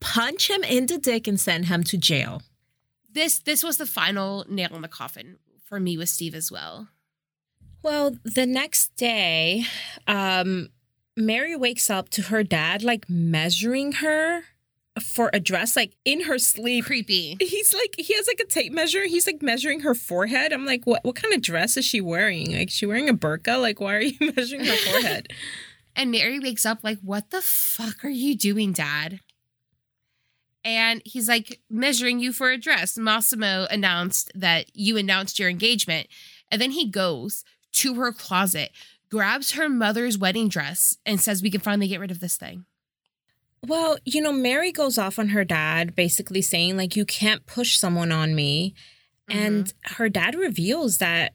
Punch 0.00 0.50
him 0.50 0.62
in 0.62 0.86
the 0.86 0.98
dick 0.98 1.26
and 1.26 1.40
send 1.40 1.66
him 1.66 1.82
to 1.84 1.96
jail. 1.96 2.42
This 3.10 3.40
this 3.40 3.64
was 3.64 3.78
the 3.78 3.86
final 3.86 4.44
nail 4.48 4.74
in 4.76 4.82
the 4.82 4.88
coffin 4.88 5.38
for 5.64 5.80
me 5.80 5.96
with 5.96 6.08
Steve 6.08 6.34
as 6.34 6.52
well. 6.52 6.88
Well, 7.82 8.16
the 8.24 8.46
next 8.46 8.94
day, 8.96 9.64
um, 10.06 10.68
Mary 11.16 11.56
wakes 11.56 11.90
up 11.90 12.10
to 12.10 12.22
her 12.22 12.44
dad 12.44 12.82
like 12.82 13.08
measuring 13.08 13.92
her 13.92 14.44
for 15.00 15.30
a 15.32 15.40
dress, 15.40 15.76
like 15.76 15.94
in 16.04 16.22
her 16.22 16.38
sleep. 16.38 16.84
Creepy. 16.84 17.36
He's 17.40 17.74
like 17.74 17.94
he 17.98 18.14
has 18.14 18.26
like 18.26 18.40
a 18.40 18.46
tape 18.46 18.72
measure. 18.72 19.06
He's 19.06 19.26
like 19.26 19.42
measuring 19.42 19.80
her 19.80 19.94
forehead. 19.94 20.52
I'm 20.52 20.66
like, 20.66 20.86
what 20.86 21.04
what 21.04 21.16
kind 21.16 21.34
of 21.34 21.42
dress 21.42 21.76
is 21.76 21.84
she 21.84 22.00
wearing? 22.00 22.52
Like 22.56 22.70
she 22.70 22.86
wearing 22.86 23.08
a 23.08 23.14
burqa? 23.14 23.60
Like 23.60 23.80
why 23.80 23.94
are 23.94 24.00
you 24.00 24.16
measuring 24.36 24.64
her 24.64 24.76
forehead? 24.76 25.32
And 25.98 26.12
Mary 26.12 26.38
wakes 26.38 26.64
up 26.64 26.84
like, 26.84 27.00
What 27.00 27.30
the 27.30 27.42
fuck 27.42 28.04
are 28.04 28.08
you 28.08 28.36
doing, 28.36 28.72
dad? 28.72 29.18
And 30.64 31.02
he's 31.04 31.28
like, 31.28 31.60
Measuring 31.68 32.20
you 32.20 32.32
for 32.32 32.50
a 32.50 32.56
dress. 32.56 32.96
Massimo 32.96 33.66
announced 33.68 34.30
that 34.32 34.66
you 34.74 34.96
announced 34.96 35.40
your 35.40 35.50
engagement. 35.50 36.06
And 36.52 36.62
then 36.62 36.70
he 36.70 36.88
goes 36.88 37.44
to 37.72 37.94
her 37.94 38.12
closet, 38.12 38.70
grabs 39.10 39.52
her 39.52 39.68
mother's 39.68 40.16
wedding 40.16 40.48
dress, 40.48 40.96
and 41.04 41.20
says, 41.20 41.42
We 41.42 41.50
can 41.50 41.60
finally 41.60 41.88
get 41.88 41.98
rid 41.98 42.12
of 42.12 42.20
this 42.20 42.36
thing. 42.36 42.64
Well, 43.66 43.98
you 44.04 44.20
know, 44.20 44.32
Mary 44.32 44.72
goes 44.72 44.98
off 44.98 45.18
on 45.18 45.28
her 45.28 45.44
dad, 45.44 45.94
basically 45.94 46.42
saying 46.42 46.76
like 46.76 46.96
you 46.96 47.04
can't 47.04 47.46
push 47.46 47.76
someone 47.76 48.12
on 48.12 48.34
me. 48.34 48.74
And 49.28 49.66
mm-hmm. 49.66 49.94
her 49.94 50.08
dad 50.08 50.34
reveals 50.34 50.98
that 50.98 51.34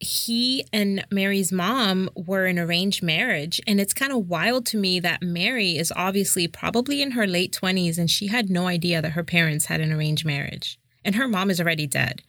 he 0.00 0.66
and 0.72 1.06
Mary's 1.10 1.52
mom 1.52 2.10
were 2.14 2.46
in 2.46 2.58
an 2.58 2.64
arranged 2.64 3.02
marriage. 3.02 3.60
And 3.66 3.80
it's 3.80 3.94
kind 3.94 4.12
of 4.12 4.28
wild 4.28 4.66
to 4.66 4.76
me 4.76 5.00
that 5.00 5.22
Mary 5.22 5.78
is 5.78 5.92
obviously 5.96 6.46
probably 6.48 7.00
in 7.00 7.12
her 7.12 7.26
late 7.26 7.58
20s 7.58 7.96
and 7.96 8.10
she 8.10 8.26
had 8.26 8.50
no 8.50 8.66
idea 8.66 9.00
that 9.00 9.12
her 9.12 9.24
parents 9.24 9.66
had 9.66 9.80
an 9.80 9.92
arranged 9.92 10.26
marriage. 10.26 10.78
And 11.04 11.14
her 11.14 11.28
mom 11.28 11.50
is 11.50 11.60
already 11.60 11.86
dead. 11.86 12.22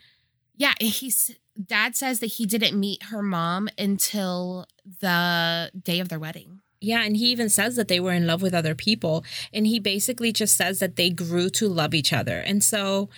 Yeah, 0.57 0.73
he's 0.79 1.31
dad 1.61 1.95
says 1.95 2.19
that 2.19 2.27
he 2.27 2.45
didn't 2.45 2.79
meet 2.79 3.03
her 3.03 3.21
mom 3.21 3.69
until 3.77 4.65
the 5.01 5.71
day 5.81 5.99
of 5.99 6.09
their 6.09 6.19
wedding. 6.19 6.54
Yeah, 6.81 7.03
and 7.03 7.17
he 7.17 7.27
even 7.27 7.49
says 7.49 7.75
that 7.77 7.87
they 7.87 7.99
were 7.99 8.13
in 8.13 8.27
love 8.27 8.41
with 8.41 8.53
other 8.53 8.75
people. 8.75 9.23
And 9.53 9.65
he 9.65 9.79
basically 9.79 10.31
just 10.31 10.55
says 10.55 10.79
that 10.79 10.95
they 10.95 11.09
grew 11.09 11.49
to 11.51 11.67
love 11.67 11.93
each 11.93 12.13
other. 12.13 12.39
And 12.39 12.63
so, 12.63 13.09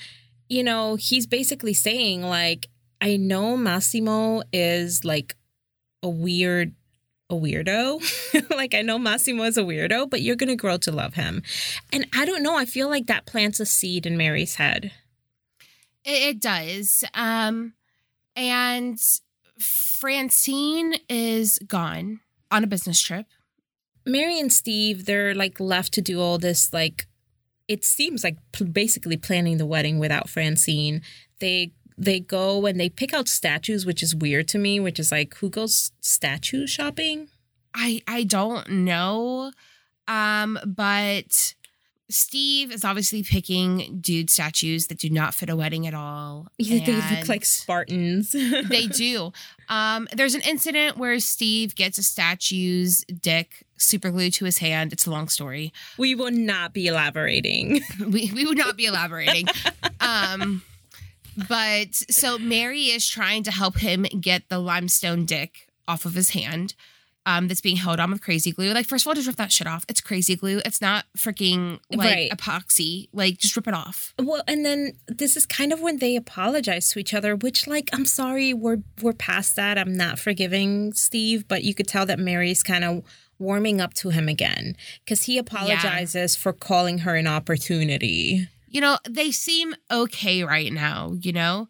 you 0.49 0.63
know, 0.63 0.95
he's 0.95 1.27
basically 1.27 1.73
saying, 1.73 2.21
like, 2.21 2.67
I 3.01 3.17
know 3.17 3.57
Massimo 3.57 4.43
is 4.53 5.03
like 5.03 5.35
a 6.01 6.09
weird, 6.09 6.73
a 7.29 7.35
weirdo. 7.35 8.49
like, 8.55 8.73
I 8.73 8.81
know 8.81 8.97
Massimo 8.97 9.43
is 9.43 9.57
a 9.57 9.63
weirdo, 9.63 10.09
but 10.09 10.21
you're 10.21 10.35
going 10.35 10.49
to 10.49 10.55
grow 10.55 10.77
to 10.77 10.91
love 10.91 11.15
him. 11.15 11.43
And 11.91 12.07
I 12.15 12.25
don't 12.25 12.43
know. 12.43 12.57
I 12.57 12.65
feel 12.65 12.89
like 12.89 13.07
that 13.07 13.25
plants 13.25 13.59
a 13.59 13.65
seed 13.65 14.05
in 14.05 14.17
Mary's 14.17 14.55
head. 14.55 14.91
It, 16.09 16.39
does. 16.39 17.03
Um, 17.13 17.73
and 18.37 18.97
Francine 19.59 20.95
is 21.09 21.59
gone 21.67 22.21
on 22.49 22.63
a 22.63 22.67
business 22.67 23.01
trip. 23.01 23.25
Mary 24.07 24.39
and 24.39 24.51
Steve, 24.51 25.05
they're 25.05 25.35
like 25.35 25.59
left 25.59 25.93
to 25.93 26.01
do 26.01 26.21
all 26.21 26.37
this, 26.37 26.73
like, 26.73 27.07
it 27.67 27.83
seems 27.83 28.23
like 28.23 28.37
pl- 28.53 28.67
basically 28.67 29.17
planning 29.17 29.57
the 29.57 29.65
wedding 29.65 29.99
without 29.99 30.29
Francine. 30.29 31.01
They 31.39 31.73
they 31.97 32.19
go 32.19 32.65
and 32.65 32.79
they 32.79 32.89
pick 32.89 33.13
out 33.13 33.27
statues, 33.27 33.85
which 33.85 34.03
is 34.03 34.15
weird 34.15 34.47
to 34.49 34.59
me, 34.59 34.79
which 34.79 34.99
is 34.99 35.11
like 35.11 35.35
who 35.35 35.49
goes 35.49 35.91
statue 35.99 36.67
shopping? 36.67 37.27
I 37.73 38.01
I 38.07 38.23
don't 38.23 38.69
know, 38.69 39.51
um, 40.07 40.57
but 40.65 41.55
Steve 42.09 42.71
is 42.71 42.85
obviously 42.85 43.23
picking 43.23 43.99
dude 43.99 44.29
statues 44.29 44.87
that 44.87 44.99
do 44.99 45.09
not 45.09 45.33
fit 45.33 45.49
a 45.49 45.55
wedding 45.55 45.85
at 45.85 45.93
all. 45.93 46.47
Yeah, 46.57 46.85
they 47.09 47.17
look 47.17 47.27
like 47.27 47.43
Spartans. 47.45 48.31
they 48.69 48.87
do. 48.87 49.33
Um, 49.67 50.07
there's 50.15 50.35
an 50.35 50.41
incident 50.41 50.97
where 50.97 51.19
Steve 51.19 51.75
gets 51.75 51.97
a 51.97 52.03
statue's 52.03 53.03
dick 53.05 53.66
super 53.77 54.09
glue 54.11 54.29
to 54.31 54.45
his 54.45 54.57
hand. 54.59 54.93
It's 54.93 55.05
a 55.05 55.11
long 55.11 55.27
story. 55.27 55.71
we 55.97 56.15
will 56.15 56.31
not 56.31 56.73
be 56.73 56.87
elaborating. 56.87 57.81
we, 57.99 58.31
we 58.33 58.45
would 58.45 58.57
not 58.57 58.77
be 58.77 58.85
elaborating. 58.85 59.47
um, 60.01 60.61
but 61.47 61.93
so 62.09 62.37
Mary 62.37 62.85
is 62.85 63.07
trying 63.07 63.43
to 63.43 63.51
help 63.51 63.77
him 63.77 64.03
get 64.19 64.49
the 64.49 64.59
limestone 64.59 65.25
dick 65.25 65.67
off 65.87 66.05
of 66.05 66.13
his 66.15 66.31
hand. 66.31 66.73
um, 67.27 67.49
that's 67.49 67.59
being 67.59 67.75
held 67.75 67.99
on 67.99 68.09
with 68.09 68.21
crazy 68.21 68.53
glue. 68.53 68.71
Like, 68.71 68.87
first 68.87 69.03
of 69.03 69.09
all, 69.09 69.13
just 69.13 69.27
rip 69.27 69.35
that 69.35 69.51
shit 69.51 69.67
off. 69.67 69.83
It's 69.89 69.99
crazy 69.99 70.37
glue. 70.37 70.61
It's 70.63 70.79
not 70.79 71.03
freaking 71.17 71.77
like 71.91 71.99
Right. 72.09 72.31
epoxy. 72.31 73.09
Like, 73.11 73.37
just 73.37 73.53
rip 73.57 73.67
it 73.67 73.73
off. 73.73 74.13
Well, 74.17 74.43
and 74.47 74.65
then 74.65 74.93
this 75.09 75.35
is 75.35 75.45
kind 75.45 75.73
of 75.73 75.81
when 75.81 75.97
they 75.97 76.15
apologize 76.15 76.89
to 76.91 76.99
each 76.99 77.13
other, 77.13 77.35
which 77.35 77.67
like 77.67 77.89
I'm 77.91 78.05
sorry, 78.05 78.53
we're 78.53 78.77
we're 79.01 79.11
past 79.11 79.57
that. 79.57 79.77
I'm 79.77 79.93
not 79.97 80.19
forgiving 80.19 80.93
Steve, 80.93 81.49
but 81.49 81.65
you 81.65 81.73
could 81.75 81.89
tell 81.89 82.05
that 82.05 82.17
Mary's 82.17 82.63
kind 82.63 82.85
of 82.85 83.03
warming 83.39 83.79
up 83.79 83.93
to 83.95 84.09
him 84.09 84.27
again 84.27 84.75
cuz 85.07 85.23
he 85.23 85.37
apologizes 85.37 86.35
for 86.35 86.53
calling 86.53 86.99
her 86.99 87.15
an 87.15 87.27
opportunity. 87.27 88.47
You 88.67 88.81
know, 88.81 88.97
they 89.07 89.31
seem 89.31 89.75
okay 89.89 90.43
right 90.43 90.71
now, 90.71 91.13
you 91.21 91.31
know? 91.31 91.69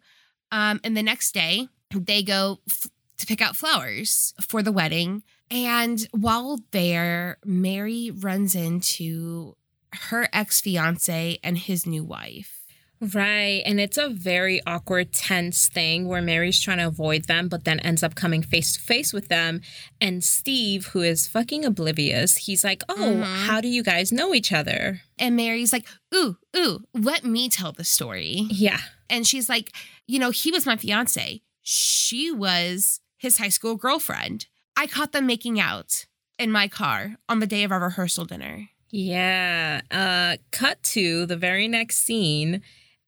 Um, 0.50 0.80
and 0.82 0.96
the 0.96 1.02
next 1.02 1.32
day, 1.32 1.68
they 1.90 2.22
go 2.22 2.60
f- 2.68 2.88
to 3.18 3.26
pick 3.26 3.40
out 3.40 3.56
flowers 3.56 4.34
for 4.40 4.62
the 4.62 4.72
wedding. 4.72 5.22
And 5.50 6.06
while 6.10 6.60
there, 6.72 7.38
Mary 7.44 8.10
runs 8.10 8.54
into 8.54 9.56
her 9.92 10.28
ex 10.32 10.60
fiance 10.60 11.38
and 11.42 11.56
his 11.56 11.86
new 11.86 12.04
wife. 12.04 12.57
Right, 13.00 13.62
and 13.64 13.78
it's 13.78 13.96
a 13.96 14.08
very 14.08 14.60
awkward 14.66 15.12
tense 15.12 15.68
thing 15.68 16.08
where 16.08 16.20
Mary's 16.20 16.58
trying 16.60 16.78
to 16.78 16.88
avoid 16.88 17.24
them 17.26 17.48
but 17.48 17.64
then 17.64 17.78
ends 17.80 18.02
up 18.02 18.16
coming 18.16 18.42
face 18.42 18.72
to 18.72 18.80
face 18.80 19.12
with 19.12 19.28
them 19.28 19.60
and 20.00 20.24
Steve 20.24 20.86
who 20.88 21.02
is 21.02 21.26
fucking 21.28 21.64
oblivious, 21.64 22.36
he's 22.38 22.64
like, 22.64 22.82
"Oh, 22.88 22.94
Mhm. 23.22 23.46
how 23.46 23.60
do 23.60 23.68
you 23.68 23.82
guys 23.84 24.10
know 24.10 24.34
each 24.34 24.52
other?" 24.52 25.02
And 25.18 25.36
Mary's 25.36 25.72
like, 25.72 25.86
Ooh, 26.14 26.38
ooh, 26.56 26.80
let 26.92 27.24
me 27.24 27.48
tell 27.48 27.70
the 27.72 27.84
story. 27.84 28.46
Yeah. 28.50 28.80
And 29.10 29.26
she's 29.26 29.48
like, 29.48 29.72
You 30.06 30.18
know, 30.18 30.30
he 30.30 30.50
was 30.50 30.66
my 30.66 30.76
fiance. 30.76 31.42
She 31.62 32.30
was 32.32 33.00
his 33.18 33.38
high 33.38 33.50
school 33.50 33.76
girlfriend. 33.76 34.46
I 34.76 34.86
caught 34.86 35.12
them 35.12 35.26
making 35.26 35.60
out 35.60 36.06
in 36.38 36.50
my 36.50 36.66
car 36.66 37.16
on 37.28 37.40
the 37.40 37.46
day 37.46 37.62
of 37.62 37.70
our 37.72 37.80
rehearsal 37.80 38.24
dinner. 38.24 38.70
Yeah. 38.90 39.82
Uh 39.90 40.38
cut 40.50 40.82
to 40.94 41.26
the 41.26 41.36
very 41.36 41.68
next 41.68 41.98
scene 41.98 42.62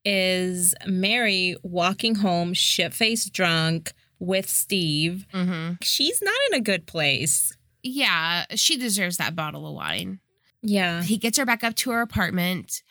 is 0.05 0.75
Mary 0.87 1.57
walking 1.63 2.17
home 2.17 2.55
shit-faced 2.55 3.33
drunk 3.33 3.93
with 4.19 4.49
Steve. 4.49 5.27
Mm-hmm. 5.33 5.75
She's 5.83 6.23
not 6.23 6.35
in 6.51 6.59
a 6.59 6.63
good 6.63 6.87
place. 6.87 7.57
Yeah, 7.83 8.45
she 8.55 8.77
deserves 8.77 9.17
that 9.17 9.35
bottle 9.35 9.67
of 9.67 9.75
wine. 9.75 10.21
Yeah. 10.63 11.03
He 11.03 11.17
gets 11.17 11.39
her 11.39 11.47
back 11.47 11.65
up 11.65 11.75
to 11.77 11.91
her 11.91 12.03
apartment, 12.03 12.83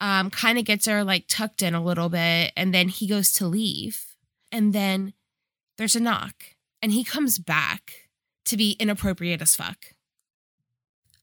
um, 0.00 0.30
kind 0.30 0.58
of 0.58 0.64
gets 0.64 0.86
her 0.86 1.04
like 1.04 1.26
tucked 1.28 1.62
in 1.62 1.74
a 1.74 1.84
little 1.84 2.08
bit, 2.08 2.52
and 2.56 2.72
then 2.72 2.88
he 2.88 3.06
goes 3.06 3.32
to 3.34 3.46
leave. 3.46 4.16
And 4.50 4.72
then 4.72 5.12
there's 5.76 5.96
a 5.96 6.00
knock, 6.00 6.34
and 6.82 6.92
he 6.92 7.04
comes 7.04 7.38
back 7.38 8.08
to 8.46 8.56
be 8.56 8.76
inappropriate 8.80 9.42
as 9.42 9.54
fuck. 9.54 9.94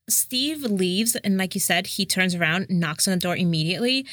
Steve 0.07 0.63
leaves 0.63 1.15
and 1.17 1.37
like 1.37 1.53
you 1.55 1.59
said, 1.59 1.87
he 1.87 2.05
turns 2.05 2.33
around, 2.33 2.67
knocks 2.69 3.07
on 3.07 3.11
the 3.11 3.19
door 3.19 3.35
immediately, 3.35 4.05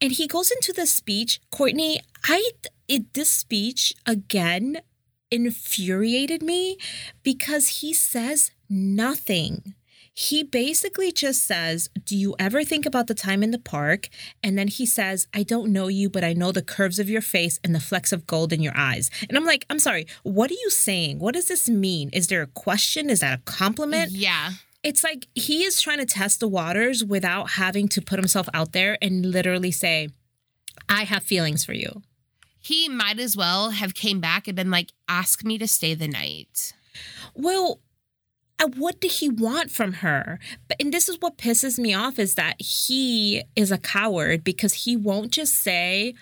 and 0.00 0.12
he 0.12 0.26
goes 0.26 0.50
into 0.50 0.72
the 0.72 0.86
speech. 0.86 1.40
Courtney, 1.50 2.00
I 2.24 2.50
it 2.88 3.12
this 3.14 3.30
speech 3.30 3.92
again 4.06 4.78
infuriated 5.30 6.42
me 6.42 6.78
because 7.22 7.80
he 7.80 7.92
says 7.92 8.50
nothing. 8.68 9.74
He 10.14 10.42
basically 10.42 11.12
just 11.12 11.46
says, 11.46 11.90
Do 12.04 12.16
you 12.16 12.34
ever 12.40 12.64
think 12.64 12.86
about 12.86 13.06
the 13.06 13.14
time 13.14 13.44
in 13.44 13.52
the 13.52 13.58
park? 13.58 14.08
And 14.42 14.58
then 14.58 14.66
he 14.66 14.84
says, 14.84 15.28
I 15.32 15.44
don't 15.44 15.72
know 15.72 15.86
you, 15.86 16.10
but 16.10 16.24
I 16.24 16.32
know 16.32 16.50
the 16.50 16.60
curves 16.60 16.98
of 16.98 17.08
your 17.08 17.20
face 17.20 17.60
and 17.62 17.72
the 17.72 17.78
flecks 17.80 18.12
of 18.12 18.26
gold 18.26 18.52
in 18.52 18.60
your 18.60 18.76
eyes. 18.76 19.12
And 19.28 19.38
I'm 19.38 19.44
like, 19.44 19.64
I'm 19.70 19.78
sorry, 19.78 20.08
what 20.24 20.50
are 20.50 20.54
you 20.54 20.70
saying? 20.70 21.20
What 21.20 21.34
does 21.34 21.46
this 21.46 21.68
mean? 21.68 22.10
Is 22.12 22.26
there 22.26 22.42
a 22.42 22.48
question? 22.48 23.10
Is 23.10 23.20
that 23.20 23.38
a 23.38 23.42
compliment? 23.42 24.10
Yeah. 24.10 24.54
It's 24.88 25.04
like 25.04 25.26
he 25.34 25.64
is 25.64 25.82
trying 25.82 25.98
to 25.98 26.06
test 26.06 26.40
the 26.40 26.48
waters 26.48 27.04
without 27.04 27.50
having 27.50 27.88
to 27.88 28.00
put 28.00 28.18
himself 28.18 28.48
out 28.54 28.72
there 28.72 28.96
and 29.02 29.26
literally 29.26 29.70
say, 29.70 30.08
I 30.88 31.02
have 31.04 31.22
feelings 31.22 31.62
for 31.62 31.74
you. 31.74 32.02
He 32.58 32.88
might 32.88 33.18
as 33.18 33.36
well 33.36 33.70
have 33.70 33.92
came 33.92 34.18
back 34.20 34.48
and 34.48 34.56
been 34.56 34.70
like, 34.70 34.92
ask 35.06 35.44
me 35.44 35.58
to 35.58 35.68
stay 35.68 35.92
the 35.94 36.08
night. 36.08 36.72
Well, 37.34 37.80
uh, 38.58 38.68
what 38.76 38.98
did 39.00 39.12
he 39.12 39.28
want 39.28 39.70
from 39.70 39.92
her? 40.04 40.38
But 40.68 40.78
and 40.80 40.90
this 40.92 41.06
is 41.08 41.18
what 41.20 41.36
pisses 41.36 41.78
me 41.78 41.92
off 41.92 42.18
is 42.18 42.34
that 42.36 42.60
he 42.60 43.42
is 43.54 43.70
a 43.70 43.78
coward 43.78 44.42
because 44.42 44.72
he 44.84 44.96
won't 44.96 45.32
just 45.32 45.54
say, 45.54 46.14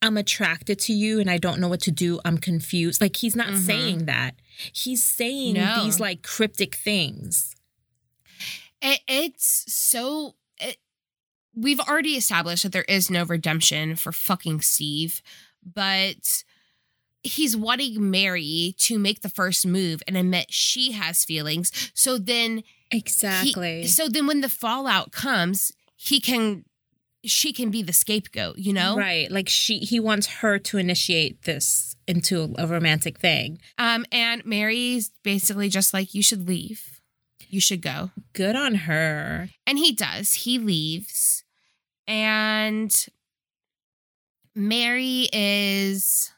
I'm 0.00 0.16
attracted 0.16 0.78
to 0.80 0.92
you 0.92 1.18
and 1.18 1.28
I 1.28 1.38
don't 1.38 1.60
know 1.60 1.68
what 1.68 1.80
to 1.82 1.90
do. 1.90 2.20
I'm 2.24 2.38
confused. 2.38 3.00
Like 3.00 3.16
he's 3.16 3.34
not 3.36 3.48
Mhm. 3.48 3.66
saying 3.66 4.04
that. 4.06 4.36
He's 4.72 5.04
saying 5.04 5.54
No. 5.54 5.84
these 5.84 5.98
like 5.98 6.22
cryptic 6.22 6.76
things. 6.76 7.54
It, 8.82 9.00
it's 9.08 9.72
so. 9.72 10.34
It, 10.58 10.76
we've 11.54 11.80
already 11.80 12.14
established 12.16 12.64
that 12.64 12.72
there 12.72 12.84
is 12.88 13.08
no 13.10 13.24
redemption 13.24 13.96
for 13.96 14.12
fucking 14.12 14.60
Steve, 14.62 15.22
but 15.62 16.44
he's 17.22 17.56
wanting 17.56 18.10
Mary 18.10 18.74
to 18.78 18.98
make 18.98 19.22
the 19.22 19.28
first 19.28 19.64
move 19.66 20.02
and 20.08 20.16
admit 20.16 20.52
she 20.52 20.92
has 20.92 21.24
feelings. 21.24 21.70
So 21.94 22.18
then, 22.18 22.64
he- 22.90 22.98
Exactly. 22.98 23.86
so 23.86 24.08
then 24.08 24.26
when 24.26 24.40
the 24.40 24.48
fallout 24.48 25.12
comes, 25.12 25.72
he 25.94 26.18
can, 26.20 26.64
she 27.24 27.52
can 27.52 27.70
be 27.70 27.80
the 27.82 27.92
scapegoat. 27.92 28.58
You 28.58 28.72
know, 28.72 28.96
Right. 28.96 29.30
Like 29.30 29.48
she 29.48 29.78
he 29.78 30.00
wants 30.00 30.26
her 30.26 30.58
to 30.58 30.78
initiate 30.78 31.42
this 31.42 31.94
into 32.08 32.54
a 32.58 32.66
romantic 32.66 33.18
thing. 33.20 33.60
Um, 33.78 34.04
and 34.10 34.44
Mary's 34.44 35.10
basically 35.22 35.68
just 35.68 35.94
like, 35.94 36.14
you 36.14 36.22
should 36.24 36.48
leave. 36.48 36.91
You 37.52 37.60
should 37.60 37.82
go. 37.82 38.10
Good 38.32 38.56
on 38.56 38.74
her. 38.74 39.50
And 39.66 39.78
he 39.78 39.92
does. 39.92 40.32
He 40.32 40.58
leaves. 40.58 41.44
And 42.08 43.06
Mary 44.54 45.28
is, 45.34 46.32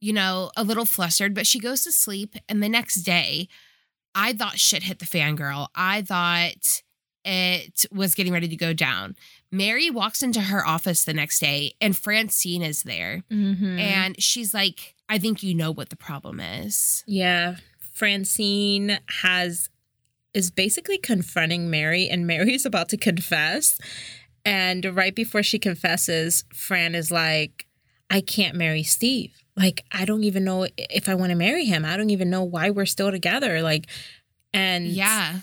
you 0.00 0.12
know, 0.12 0.50
a 0.56 0.64
little 0.64 0.84
flustered, 0.84 1.34
but 1.34 1.46
she 1.46 1.60
goes 1.60 1.84
to 1.84 1.92
sleep. 1.92 2.34
And 2.48 2.60
the 2.60 2.68
next 2.68 3.02
day, 3.02 3.48
I 4.14 4.32
thought 4.32 4.58
shit 4.58 4.82
hit 4.82 4.98
the 4.98 5.06
fangirl. 5.06 5.68
I 5.76 6.02
thought 6.02 6.82
it 7.24 7.86
was 7.92 8.16
getting 8.16 8.32
ready 8.32 8.48
to 8.48 8.56
go 8.56 8.72
down. 8.72 9.14
Mary 9.52 9.88
walks 9.88 10.20
into 10.20 10.40
her 10.40 10.66
office 10.66 11.04
the 11.04 11.14
next 11.14 11.38
day, 11.38 11.74
and 11.80 11.96
Francine 11.96 12.62
is 12.62 12.82
there. 12.82 13.22
Mm-hmm. 13.30 13.78
And 13.78 14.20
she's 14.20 14.52
like, 14.52 14.96
I 15.08 15.18
think 15.18 15.44
you 15.44 15.54
know 15.54 15.70
what 15.70 15.90
the 15.90 15.96
problem 15.96 16.40
is. 16.40 17.04
yeah, 17.06 17.56
Francine 17.92 18.98
has 19.22 19.68
is 20.34 20.50
basically 20.50 20.98
confronting 20.98 21.70
Mary, 21.70 22.08
and 22.08 22.26
Mary's 22.26 22.66
about 22.66 22.88
to 22.90 22.96
confess. 22.96 23.78
And 24.44 24.84
right 24.94 25.14
before 25.14 25.42
she 25.42 25.58
confesses, 25.58 26.44
Fran 26.52 26.94
is 26.94 27.10
like, 27.10 27.66
I 28.10 28.20
can't 28.20 28.56
marry 28.56 28.82
Steve. 28.82 29.42
Like, 29.56 29.84
I 29.90 30.04
don't 30.04 30.24
even 30.24 30.44
know 30.44 30.66
if 30.76 31.08
I 31.08 31.14
want 31.14 31.30
to 31.30 31.36
marry 31.36 31.64
him. 31.64 31.84
I 31.84 31.96
don't 31.96 32.10
even 32.10 32.28
know 32.28 32.42
why 32.42 32.70
we're 32.70 32.86
still 32.86 33.10
together. 33.10 33.62
Like, 33.62 33.86
and 34.52 34.86
Yeah. 34.86 35.40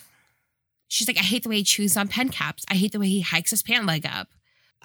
She's 0.87 1.07
like, 1.07 1.17
I 1.17 1.21
hate 1.23 1.43
the 1.43 1.49
way 1.49 1.57
he 1.57 1.63
chews 1.63 1.95
on 1.95 2.09
pen 2.09 2.29
caps. 2.29 2.65
I 2.69 2.75
hate 2.75 2.91
the 2.91 2.99
way 2.99 3.07
he 3.07 3.21
hikes 3.21 3.51
his 3.51 3.63
pant 3.63 3.85
leg 3.85 4.05
up. 4.05 4.27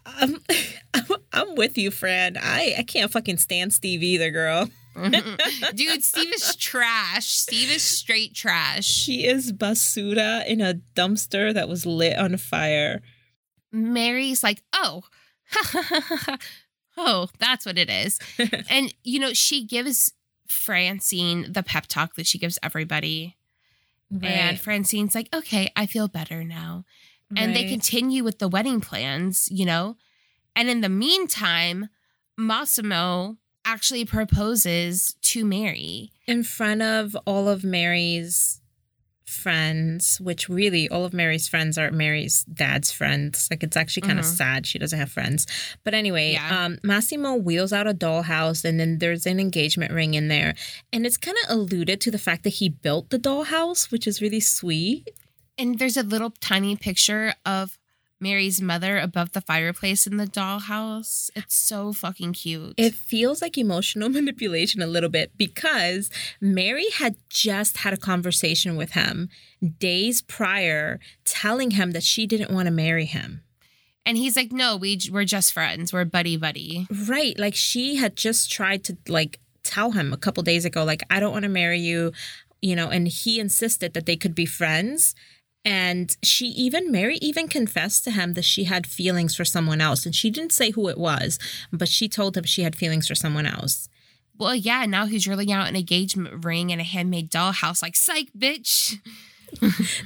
I'm, 0.06 0.36
I'm, 0.94 1.04
I'm 1.32 1.54
with 1.56 1.76
you, 1.76 1.90
Fran. 1.90 2.36
I, 2.40 2.76
I 2.78 2.82
can't 2.84 3.10
fucking 3.10 3.38
stand 3.38 3.74
Steve 3.74 4.04
either, 4.04 4.30
girl. 4.30 4.68
Dude, 5.74 6.02
Steve 6.02 6.32
is 6.32 6.56
trash. 6.56 7.26
Steve 7.26 7.70
is 7.70 7.82
straight 7.82 8.34
trash. 8.34 8.84
She 8.84 9.26
is 9.26 9.52
basura 9.52 10.46
in 10.46 10.60
a 10.60 10.74
dumpster 10.94 11.52
that 11.52 11.68
was 11.68 11.84
lit 11.84 12.16
on 12.18 12.36
fire. 12.36 13.02
Mary's 13.72 14.42
like, 14.42 14.62
oh, 14.72 15.02
oh, 16.96 17.28
that's 17.38 17.66
what 17.66 17.78
it 17.78 17.90
is. 17.90 18.18
And, 18.70 18.94
you 19.04 19.20
know, 19.20 19.32
she 19.32 19.64
gives 19.64 20.12
Francine 20.48 21.52
the 21.52 21.62
pep 21.62 21.86
talk 21.86 22.14
that 22.16 22.26
she 22.26 22.38
gives 22.38 22.58
everybody. 22.62 23.36
And 24.22 24.58
Francine's 24.58 25.14
like, 25.14 25.28
okay, 25.34 25.70
I 25.74 25.86
feel 25.86 26.08
better 26.08 26.44
now. 26.44 26.84
And 27.36 27.56
they 27.56 27.64
continue 27.68 28.22
with 28.22 28.38
the 28.38 28.46
wedding 28.46 28.80
plans, 28.80 29.48
you 29.50 29.66
know? 29.66 29.96
And 30.54 30.70
in 30.70 30.80
the 30.80 30.88
meantime, 30.88 31.88
Massimo 32.38 33.36
actually 33.66 34.04
proposes 34.04 35.14
to 35.22 35.44
Mary. 35.44 36.10
in 36.26 36.42
front 36.42 36.80
of 36.82 37.16
all 37.26 37.48
of 37.48 37.62
Mary's 37.64 38.60
friends, 39.24 40.20
which 40.20 40.48
really 40.48 40.88
all 40.88 41.04
of 41.04 41.12
Mary's 41.12 41.48
friends 41.48 41.76
are 41.76 41.90
Mary's 41.90 42.44
dad's 42.44 42.90
friends. 42.92 43.48
Like 43.50 43.62
it's 43.62 43.76
actually 43.76 44.02
kind 44.06 44.18
of 44.18 44.24
Mhm. 44.24 44.36
sad 44.36 44.66
she 44.66 44.78
doesn't 44.78 44.98
have 44.98 45.10
friends. 45.10 45.46
But 45.84 45.94
anyway, 45.94 46.32
Yeah. 46.32 46.64
um, 46.64 46.78
Massimo 46.82 47.34
wheels 47.34 47.72
out 47.72 47.86
a 47.88 47.94
dollhouse 47.94 48.64
and 48.64 48.78
then 48.78 48.98
there's 48.98 49.26
an 49.26 49.40
engagement 49.40 49.92
ring 49.92 50.14
in 50.14 50.28
there. 50.28 50.54
And 50.92 51.04
it's 51.04 51.16
kind 51.16 51.36
of 51.44 51.50
alluded 51.50 52.00
to 52.02 52.10
the 52.10 52.18
fact 52.18 52.44
that 52.44 52.54
he 52.54 52.68
built 52.68 53.10
the 53.10 53.18
dollhouse, 53.18 53.90
which 53.90 54.06
is 54.06 54.22
really 54.22 54.40
sweet. 54.40 55.10
And 55.58 55.78
there's 55.78 55.96
a 55.96 56.02
little 56.02 56.30
tiny 56.40 56.76
picture 56.76 57.34
of 57.44 57.78
Mary's 58.20 58.62
mother 58.62 58.96
above 58.98 59.32
the 59.32 59.40
fireplace 59.40 60.06
in 60.06 60.16
the 60.16 60.26
dollhouse. 60.26 61.30
It's 61.36 61.54
so 61.54 61.92
fucking 61.92 62.32
cute. 62.32 62.74
It 62.76 62.94
feels 62.94 63.42
like 63.42 63.58
emotional 63.58 64.08
manipulation 64.18 64.80
a 64.82 64.86
little 64.86 65.10
bit 65.10 65.32
because 65.36 66.10
Mary 66.40 66.86
had 66.94 67.16
just 67.28 67.78
had 67.78 67.92
a 67.92 67.98
conversation 67.98 68.76
with 68.76 68.92
him 68.92 69.28
days 69.78 70.22
prior, 70.22 70.98
telling 71.24 71.72
him 71.72 71.90
that 71.92 72.02
she 72.02 72.26
didn't 72.26 72.50
want 72.50 72.66
to 72.66 72.72
marry 72.72 73.04
him. 73.04 73.42
and 74.06 74.16
he's 74.16 74.36
like, 74.36 74.52
"No, 74.52 74.76
we 74.76 74.98
we're 75.10 75.24
just 75.24 75.52
friends. 75.52 75.92
We're 75.92 76.04
buddy 76.04 76.36
buddy." 76.36 76.86
Right. 77.08 77.38
Like 77.38 77.54
she 77.54 77.96
had 77.96 78.16
just 78.16 78.50
tried 78.50 78.84
to 78.84 78.96
like 79.08 79.40
tell 79.64 79.90
him 79.92 80.12
a 80.12 80.16
couple 80.16 80.42
days 80.44 80.64
ago, 80.64 80.84
like, 80.84 81.02
I 81.10 81.18
don't 81.18 81.32
want 81.32 81.42
to 81.42 81.48
marry 81.48 81.80
you, 81.80 82.12
you 82.62 82.76
know, 82.76 82.88
and 82.88 83.08
he 83.08 83.40
insisted 83.40 83.94
that 83.94 84.06
they 84.06 84.14
could 84.16 84.34
be 84.34 84.46
friends. 84.46 85.14
And 85.66 86.16
she 86.22 86.46
even, 86.46 86.92
Mary 86.92 87.18
even 87.20 87.48
confessed 87.48 88.04
to 88.04 88.12
him 88.12 88.34
that 88.34 88.44
she 88.44 88.64
had 88.64 88.86
feelings 88.86 89.34
for 89.34 89.44
someone 89.44 89.80
else. 89.80 90.06
And 90.06 90.14
she 90.14 90.30
didn't 90.30 90.52
say 90.52 90.70
who 90.70 90.88
it 90.88 90.96
was, 90.96 91.40
but 91.72 91.88
she 91.88 92.08
told 92.08 92.36
him 92.36 92.44
she 92.44 92.62
had 92.62 92.76
feelings 92.76 93.08
for 93.08 93.16
someone 93.16 93.46
else. 93.46 93.88
Well, 94.38 94.54
yeah. 94.54 94.86
Now 94.86 95.06
he's 95.06 95.26
rolling 95.26 95.50
out 95.50 95.66
an 95.68 95.74
engagement 95.74 96.44
ring 96.44 96.70
and 96.70 96.80
a 96.80 96.84
handmade 96.84 97.30
dollhouse. 97.32 97.82
Like, 97.82 97.96
psych, 97.96 98.28
bitch. 98.38 99.00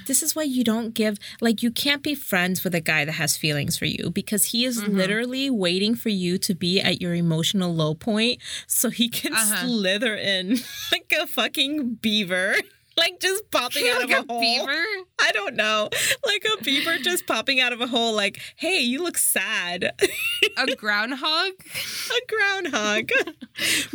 This 0.06 0.22
is 0.22 0.36
why 0.36 0.42
you 0.42 0.62
don't 0.64 0.92
give, 0.94 1.16
like, 1.40 1.62
you 1.62 1.70
can't 1.70 2.02
be 2.02 2.14
friends 2.14 2.62
with 2.62 2.74
a 2.74 2.80
guy 2.80 3.06
that 3.06 3.12
has 3.12 3.38
feelings 3.38 3.76
for 3.76 3.86
you 3.86 4.10
because 4.10 4.44
he 4.52 4.66
is 4.66 4.80
Mhm. 4.82 4.94
literally 4.94 5.48
waiting 5.50 5.94
for 5.94 6.10
you 6.10 6.36
to 6.38 6.54
be 6.54 6.78
at 6.80 7.00
your 7.00 7.14
emotional 7.14 7.74
low 7.74 7.94
point 7.94 8.38
so 8.66 8.90
he 8.90 9.08
can 9.08 9.32
Uh-huh. 9.32 9.66
slither 9.66 10.14
in 10.14 10.58
like 10.92 11.10
a 11.18 11.26
fucking 11.26 11.94
beaver. 12.02 12.54
Like 13.00 13.18
just 13.18 13.50
popping 13.50 13.88
out 13.88 14.00
like 14.08 14.10
of 14.10 14.10
a, 14.10 14.20
a 14.20 14.26
hole. 14.32 14.40
beaver. 14.40 14.84
I 15.18 15.32
don't 15.32 15.56
know. 15.56 15.88
Like 16.24 16.44
a 16.44 16.62
beaver 16.62 16.98
just 16.98 17.26
popping 17.26 17.58
out 17.60 17.72
of 17.72 17.80
a 17.80 17.86
hole, 17.86 18.14
like, 18.14 18.38
hey, 18.56 18.78
you 18.80 19.02
look 19.02 19.16
sad. 19.18 19.92
A 20.56 20.66
groundhog. 20.76 21.52
a 22.10 22.20
groundhog. 22.28 23.10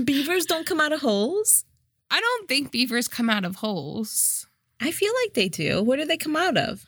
Beavers 0.03 0.45
don't 0.45 0.65
come 0.65 0.81
out 0.81 0.91
of 0.91 1.01
holes. 1.01 1.63
I 2.11 2.19
don't 2.19 2.47
think 2.49 2.71
beavers 2.71 3.07
come 3.07 3.29
out 3.29 3.45
of 3.45 3.57
holes. 3.57 4.47
I 4.81 4.91
feel 4.91 5.11
like 5.23 5.33
they 5.35 5.49
do. 5.49 5.81
Where 5.83 5.97
do 5.97 6.05
they 6.05 6.17
come 6.17 6.35
out 6.35 6.57
of? 6.57 6.85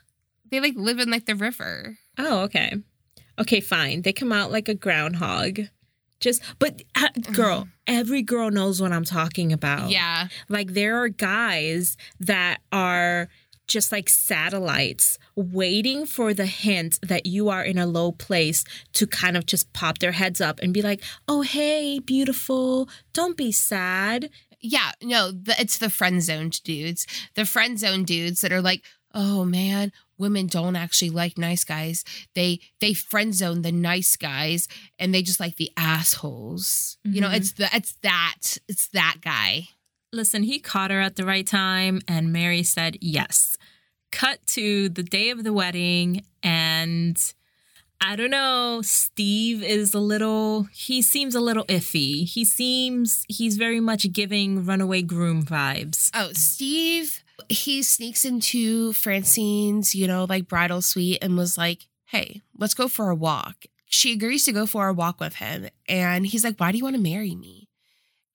They 0.49 0.59
like 0.59 0.75
live 0.75 0.99
in 0.99 1.09
like 1.11 1.25
the 1.25 1.35
river. 1.35 1.97
Oh, 2.17 2.41
okay. 2.41 2.73
Okay, 3.39 3.59
fine. 3.59 4.01
They 4.01 4.13
come 4.13 4.31
out 4.31 4.51
like 4.51 4.67
a 4.67 4.73
groundhog. 4.73 5.59
Just, 6.19 6.41
but 6.59 6.81
uh, 6.95 7.09
girl, 7.31 7.67
every 7.85 8.21
girl 8.21 8.49
knows 8.49 8.81
what 8.81 8.91
I'm 8.91 9.03
talking 9.03 9.53
about. 9.53 9.89
Yeah. 9.89 10.27
Like 10.49 10.73
there 10.73 10.97
are 11.01 11.09
guys 11.09 11.97
that 12.19 12.59
are 12.71 13.29
just 13.67 13.91
like 13.91 14.09
satellites 14.09 15.17
waiting 15.35 16.05
for 16.05 16.33
the 16.33 16.45
hint 16.45 16.99
that 17.03 17.25
you 17.25 17.49
are 17.49 17.63
in 17.63 17.77
a 17.77 17.85
low 17.85 18.11
place 18.11 18.63
to 18.93 19.05
kind 19.05 19.35
of 19.35 19.45
just 19.45 19.71
pop 19.73 19.99
their 19.99 20.13
heads 20.13 20.39
up 20.39 20.59
and 20.61 20.73
be 20.73 20.81
like, 20.81 21.03
oh, 21.27 21.41
hey, 21.41 21.99
beautiful. 21.99 22.89
Don't 23.13 23.37
be 23.37 23.51
sad. 23.51 24.29
Yeah, 24.59 24.91
no, 25.03 25.31
the, 25.31 25.55
it's 25.59 25.77
the 25.77 25.89
friend 25.89 26.23
zoned 26.23 26.63
dudes. 26.63 27.05
The 27.35 27.45
friend 27.45 27.77
zone 27.77 28.05
dudes 28.05 28.41
that 28.41 28.51
are 28.51 28.61
like, 28.61 28.83
oh 29.13 29.45
man, 29.45 29.91
women 30.17 30.47
don't 30.47 30.75
actually 30.75 31.09
like 31.11 31.37
nice 31.37 31.63
guys. 31.63 32.03
They 32.35 32.59
they 32.81 32.93
friend 32.93 33.33
zone 33.33 33.61
the 33.61 33.71
nice 33.71 34.15
guys 34.15 34.67
and 34.99 35.13
they 35.13 35.21
just 35.21 35.39
like 35.39 35.55
the 35.57 35.71
assholes. 35.77 36.97
You 37.03 37.21
know, 37.21 37.29
Mhm. 37.29 37.35
it's 37.37 37.51
the 37.53 37.69
it's 37.75 37.93
that 38.03 38.57
it's 38.67 38.87
that 38.89 39.17
guy. 39.21 39.69
Listen, 40.13 40.43
he 40.43 40.59
caught 40.59 40.89
her 40.91 41.01
at 41.01 41.17
the 41.17 41.25
right 41.25 41.45
time, 41.45 42.01
and 42.07 42.31
Mary 42.31 42.63
said 42.63 42.97
yes. 43.01 43.57
Cut 44.11 44.39
to 44.47 44.87
the 44.87 45.03
day 45.03 45.29
of 45.31 45.43
the 45.43 45.51
wedding, 45.51 46.23
and 46.41 47.17
I 47.99 48.15
don't 48.15 48.29
know, 48.31 48.81
Steve 48.83 49.61
is 49.61 49.93
a 49.93 49.99
little, 49.99 50.63
he 50.71 51.01
seems 51.01 51.35
a 51.35 51.41
little 51.41 51.65
iffy. 51.65 52.25
He 52.25 52.45
seems, 52.45 53.25
he's 53.27 53.57
very 53.57 53.79
much 53.81 54.09
giving 54.13 54.63
runaway 54.65 55.01
groom 55.01 55.43
vibes. 55.43 56.09
Oh, 56.13 56.29
Steve, 56.33 57.21
he 57.49 57.83
sneaks 57.83 58.25
into 58.25 58.93
Francine's, 58.93 59.93
you 59.95 60.07
know, 60.07 60.25
like 60.25 60.47
bridal 60.47 60.81
suite 60.81 61.19
and 61.21 61.37
was 61.37 61.57
like, 61.57 61.87
hey, 62.05 62.41
let's 62.57 62.73
go 62.73 62.87
for 62.87 63.09
a 63.09 63.15
walk. 63.15 63.65
She 63.85 64.13
agrees 64.13 64.45
to 64.45 64.51
go 64.51 64.65
for 64.65 64.87
a 64.87 64.93
walk 64.93 65.19
with 65.19 65.35
him. 65.35 65.69
And 65.87 66.25
he's 66.25 66.43
like, 66.43 66.57
why 66.57 66.71
do 66.71 66.77
you 66.77 66.83
want 66.83 66.95
to 66.95 67.01
marry 67.01 67.35
me? 67.35 67.69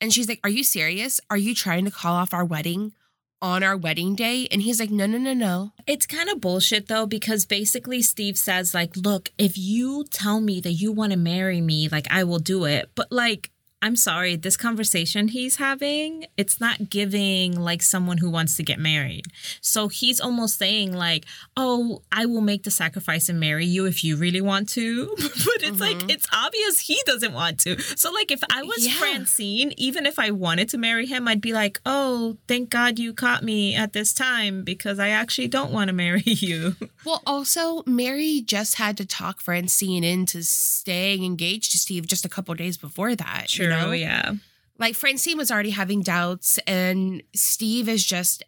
And 0.00 0.12
she's 0.12 0.28
like, 0.28 0.40
are 0.42 0.50
you 0.50 0.64
serious? 0.64 1.20
Are 1.30 1.36
you 1.36 1.54
trying 1.54 1.84
to 1.84 1.90
call 1.90 2.14
off 2.14 2.34
our 2.34 2.44
wedding 2.44 2.92
on 3.40 3.62
our 3.62 3.76
wedding 3.76 4.14
day? 4.14 4.48
And 4.50 4.62
he's 4.62 4.80
like, 4.80 4.90
no, 4.90 5.06
no, 5.06 5.18
no, 5.18 5.34
no. 5.34 5.72
It's 5.86 6.06
kind 6.06 6.28
of 6.28 6.40
bullshit 6.40 6.88
though, 6.88 7.06
because 7.06 7.44
basically 7.44 8.02
Steve 8.02 8.38
says, 8.38 8.74
like, 8.74 8.96
look, 8.96 9.30
if 9.38 9.56
you 9.56 10.04
tell 10.10 10.40
me 10.40 10.60
that 10.60 10.72
you 10.72 10.90
want 10.90 11.12
to 11.12 11.18
marry 11.18 11.60
me, 11.60 11.88
like, 11.88 12.06
I 12.10 12.24
will 12.24 12.38
do 12.38 12.64
it. 12.64 12.90
But, 12.94 13.12
like, 13.12 13.50
I'm 13.82 13.96
sorry, 13.96 14.36
this 14.36 14.56
conversation 14.56 15.28
he's 15.28 15.56
having, 15.56 16.24
it's 16.36 16.60
not 16.60 16.88
giving 16.88 17.58
like 17.60 17.82
someone 17.82 18.18
who 18.18 18.30
wants 18.30 18.56
to 18.56 18.62
get 18.62 18.78
married. 18.78 19.24
So 19.60 19.88
he's 19.88 20.20
almost 20.20 20.56
saying, 20.56 20.92
like, 20.92 21.24
oh, 21.56 22.02
I 22.12 22.26
will 22.26 22.40
make 22.42 22.62
the 22.62 22.70
sacrifice 22.70 23.28
and 23.28 23.40
marry 23.40 23.66
you 23.66 23.84
if 23.86 24.04
you 24.04 24.16
really 24.16 24.40
want 24.40 24.68
to. 24.70 25.08
but 25.16 25.62
it's 25.62 25.80
like, 25.80 25.96
Mhm. 25.98 26.10
it's 26.12 26.26
obvious 26.32 26.78
he 26.80 26.98
doesn't 27.06 27.32
want 27.32 27.58
to. 27.60 27.78
So, 27.96 28.12
like, 28.12 28.30
if 28.30 28.40
I 28.50 28.62
was 28.62 28.86
Yeah. 28.86 28.92
Francine, 28.94 29.72
even 29.76 30.06
if 30.06 30.18
I 30.18 30.30
wanted 30.30 30.68
to 30.70 30.78
marry 30.78 31.06
him, 31.06 31.26
I'd 31.26 31.40
be 31.40 31.52
like, 31.52 31.80
oh, 31.84 32.36
thank 32.46 32.70
God 32.70 32.98
you 33.00 33.12
caught 33.12 33.42
me 33.42 33.74
at 33.74 33.92
this 33.92 34.12
time 34.12 34.62
because 34.62 34.98
I 35.00 35.08
actually 35.08 35.48
don't 35.48 35.72
want 35.72 35.88
to 35.88 35.92
marry 36.04 36.22
you. 36.24 36.76
Well, 37.04 37.20
also, 37.26 37.82
Mary 37.84 38.42
just 38.42 38.76
had 38.76 38.96
to 38.98 39.04
talk 39.04 39.40
Francine 39.40 40.04
into 40.04 40.44
staying 40.44 41.24
engaged 41.24 41.72
to 41.72 41.78
Steve 41.78 42.06
just 42.06 42.24
a 42.24 42.28
couple 42.28 42.54
days 42.54 42.76
before 42.76 43.16
that. 43.16 43.58
you 43.58 43.68
know? 43.68 43.71
Oh, 43.72 43.92
yeah. 43.92 44.32
like 44.78 44.94
Francine 44.94 45.38
was 45.38 45.50
already 45.50 45.70
having 45.70 46.02
doubts, 46.02 46.58
and 46.66 47.22
Steve 47.34 47.88
is 47.88 48.04
just 48.04 48.42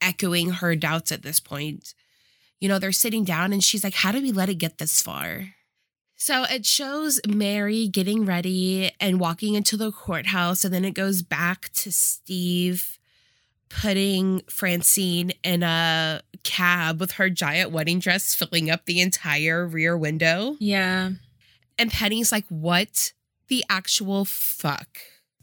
echoing 0.00 0.50
her 0.50 0.76
doubts 0.76 1.12
at 1.12 1.22
this 1.22 1.40
point. 1.40 1.94
You 2.60 2.68
know, 2.68 2.78
they're 2.78 2.92
sitting 2.92 3.24
down, 3.24 3.52
and 3.52 3.62
she's 3.62 3.84
like, 3.84 3.94
How 3.94 4.12
did 4.12 4.22
we 4.22 4.32
let 4.32 4.48
it 4.48 4.54
get 4.56 4.78
this 4.78 5.00
far? 5.02 5.54
So 6.20 6.42
it 6.42 6.66
shows 6.66 7.20
Mary 7.28 7.86
getting 7.86 8.24
ready 8.26 8.90
and 8.98 9.20
walking 9.20 9.54
into 9.54 9.76
the 9.76 9.92
courthouse, 9.92 10.64
and 10.64 10.74
then 10.74 10.84
it 10.84 10.94
goes 10.94 11.22
back 11.22 11.70
to 11.74 11.92
Steve 11.92 12.98
putting 13.68 14.40
Francine 14.48 15.30
in 15.44 15.62
a 15.62 16.22
cab 16.42 16.98
with 17.00 17.12
her 17.12 17.28
giant 17.30 17.70
wedding 17.70 17.98
dress 17.98 18.34
filling 18.34 18.70
up 18.70 18.86
the 18.86 19.00
entire 19.00 19.66
rear 19.66 19.96
window. 19.96 20.56
Yeah. 20.58 21.10
And 21.78 21.90
Penny's 21.90 22.32
like, 22.32 22.46
What 22.48 23.12
the 23.48 23.64
actual 23.68 24.24
fuck? 24.24 24.98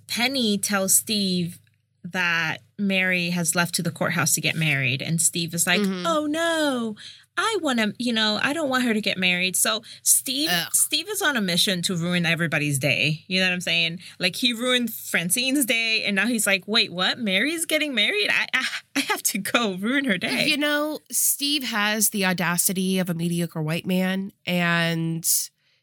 Penny 0.07 0.57
tells 0.57 0.93
Steve 0.95 1.59
that 2.03 2.57
Mary 2.77 3.31
has 3.31 3.55
left 3.55 3.73
to 3.75 3.81
the 3.81 3.89
courthouse 3.91 4.35
to 4.35 4.41
get 4.41 4.55
married. 4.55 5.01
And 5.01 5.19
Steve 5.19 5.53
is 5.55 5.65
like, 5.65 5.81
Mhm. 5.81 6.03
oh 6.05 6.27
no. 6.27 6.95
I 7.37 7.57
want 7.61 7.79
to, 7.79 7.93
you 7.97 8.13
know, 8.13 8.39
I 8.41 8.53
don't 8.53 8.69
want 8.69 8.83
her 8.85 8.93
to 8.93 9.01
get 9.01 9.17
married. 9.17 9.55
So 9.57 9.81
Steve, 10.03 10.49
Ugh. 10.51 10.67
Steve 10.73 11.09
is 11.09 11.21
on 11.21 11.35
a 11.35 11.41
mission 11.41 11.81
to 11.81 11.95
ruin 11.95 12.25
everybody's 12.25 12.77
day. 12.79 13.23
You 13.27 13.39
know 13.41 13.47
what 13.47 13.53
I'm 13.53 13.61
saying? 13.61 13.99
Like 14.19 14.35
he 14.37 14.53
ruined 14.53 14.93
Francine's 14.93 15.65
day, 15.65 16.03
and 16.05 16.15
now 16.15 16.27
he's 16.27 16.45
like, 16.47 16.63
wait, 16.67 16.93
what? 16.93 17.17
Mary's 17.19 17.65
getting 17.65 17.93
married? 17.95 18.29
I, 18.29 18.47
I, 18.53 18.65
I 18.95 18.99
have 19.01 19.23
to 19.23 19.37
go 19.39 19.73
ruin 19.73 20.05
her 20.05 20.17
day. 20.19 20.45
You 20.47 20.57
know, 20.57 20.99
Steve 21.11 21.63
has 21.63 22.09
the 22.11 22.23
audacity 22.25 22.99
of 22.99 23.09
a 23.09 23.13
mediocre 23.15 23.61
white 23.63 23.85
man, 23.87 24.31
and 24.45 25.27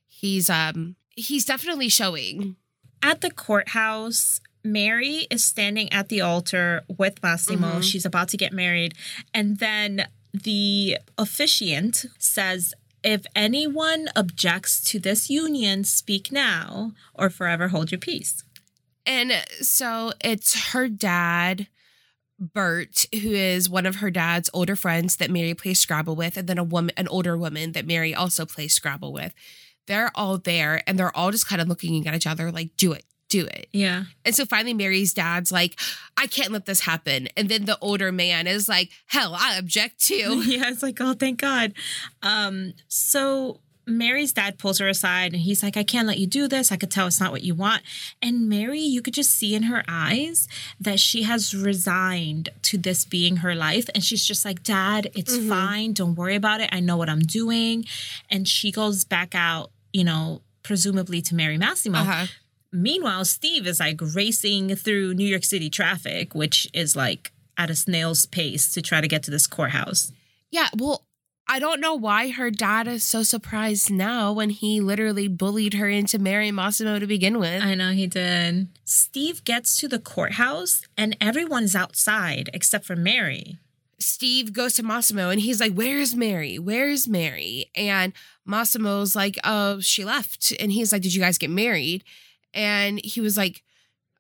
he's 0.07 0.49
um 0.49 0.95
he's 1.17 1.45
definitely 1.45 1.89
showing. 1.89 2.57
At 3.03 3.21
the 3.21 3.31
courthouse, 3.31 4.41
Mary 4.65 5.27
is 5.31 5.45
standing 5.45 5.93
at 5.93 6.09
the 6.09 6.21
altar 6.21 6.85
with 6.89 7.23
Massimo. 7.23 7.81
Mhm. 7.81 7.83
She's 7.83 8.05
about 8.05 8.29
to 8.29 8.37
get 8.37 8.53
married. 8.53 8.95
And 9.35 9.59
then 9.59 10.07
the 10.33 10.99
officiant 11.19 12.07
says, 12.19 12.75
if 13.03 13.27
anyone 13.35 14.09
objects 14.15 14.81
to 14.85 15.01
this 15.01 15.29
union, 15.29 15.83
speak 15.83 16.31
now 16.31 16.93
or 17.15 17.29
forever 17.29 17.69
hold 17.69 17.91
your 17.91 17.99
peace. 17.99 18.45
And 19.05 19.33
so 19.61 20.13
it's 20.23 20.71
her 20.71 20.89
dad, 20.89 21.67
Bert, 22.39 23.07
who 23.13 23.33
is 23.33 23.69
one 23.69 23.87
of 23.87 23.97
her 23.97 24.11
dad's 24.11 24.49
older 24.55 24.77
friends 24.77 25.17
that 25.17 25.31
Mary 25.31 25.55
plays 25.55 25.81
Scrabble 25.81 26.15
with, 26.15 26.37
and 26.37 26.49
then 26.49 26.59
a 26.59 26.65
woman, 26.65 26.95
an 26.97 27.09
older 27.09 27.37
woman 27.37 27.73
that 27.73 27.87
Mary 27.87 28.15
also 28.15 28.47
plays 28.47 28.75
Scrabble 28.75 29.13
with. 29.13 29.35
They're 29.87 30.11
all 30.15 30.39
there 30.39 30.83
and 30.87 30.99
they're 30.99 31.17
all 31.17 31.31
just 31.31 31.49
kind 31.49 31.61
of 31.61 31.69
looking 31.69 32.07
at 32.07 32.15
each 32.15 32.27
other 32.27 32.51
like, 32.53 32.71
do 32.77 32.93
it, 32.93 33.05
do 33.29 33.47
it. 33.47 33.67
Yeah. 33.73 34.05
And 34.25 34.35
so 34.35 34.45
finally, 34.45 34.75
Mary's 34.75 35.15
dad's 35.15 35.51
like, 35.51 35.79
I 36.17 36.27
can't 36.27 36.53
let 36.53 36.67
this 36.67 36.81
happen. 36.81 37.29
And 37.37 37.49
then 37.49 37.65
the 37.65 37.79
older 37.81 38.13
man 38.13 38.47
is 38.47 38.69
like, 38.69 38.91
hell, 39.07 39.35
I 39.35 39.57
object 39.57 40.01
too. 40.01 40.43
yeah, 40.47 40.69
it's 40.69 40.83
like, 40.83 41.01
oh, 41.01 41.15
thank 41.15 41.41
God. 41.41 41.73
Um, 42.23 42.75
so 42.89 43.61
Mary's 43.87 44.33
dad 44.33 44.59
pulls 44.59 44.79
her 44.79 44.89
aside 44.89 45.33
and 45.33 45.43
he's 45.43 45.63
like, 45.63 45.77
I 45.77 45.83
can't 45.83 46.07
let 46.07 46.19
you 46.19 46.27
do 46.27 46.47
this. 46.47 46.71
I 46.71 46.77
could 46.77 46.91
tell 46.91 47.07
it's 47.09 47.19
not 47.21 47.33
what 47.33 47.43
you 47.43 47.55
want. 47.55 47.83
And 48.23 48.49
Mary, 48.49 48.81
you 48.81 49.03
could 49.03 49.15
just 49.15 49.31
see 49.33 49.55
in 49.55 49.65
her 49.65 49.83
eyes 49.89 50.47
that 50.81 51.01
she 51.01 51.25
has 51.25 51.55
resigned 51.55 52.51
to 52.63 52.79
this 52.79 53.05
being 53.05 53.39
her 53.39 53.55
life. 53.55 53.89
And 53.95 54.05
she's 54.05 54.25
just 54.25 54.45
like, 54.45 54.63
Dad, 54.63 55.11
it's 55.15 55.37
Mhm. 55.37 55.49
fine. 55.49 55.93
Don't 55.95 56.15
worry 56.15 56.37
about 56.37 56.61
it. 56.61 56.69
I 56.73 56.81
know 56.81 56.97
what 56.97 57.09
I'm 57.09 57.23
doing. 57.23 57.85
And 58.31 58.47
she 58.47 58.71
goes 58.71 59.05
back 59.05 59.35
out, 59.35 59.73
you 59.93 60.05
know, 60.05 60.43
presumably 60.63 61.21
to 61.23 61.35
Mary 61.35 61.59
Massimo. 61.59 61.99
Uh-huh. 61.99 62.27
Meanwhile, 62.73 63.25
Steve 63.27 63.67
is 63.67 63.81
like 63.81 63.99
racing 64.01 64.75
through 64.77 65.15
New 65.15 65.27
York 65.27 65.45
City 65.45 65.69
traffic, 65.69 66.35
which 66.35 66.69
is 66.73 66.95
like 66.97 67.33
at 67.59 67.69
a 67.69 67.75
snail's 67.75 68.25
pace 68.27 68.71
to 68.73 68.81
try 68.81 69.01
to 69.01 69.09
get 69.09 69.23
to 69.25 69.31
this 69.31 69.47
courthouse. 69.47 70.11
Yeah, 70.51 70.69
well, 70.77 71.05
I 71.49 71.59
don't 71.59 71.81
know 71.81 71.95
why 71.95 72.31
her 72.31 72.51
dad 72.51 72.89
is 72.89 73.05
so 73.05 73.23
surprised 73.23 73.91
now 73.91 74.33
when 74.33 74.51
he 74.51 74.81
literally 74.81 75.29
bullied 75.29 75.75
her 75.75 75.89
into 75.89 76.19
marrying 76.19 76.55
Massimo 76.55 76.99
to 76.99 77.07
begin 77.07 77.39
with. 77.39 77.63
I 77.63 77.75
know 77.75 77.93
he 77.93 78.07
did. 78.07 78.69
Steve 78.85 79.45
gets 79.45 79.77
to 79.79 79.89
the 79.89 79.99
courthouse 79.99 80.83
and 80.97 81.17
everyone's 81.21 81.75
outside 81.77 82.49
except 82.55 82.85
for 82.85 82.97
Mary. 82.97 83.59
Steve 83.99 84.53
goes 84.53 84.75
to 84.75 84.83
Massimo 84.83 85.31
and 85.31 85.41
he's 85.41 85.61
like, 85.61 85.75
Where's 85.75 86.15
Mary? 86.15 86.59
Where's 86.59 87.07
Mary? 87.09 87.71
And 87.75 88.13
Massimo's 88.45 89.15
like, 89.15 89.39
Oh, 89.45 89.81
she 89.81 90.05
left. 90.05 90.53
And 90.59 90.73
he's 90.73 90.93
like, 90.93 91.03
Did 91.03 91.15
you 91.15 91.21
guys 91.21 91.39
get 91.39 91.51
married? 91.51 92.05
And 92.55 93.05
he 93.05 93.21
was 93.21 93.37
like, 93.37 93.63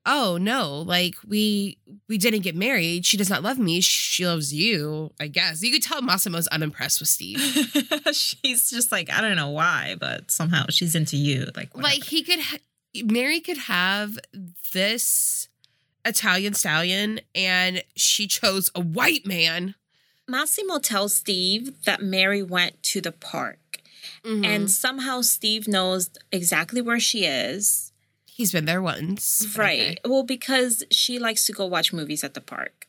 Oh 0.04 0.36
no, 0.40 0.80
like 0.80 1.14
we 1.26 1.78
we 2.08 2.18
didn't 2.18 2.40
get 2.40 2.56
married. 2.56 3.06
She 3.06 3.16
does 3.16 3.30
not 3.30 3.42
love 3.42 3.58
me. 3.58 3.80
She 3.80 4.26
loves 4.26 4.52
you, 4.52 5.12
I 5.20 5.28
guess. 5.28 5.62
You 5.62 5.70
could 5.70 5.82
tell 5.82 6.02
Massimo's 6.02 6.48
unimpressed 6.48 6.98
with 7.00 7.08
Steve. 7.08 7.38
she's 8.12 8.68
just 8.68 8.90
like, 8.90 9.10
I 9.10 9.20
don't 9.20 9.36
know 9.36 9.50
why, 9.50 9.94
but 10.00 10.30
somehow 10.30 10.64
she's 10.70 10.94
into 10.96 11.16
you. 11.16 11.46
Like, 11.54 11.74
whatever. 11.74 11.94
like 11.94 12.04
he 12.04 12.22
could 12.24 12.40
ha- 12.40 12.58
Mary 13.04 13.38
could 13.38 13.58
have 13.58 14.18
this 14.72 15.48
Italian 16.04 16.54
stallion 16.54 17.20
and 17.34 17.84
she 17.94 18.26
chose 18.26 18.72
a 18.74 18.80
white 18.80 19.24
man. 19.24 19.76
Massimo 20.28 20.78
tells 20.80 21.14
Steve 21.14 21.84
that 21.84 22.02
Mary 22.02 22.42
went 22.42 22.82
to 22.84 23.00
the 23.00 23.12
park. 23.12 23.58
Mhm. 24.24 24.44
And 24.44 24.70
somehow 24.70 25.20
Steve 25.20 25.68
knows 25.68 26.10
exactly 26.32 26.80
where 26.80 26.98
she 27.00 27.24
is. 27.24 27.91
He's 28.34 28.52
been 28.52 28.64
there 28.64 28.82
once. 28.82 29.46
Right. 29.56 29.80
okay. 29.80 29.96
Well, 30.04 30.22
because 30.22 30.82
she 30.90 31.18
likes 31.18 31.44
to 31.46 31.52
go 31.52 31.66
watch 31.66 31.92
movies 31.92 32.24
at 32.24 32.34
the 32.34 32.40
park. 32.40 32.86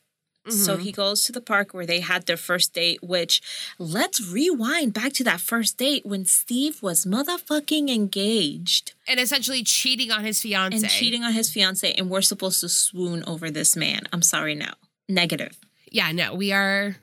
So 0.50 0.76
Mhm. 0.76 0.82
he 0.82 0.92
goes 0.92 1.24
to 1.24 1.32
the 1.32 1.40
park 1.40 1.72
where 1.72 1.86
they 1.86 2.00
had 2.00 2.26
their 2.26 2.36
first 2.36 2.74
date, 2.74 3.02
which 3.02 3.40
let's 3.78 4.20
rewind 4.20 4.92
back 4.92 5.14
to 5.14 5.24
that 5.24 5.40
first 5.40 5.78
date 5.78 6.04
when 6.04 6.26
Steve 6.26 6.82
was 6.82 7.06
motherfucking 7.06 7.88
engaged 7.88 8.92
and 9.08 9.18
essentially 9.18 9.62
cheating 9.64 10.10
on 10.10 10.22
his 10.22 10.42
fiance 10.42 10.76
and 10.76 10.90
cheating 10.90 11.22
on 11.24 11.32
his 11.32 11.50
fiance, 11.50 11.90
and 11.92 12.10
we're 12.10 12.20
supposed 12.20 12.60
to 12.60 12.68
swoon 12.68 13.24
over 13.26 13.50
this 13.50 13.74
man. 13.74 14.02
I'm 14.12 14.20
sorry 14.20 14.54
now. 14.54 14.74
Negative. 15.08 15.56
Yeah, 15.90 16.12
no, 16.12 16.34
we 16.34 16.52
are 16.52 16.96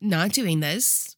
not 0.00 0.32
doing 0.32 0.60
this. 0.60 1.16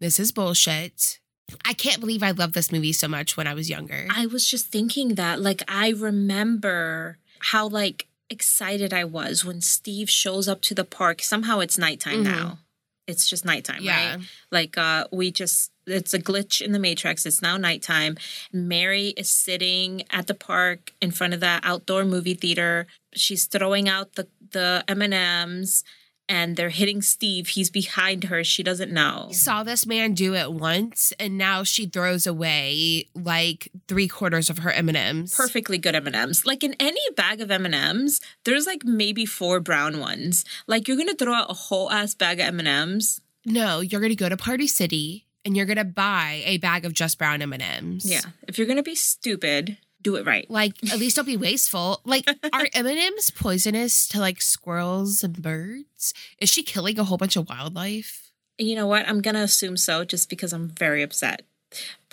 This 0.00 0.18
is 0.18 0.32
bullshit. 0.32 1.20
I 1.64 1.72
can't 1.74 2.00
believe 2.00 2.22
I 2.22 2.32
loved 2.32 2.54
this 2.54 2.72
movie 2.72 2.92
so 2.92 3.08
much 3.08 3.36
when 3.36 3.46
I 3.46 3.54
was 3.54 3.70
younger. 3.70 4.06
I 4.10 4.26
was 4.26 4.46
just 4.48 4.66
thinking 4.68 5.14
that, 5.14 5.40
like, 5.40 5.62
I 5.68 5.90
remember 5.90 7.18
how, 7.38 7.68
like, 7.68 8.06
excited 8.28 8.92
I 8.92 9.04
was 9.04 9.44
when 9.44 9.60
Steve 9.60 10.10
shows 10.10 10.48
up 10.48 10.60
to 10.62 10.74
the 10.74 10.84
park. 10.84 11.22
Somehow 11.22 11.60
it's 11.60 11.78
nighttime 11.78 12.20
Mhm. 12.24 12.24
now. 12.24 12.58
It's 13.06 13.28
just 13.30 13.44
nighttime, 13.44 13.84
Yeah. 13.84 14.16
right? 14.16 14.24
Like, 14.50 14.76
uh, 14.76 15.06
we 15.12 15.30
just, 15.30 15.70
it's 15.86 16.12
a 16.12 16.18
glitch 16.18 16.60
in 16.60 16.72
the 16.72 16.80
Matrix. 16.80 17.24
It's 17.24 17.40
now 17.40 17.56
nighttime. 17.56 18.18
Mary 18.52 19.08
is 19.16 19.30
sitting 19.30 20.02
at 20.10 20.26
the 20.26 20.34
park 20.34 20.92
in 21.00 21.12
front 21.12 21.32
of 21.32 21.38
the 21.38 21.60
outdoor 21.62 22.04
movie 22.04 22.34
theater. 22.34 22.88
She's 23.14 23.44
throwing 23.44 23.88
out 23.88 24.14
the, 24.14 24.26
the 24.50 24.82
M&Ms 24.88 25.84
and 26.28 26.56
they're 26.56 26.70
hitting 26.70 27.02
Steve. 27.02 27.48
He's 27.48 27.70
behind 27.70 28.24
her. 28.24 28.42
She 28.44 28.62
doesn't 28.62 28.92
know. 28.92 29.28
saw 29.32 29.62
this 29.62 29.86
man 29.86 30.14
do 30.14 30.34
it 30.34 30.52
once 30.52 31.12
and 31.20 31.38
now 31.38 31.62
she 31.62 31.86
throws 31.86 32.26
away 32.26 33.06
like 33.14 33.68
three 33.88 34.08
quarters 34.08 34.50
of 34.50 34.58
her 34.58 34.70
m&ms 34.70 35.34
perfectly 35.36 35.78
good 35.78 35.94
M&Ms. 35.94 36.44
Like 36.46 36.62
in 36.64 36.74
any 36.80 37.00
bag 37.16 37.40
of 37.40 37.50
M&Ms, 37.50 38.20
there's 38.44 38.66
like 38.66 38.84
maybe 38.84 39.24
four 39.26 39.60
brown 39.60 39.98
ones. 40.00 40.44
Like 40.66 40.88
you're 40.88 40.96
to 41.08 41.14
throw 41.14 41.32
out 41.34 41.50
a 41.50 41.54
whole 41.54 41.90
ass 41.90 42.14
bag 42.14 42.40
of 42.40 42.46
M&Ms. 42.58 43.20
no 43.44 43.80
you're 43.80 44.00
gonna 44.00 44.14
go 44.14 44.28
to 44.28 44.36
party 44.36 44.66
city 44.66 45.26
and 45.44 45.56
you're 45.56 45.66
gonna 45.66 45.84
buy 45.84 46.42
a 46.44 46.58
bag 46.58 46.84
of 46.84 46.92
just 46.92 47.18
brown 47.18 47.40
m&ms 47.40 48.10
Yeah. 48.10 48.22
If 48.48 48.58
you're 48.58 48.66
to 48.78 48.82
be 48.82 48.96
stupid, 48.96 49.78
do 50.06 50.14
it 50.18 50.24
right. 50.32 50.46
like 50.60 50.74
at 50.92 50.98
least 51.02 51.16
don't 51.16 51.26
be 51.34 51.36
wasteful 51.48 51.88
like 52.14 52.24
are 52.56 52.68
m&ms 52.84 53.30
poisonous 53.44 53.94
to 54.10 54.16
like 54.26 54.38
squirrels 54.54 55.24
and 55.26 55.42
birds 55.42 56.04
is 56.42 56.48
she 56.54 56.62
killing 56.62 56.96
a 56.98 57.04
whole 57.08 57.18
bunch 57.22 57.36
of 57.40 57.48
wildlife 57.52 58.12
You 58.58 58.74
know 58.78 58.88
what? 58.92 59.04
I'm 59.08 59.20
going 59.26 59.36
to 59.40 59.44
assume 59.50 59.76
so 59.76 59.94
just 60.12 60.26
because 60.32 60.52
I'm 60.56 60.68
very 60.84 61.02
upset 61.08 61.38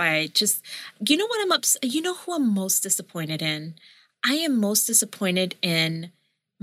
by 0.01 0.27
just 0.39 0.55
You 1.09 1.15
know 1.19 1.27
what 1.31 1.39
I'm 1.43 1.53
upset 1.57 1.83
You 1.95 2.01
know 2.05 2.15
who 2.19 2.29
I'm 2.35 2.47
most 2.63 2.83
disappointed 2.87 3.41
in? 3.53 3.75
I 4.31 4.35
am 4.47 4.53
most 4.67 4.83
disappointed 4.91 5.51
in 5.61 6.11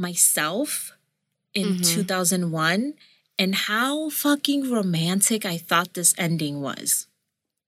myself 0.06 0.92
in 1.54 1.66
Mhm. 1.76 1.84
2001 1.94 2.94
and 3.38 3.54
how 3.70 4.10
fucking 4.10 4.70
romantic 4.70 5.44
I 5.44 5.56
thought 5.68 5.94
this 5.94 6.12
ending 6.18 6.60
was. 6.60 7.06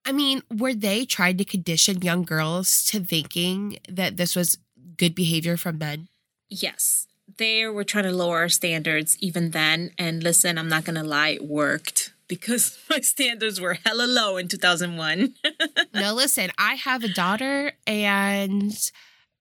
I 0.04 0.12
mean, 0.12 0.42
were 0.50 0.74
they 0.74 1.04
trying 1.04 1.36
to 1.38 1.44
condition 1.44 2.02
young 2.02 2.24
girls 2.24 2.84
to 2.86 3.00
thinking 3.00 3.78
that 3.88 4.16
this 4.16 4.34
was 4.34 4.58
good 4.96 5.14
behavior 5.14 5.56
from 5.56 5.78
men? 5.78 6.08
Yes. 6.48 7.06
They 7.38 7.66
were 7.66 7.84
trying 7.84 8.04
to 8.04 8.12
lower 8.12 8.38
our 8.38 8.48
standards 8.48 9.16
even 9.20 9.50
then. 9.50 9.92
And 9.96 10.22
listen, 10.22 10.58
I'm 10.58 10.68
not 10.68 10.84
going 10.84 10.96
to 10.96 11.04
lie, 11.04 11.30
it 11.30 11.44
worked 11.44 12.12
because 12.28 12.78
my 12.90 13.00
standards 13.00 13.60
were 13.60 13.78
hella 13.84 14.06
low 14.06 14.36
in 14.36 14.48
2001. 14.48 15.34
no, 15.94 16.14
listen, 16.14 16.50
I 16.58 16.74
have 16.74 17.04
a 17.04 17.08
daughter, 17.08 17.72
and 17.86 18.72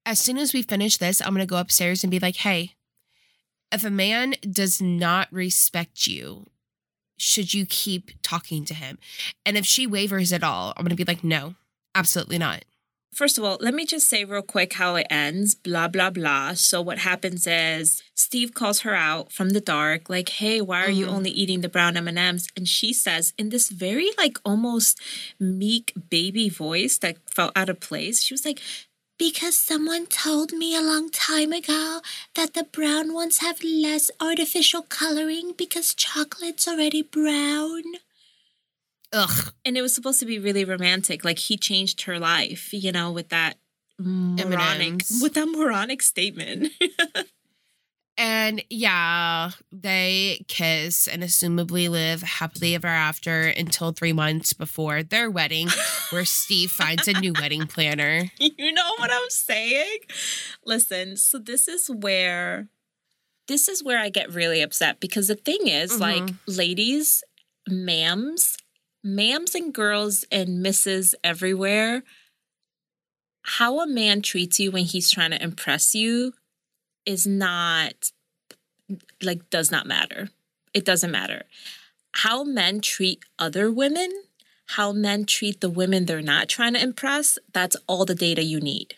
as 0.05 0.20
soon 0.20 0.38
as 0.38 0.53
we 0.53 0.62
finish 0.62 0.97
this, 0.97 1.22
I'm 1.22 1.30
going 1.30 1.39
to 1.39 1.45
go 1.45 1.57
upstairs 1.57 2.03
and 2.03 2.12
be 2.12 2.20
like, 2.20 2.38
hey, 2.38 2.76
if 3.72 3.86
a 3.86 3.89
man 3.89 4.36
does 4.41 4.82
not 4.82 5.32
respect 5.32 6.05
you, 6.07 6.47
should 7.18 7.53
you 7.53 7.66
keep 7.66 8.12
talking 8.24 8.66
to 8.66 8.74
him? 8.74 8.97
And 9.45 9.57
if 9.57 9.66
she 9.66 9.86
wavers 9.88 10.34
at 10.34 10.43
all, 10.43 10.74
I'm 10.76 10.84
going 10.84 10.95
to 10.95 10.95
be 10.95 11.09
like, 11.09 11.24
no, 11.24 11.55
absolutely 11.95 12.38
not. 12.38 12.66
First 13.14 13.38
of 13.38 13.43
all, 13.43 13.57
let 13.59 13.74
me 13.74 13.86
just 13.86 14.07
say 14.07 14.24
real 14.24 14.41
quick 14.41 14.72
how 14.72 14.95
it 14.95 15.05
ends. 15.09 15.53
Blah, 15.53 15.89
blah, 15.89 16.09
blah. 16.12 16.53
So, 16.53 16.82
what 16.82 16.99
happens 16.99 17.45
is 17.45 18.01
Steve 18.16 18.53
calls 18.53 18.80
her 18.82 18.95
out 18.95 19.34
from 19.34 19.49
the 19.49 19.59
dark, 19.59 20.09
like, 20.09 20.30
hey, 20.30 20.62
why 20.62 20.86
are 20.86 20.89
you 20.89 21.07
Mhm. 21.07 21.09
only 21.09 21.30
eating 21.32 21.59
the 21.59 21.68
brown 21.68 21.97
M&Ms? 21.97 22.47
And 22.55 22.70
she 22.70 22.93
says, 22.93 23.34
in 23.38 23.49
this 23.49 23.68
very, 23.68 24.09
like, 24.18 24.38
almost 24.45 24.97
meek 25.41 25.91
baby 26.09 26.47
voice 26.47 26.97
that 26.99 27.18
felt 27.30 27.51
out 27.53 27.68
of 27.68 27.82
place, 27.82 28.24
she 28.24 28.34
was 28.34 28.45
like, 28.45 28.62
because 29.22 29.55
someone 29.55 30.07
told 30.07 30.51
me 30.51 30.76
a 30.76 30.82
long 30.82 31.07
time 31.11 31.53
ago 31.53 32.01
that 32.34 32.55
the 32.55 32.63
brown 32.63 33.13
ones 33.13 33.38
have 33.38 33.63
less 33.63 34.09
artificial 34.19 34.82
coloring 34.82 35.53
because 35.55 35.93
chocolate's 35.93 36.67
already 36.67 37.03
brown. 37.03 37.84
Ugh. 39.13 39.53
And 39.63 39.78
it 39.78 39.84
was 39.84 39.93
supposed 39.93 40.19
to 40.22 40.26
be 40.26 40.39
really 40.39 40.65
romantic. 40.65 41.24
Like 41.24 41.38
he 41.38 41.55
changed 41.55 42.01
her 42.05 42.17
life, 42.17 42.74
you 42.74 42.91
know, 42.91 43.11
with 43.11 43.30
that 43.30 43.57
moronic 43.99 44.88
M&Ms. 44.88 45.19
with 45.22 45.36
that 45.36 45.45
moronic 45.45 46.01
statement. 46.01 46.72
And 48.24 48.63
yeah, 48.69 49.49
they 49.72 50.45
kiss 50.47 51.07
and 51.07 51.24
assumably 51.24 51.89
live 51.89 52.22
happily 52.22 52.76
ever 52.76 52.86
after 52.86 53.47
until 53.47 53.93
three 53.93 54.13
months 54.13 54.53
before 54.53 55.01
their 55.01 55.32
wedding, 55.32 55.69
where 56.11 56.24
Steve 56.24 56.69
finds 56.72 57.07
a 57.07 57.13
new 57.19 57.34
wedding 57.34 57.65
planner. 57.65 58.30
you 58.38 58.74
know 58.74 58.93
what 58.99 59.09
I'm 59.11 59.30
saying? 59.30 60.01
Listen, 60.63 61.17
so 61.17 61.39
this 61.39 61.67
is 61.67 61.89
where 61.89 62.67
this 63.47 63.67
is 63.67 63.84
where 63.84 63.97
I 63.97 64.09
get 64.09 64.32
really 64.32 64.61
upset 64.61 64.99
because 64.99 65.28
the 65.28 65.34
thing 65.34 65.67
is, 65.67 65.93
mm-hmm. 65.93 66.01
like, 66.01 66.36
ladies, 66.45 67.24
ma'ams, 67.67 68.55
ma'ams 69.03 69.55
and 69.55 69.74
girls 69.74 70.26
and 70.32 70.61
misses 70.61 71.15
everywhere, 71.24 72.03
how 73.41 73.80
a 73.80 73.88
man 73.88 74.22
treats 74.22 74.59
you 74.59 74.69
when 74.69 74.84
he's 74.84 75.09
trying 75.09 75.32
to 75.32 75.41
impress 75.41 75.95
you 75.95 76.34
is 77.06 77.26
not 77.26 78.12
like 79.22 79.49
does 79.49 79.72
not 79.72 79.86
matter. 79.86 80.30
It 80.74 80.86
doesn't 80.86 81.12
matter. 81.12 81.43
How 82.14 82.43
men 82.43 82.82
treat 82.82 83.24
other 83.39 83.72
women, 83.72 84.12
how 84.68 84.91
men 84.91 85.26
treat 85.26 85.62
the 85.62 85.70
women 85.70 86.06
they're 86.06 86.22
not 86.22 86.49
trying 86.49 86.74
to 86.74 86.82
impress, 86.82 87.38
that's 87.54 87.78
all 87.88 88.06
the 88.06 88.16
data 88.16 88.43
you 88.43 88.60
need. 88.60 88.95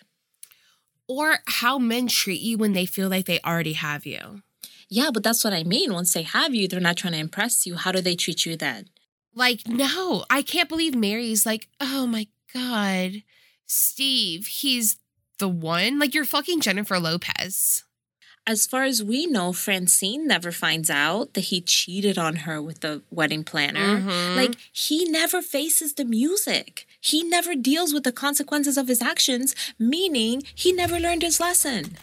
Or 1.08 1.40
how 1.48 1.78
men 1.78 2.08
treat 2.08 2.42
you 2.42 2.58
when 2.58 2.74
they 2.74 2.86
feel 2.86 3.10
like 3.10 3.26
they 3.26 3.40
already 3.42 3.74
have 3.74 4.06
you. 4.06 4.42
Yeah, 4.90 5.10
but 5.14 5.24
that's 5.24 5.44
what 5.44 5.54
I 5.54 5.64
mean. 5.64 5.94
Once 5.94 6.14
they 6.14 6.22
have 6.24 6.54
you, 6.54 6.68
they're 6.68 6.80
not 6.80 6.98
trying 6.98 7.14
to 7.14 7.20
impress 7.20 7.66
you. 7.66 7.76
How 7.76 7.92
do 7.92 8.02
they 8.02 8.16
treat 8.16 8.46
you 8.46 8.56
then? 8.56 8.90
Like, 9.36 9.68
no, 9.68 10.24
I 10.30 10.44
can't 10.44 10.70
believe 10.70 10.96
Mary's 10.96 11.46
like, 11.46 11.68
oh 11.82 12.06
my 12.06 12.28
god. 12.54 13.24
Steve, 13.66 14.48
he's 14.48 14.98
the 15.40 15.50
one? 15.50 15.98
Like 16.00 16.14
you're 16.14 16.26
fucking 16.26 16.62
Jennifer 16.62 17.00
Lopez. 17.00 17.84
As 18.46 18.68
far 18.68 18.84
as 18.84 19.02
we 19.02 19.26
know, 19.26 19.54
Francine 19.54 20.28
never 20.28 20.52
finds 20.52 20.90
out 20.90 21.34
that 21.34 21.46
he 21.46 21.62
cheated 21.62 22.18
on 22.18 22.36
her 22.38 22.62
with 22.62 22.82
the 22.82 23.02
wedding 23.10 23.46
planner. 23.46 24.00
Mhm. 24.02 24.36
Like, 24.36 24.56
he 24.72 25.06
never 25.06 25.42
faces 25.42 25.94
the 25.94 26.04
music. 26.04 26.86
He 27.00 27.24
never 27.24 27.56
deals 27.56 27.94
with 27.94 28.04
the 28.04 28.12
consequences 28.12 28.78
of 28.78 28.90
his 28.90 29.02
actions, 29.02 29.56
meaning 29.80 30.44
he 30.54 30.74
never 30.74 31.00
learned 31.00 31.22
his 31.22 31.40
lesson. 31.40 31.98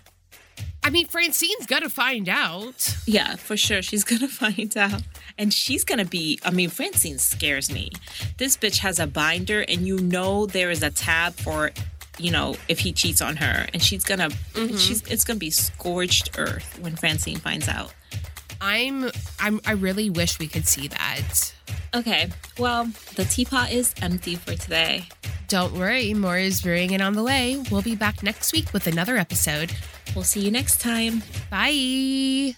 I 0.83 0.89
mean, 0.89 1.07
Francine's 1.07 1.67
gonna 1.67 1.91
find 1.91 2.27
out. 2.27 2.95
Yeah, 3.07 3.37
for 3.37 3.55
sure. 3.59 3.83
She's 3.83 4.03
gonna 4.11 4.27
find 4.29 4.75
out. 4.79 5.03
And 5.37 5.53
she's 5.53 5.85
gonna 5.85 6.07
be, 6.07 6.39
I 6.43 6.51
mean, 6.51 6.71
Francine 6.71 7.19
scares 7.19 7.71
me. 7.71 7.91
This 8.39 8.57
bitch 8.57 8.79
has 8.79 8.99
a 8.99 9.07
binder, 9.07 9.61
and 9.61 9.87
you 9.87 9.99
know 9.99 10.47
there 10.47 10.71
is 10.71 10.83
a 10.83 10.91
tab 10.91 11.35
for, 11.35 11.73
you 12.21 12.31
know, 12.31 12.57
if 12.69 12.79
he 12.79 12.93
cheats 12.93 13.21
on 13.21 13.37
her. 13.37 13.67
And 13.73 13.83
she's 13.83 14.05
gonna, 14.05 14.31
mm-hmm. 14.31 14.77
she's, 14.77 15.03
it's 15.03 15.25
gonna 15.25 15.39
be 15.39 15.51
scorched 15.51 16.39
earth 16.39 16.79
when 16.81 16.97
Francine 16.97 17.39
finds 17.39 17.69
out. 17.69 17.93
I'm 18.61 19.11
I'm 19.39 19.61
I 19.67 19.73
really 19.73 20.11
wish 20.11 20.39
we 20.39 20.47
could 20.47 20.67
see 20.67 20.89
that. 20.89 21.55
Okay, 21.95 22.31
well, 22.59 22.85
the 23.17 23.25
teapot 23.25 23.73
is 23.73 23.95
empty 24.03 24.37
for 24.37 24.55
today. 24.55 25.09
Don't 25.49 25.75
worry, 25.75 26.15
more 26.15 26.39
is 26.39 26.63
brewing 26.63 26.93
and 26.93 27.03
on 27.03 27.15
the 27.15 27.25
way. 27.25 27.63
We'll 27.71 27.83
be 27.83 27.97
back 27.97 28.23
next 28.23 28.53
week 28.53 28.73
with 28.73 28.87
another 28.87 29.17
episode. 29.17 29.73
We'll 30.15 30.25
see 30.25 30.41
you 30.41 30.51
next 30.51 30.81
time. 30.81 31.23
Bye. 31.51 32.57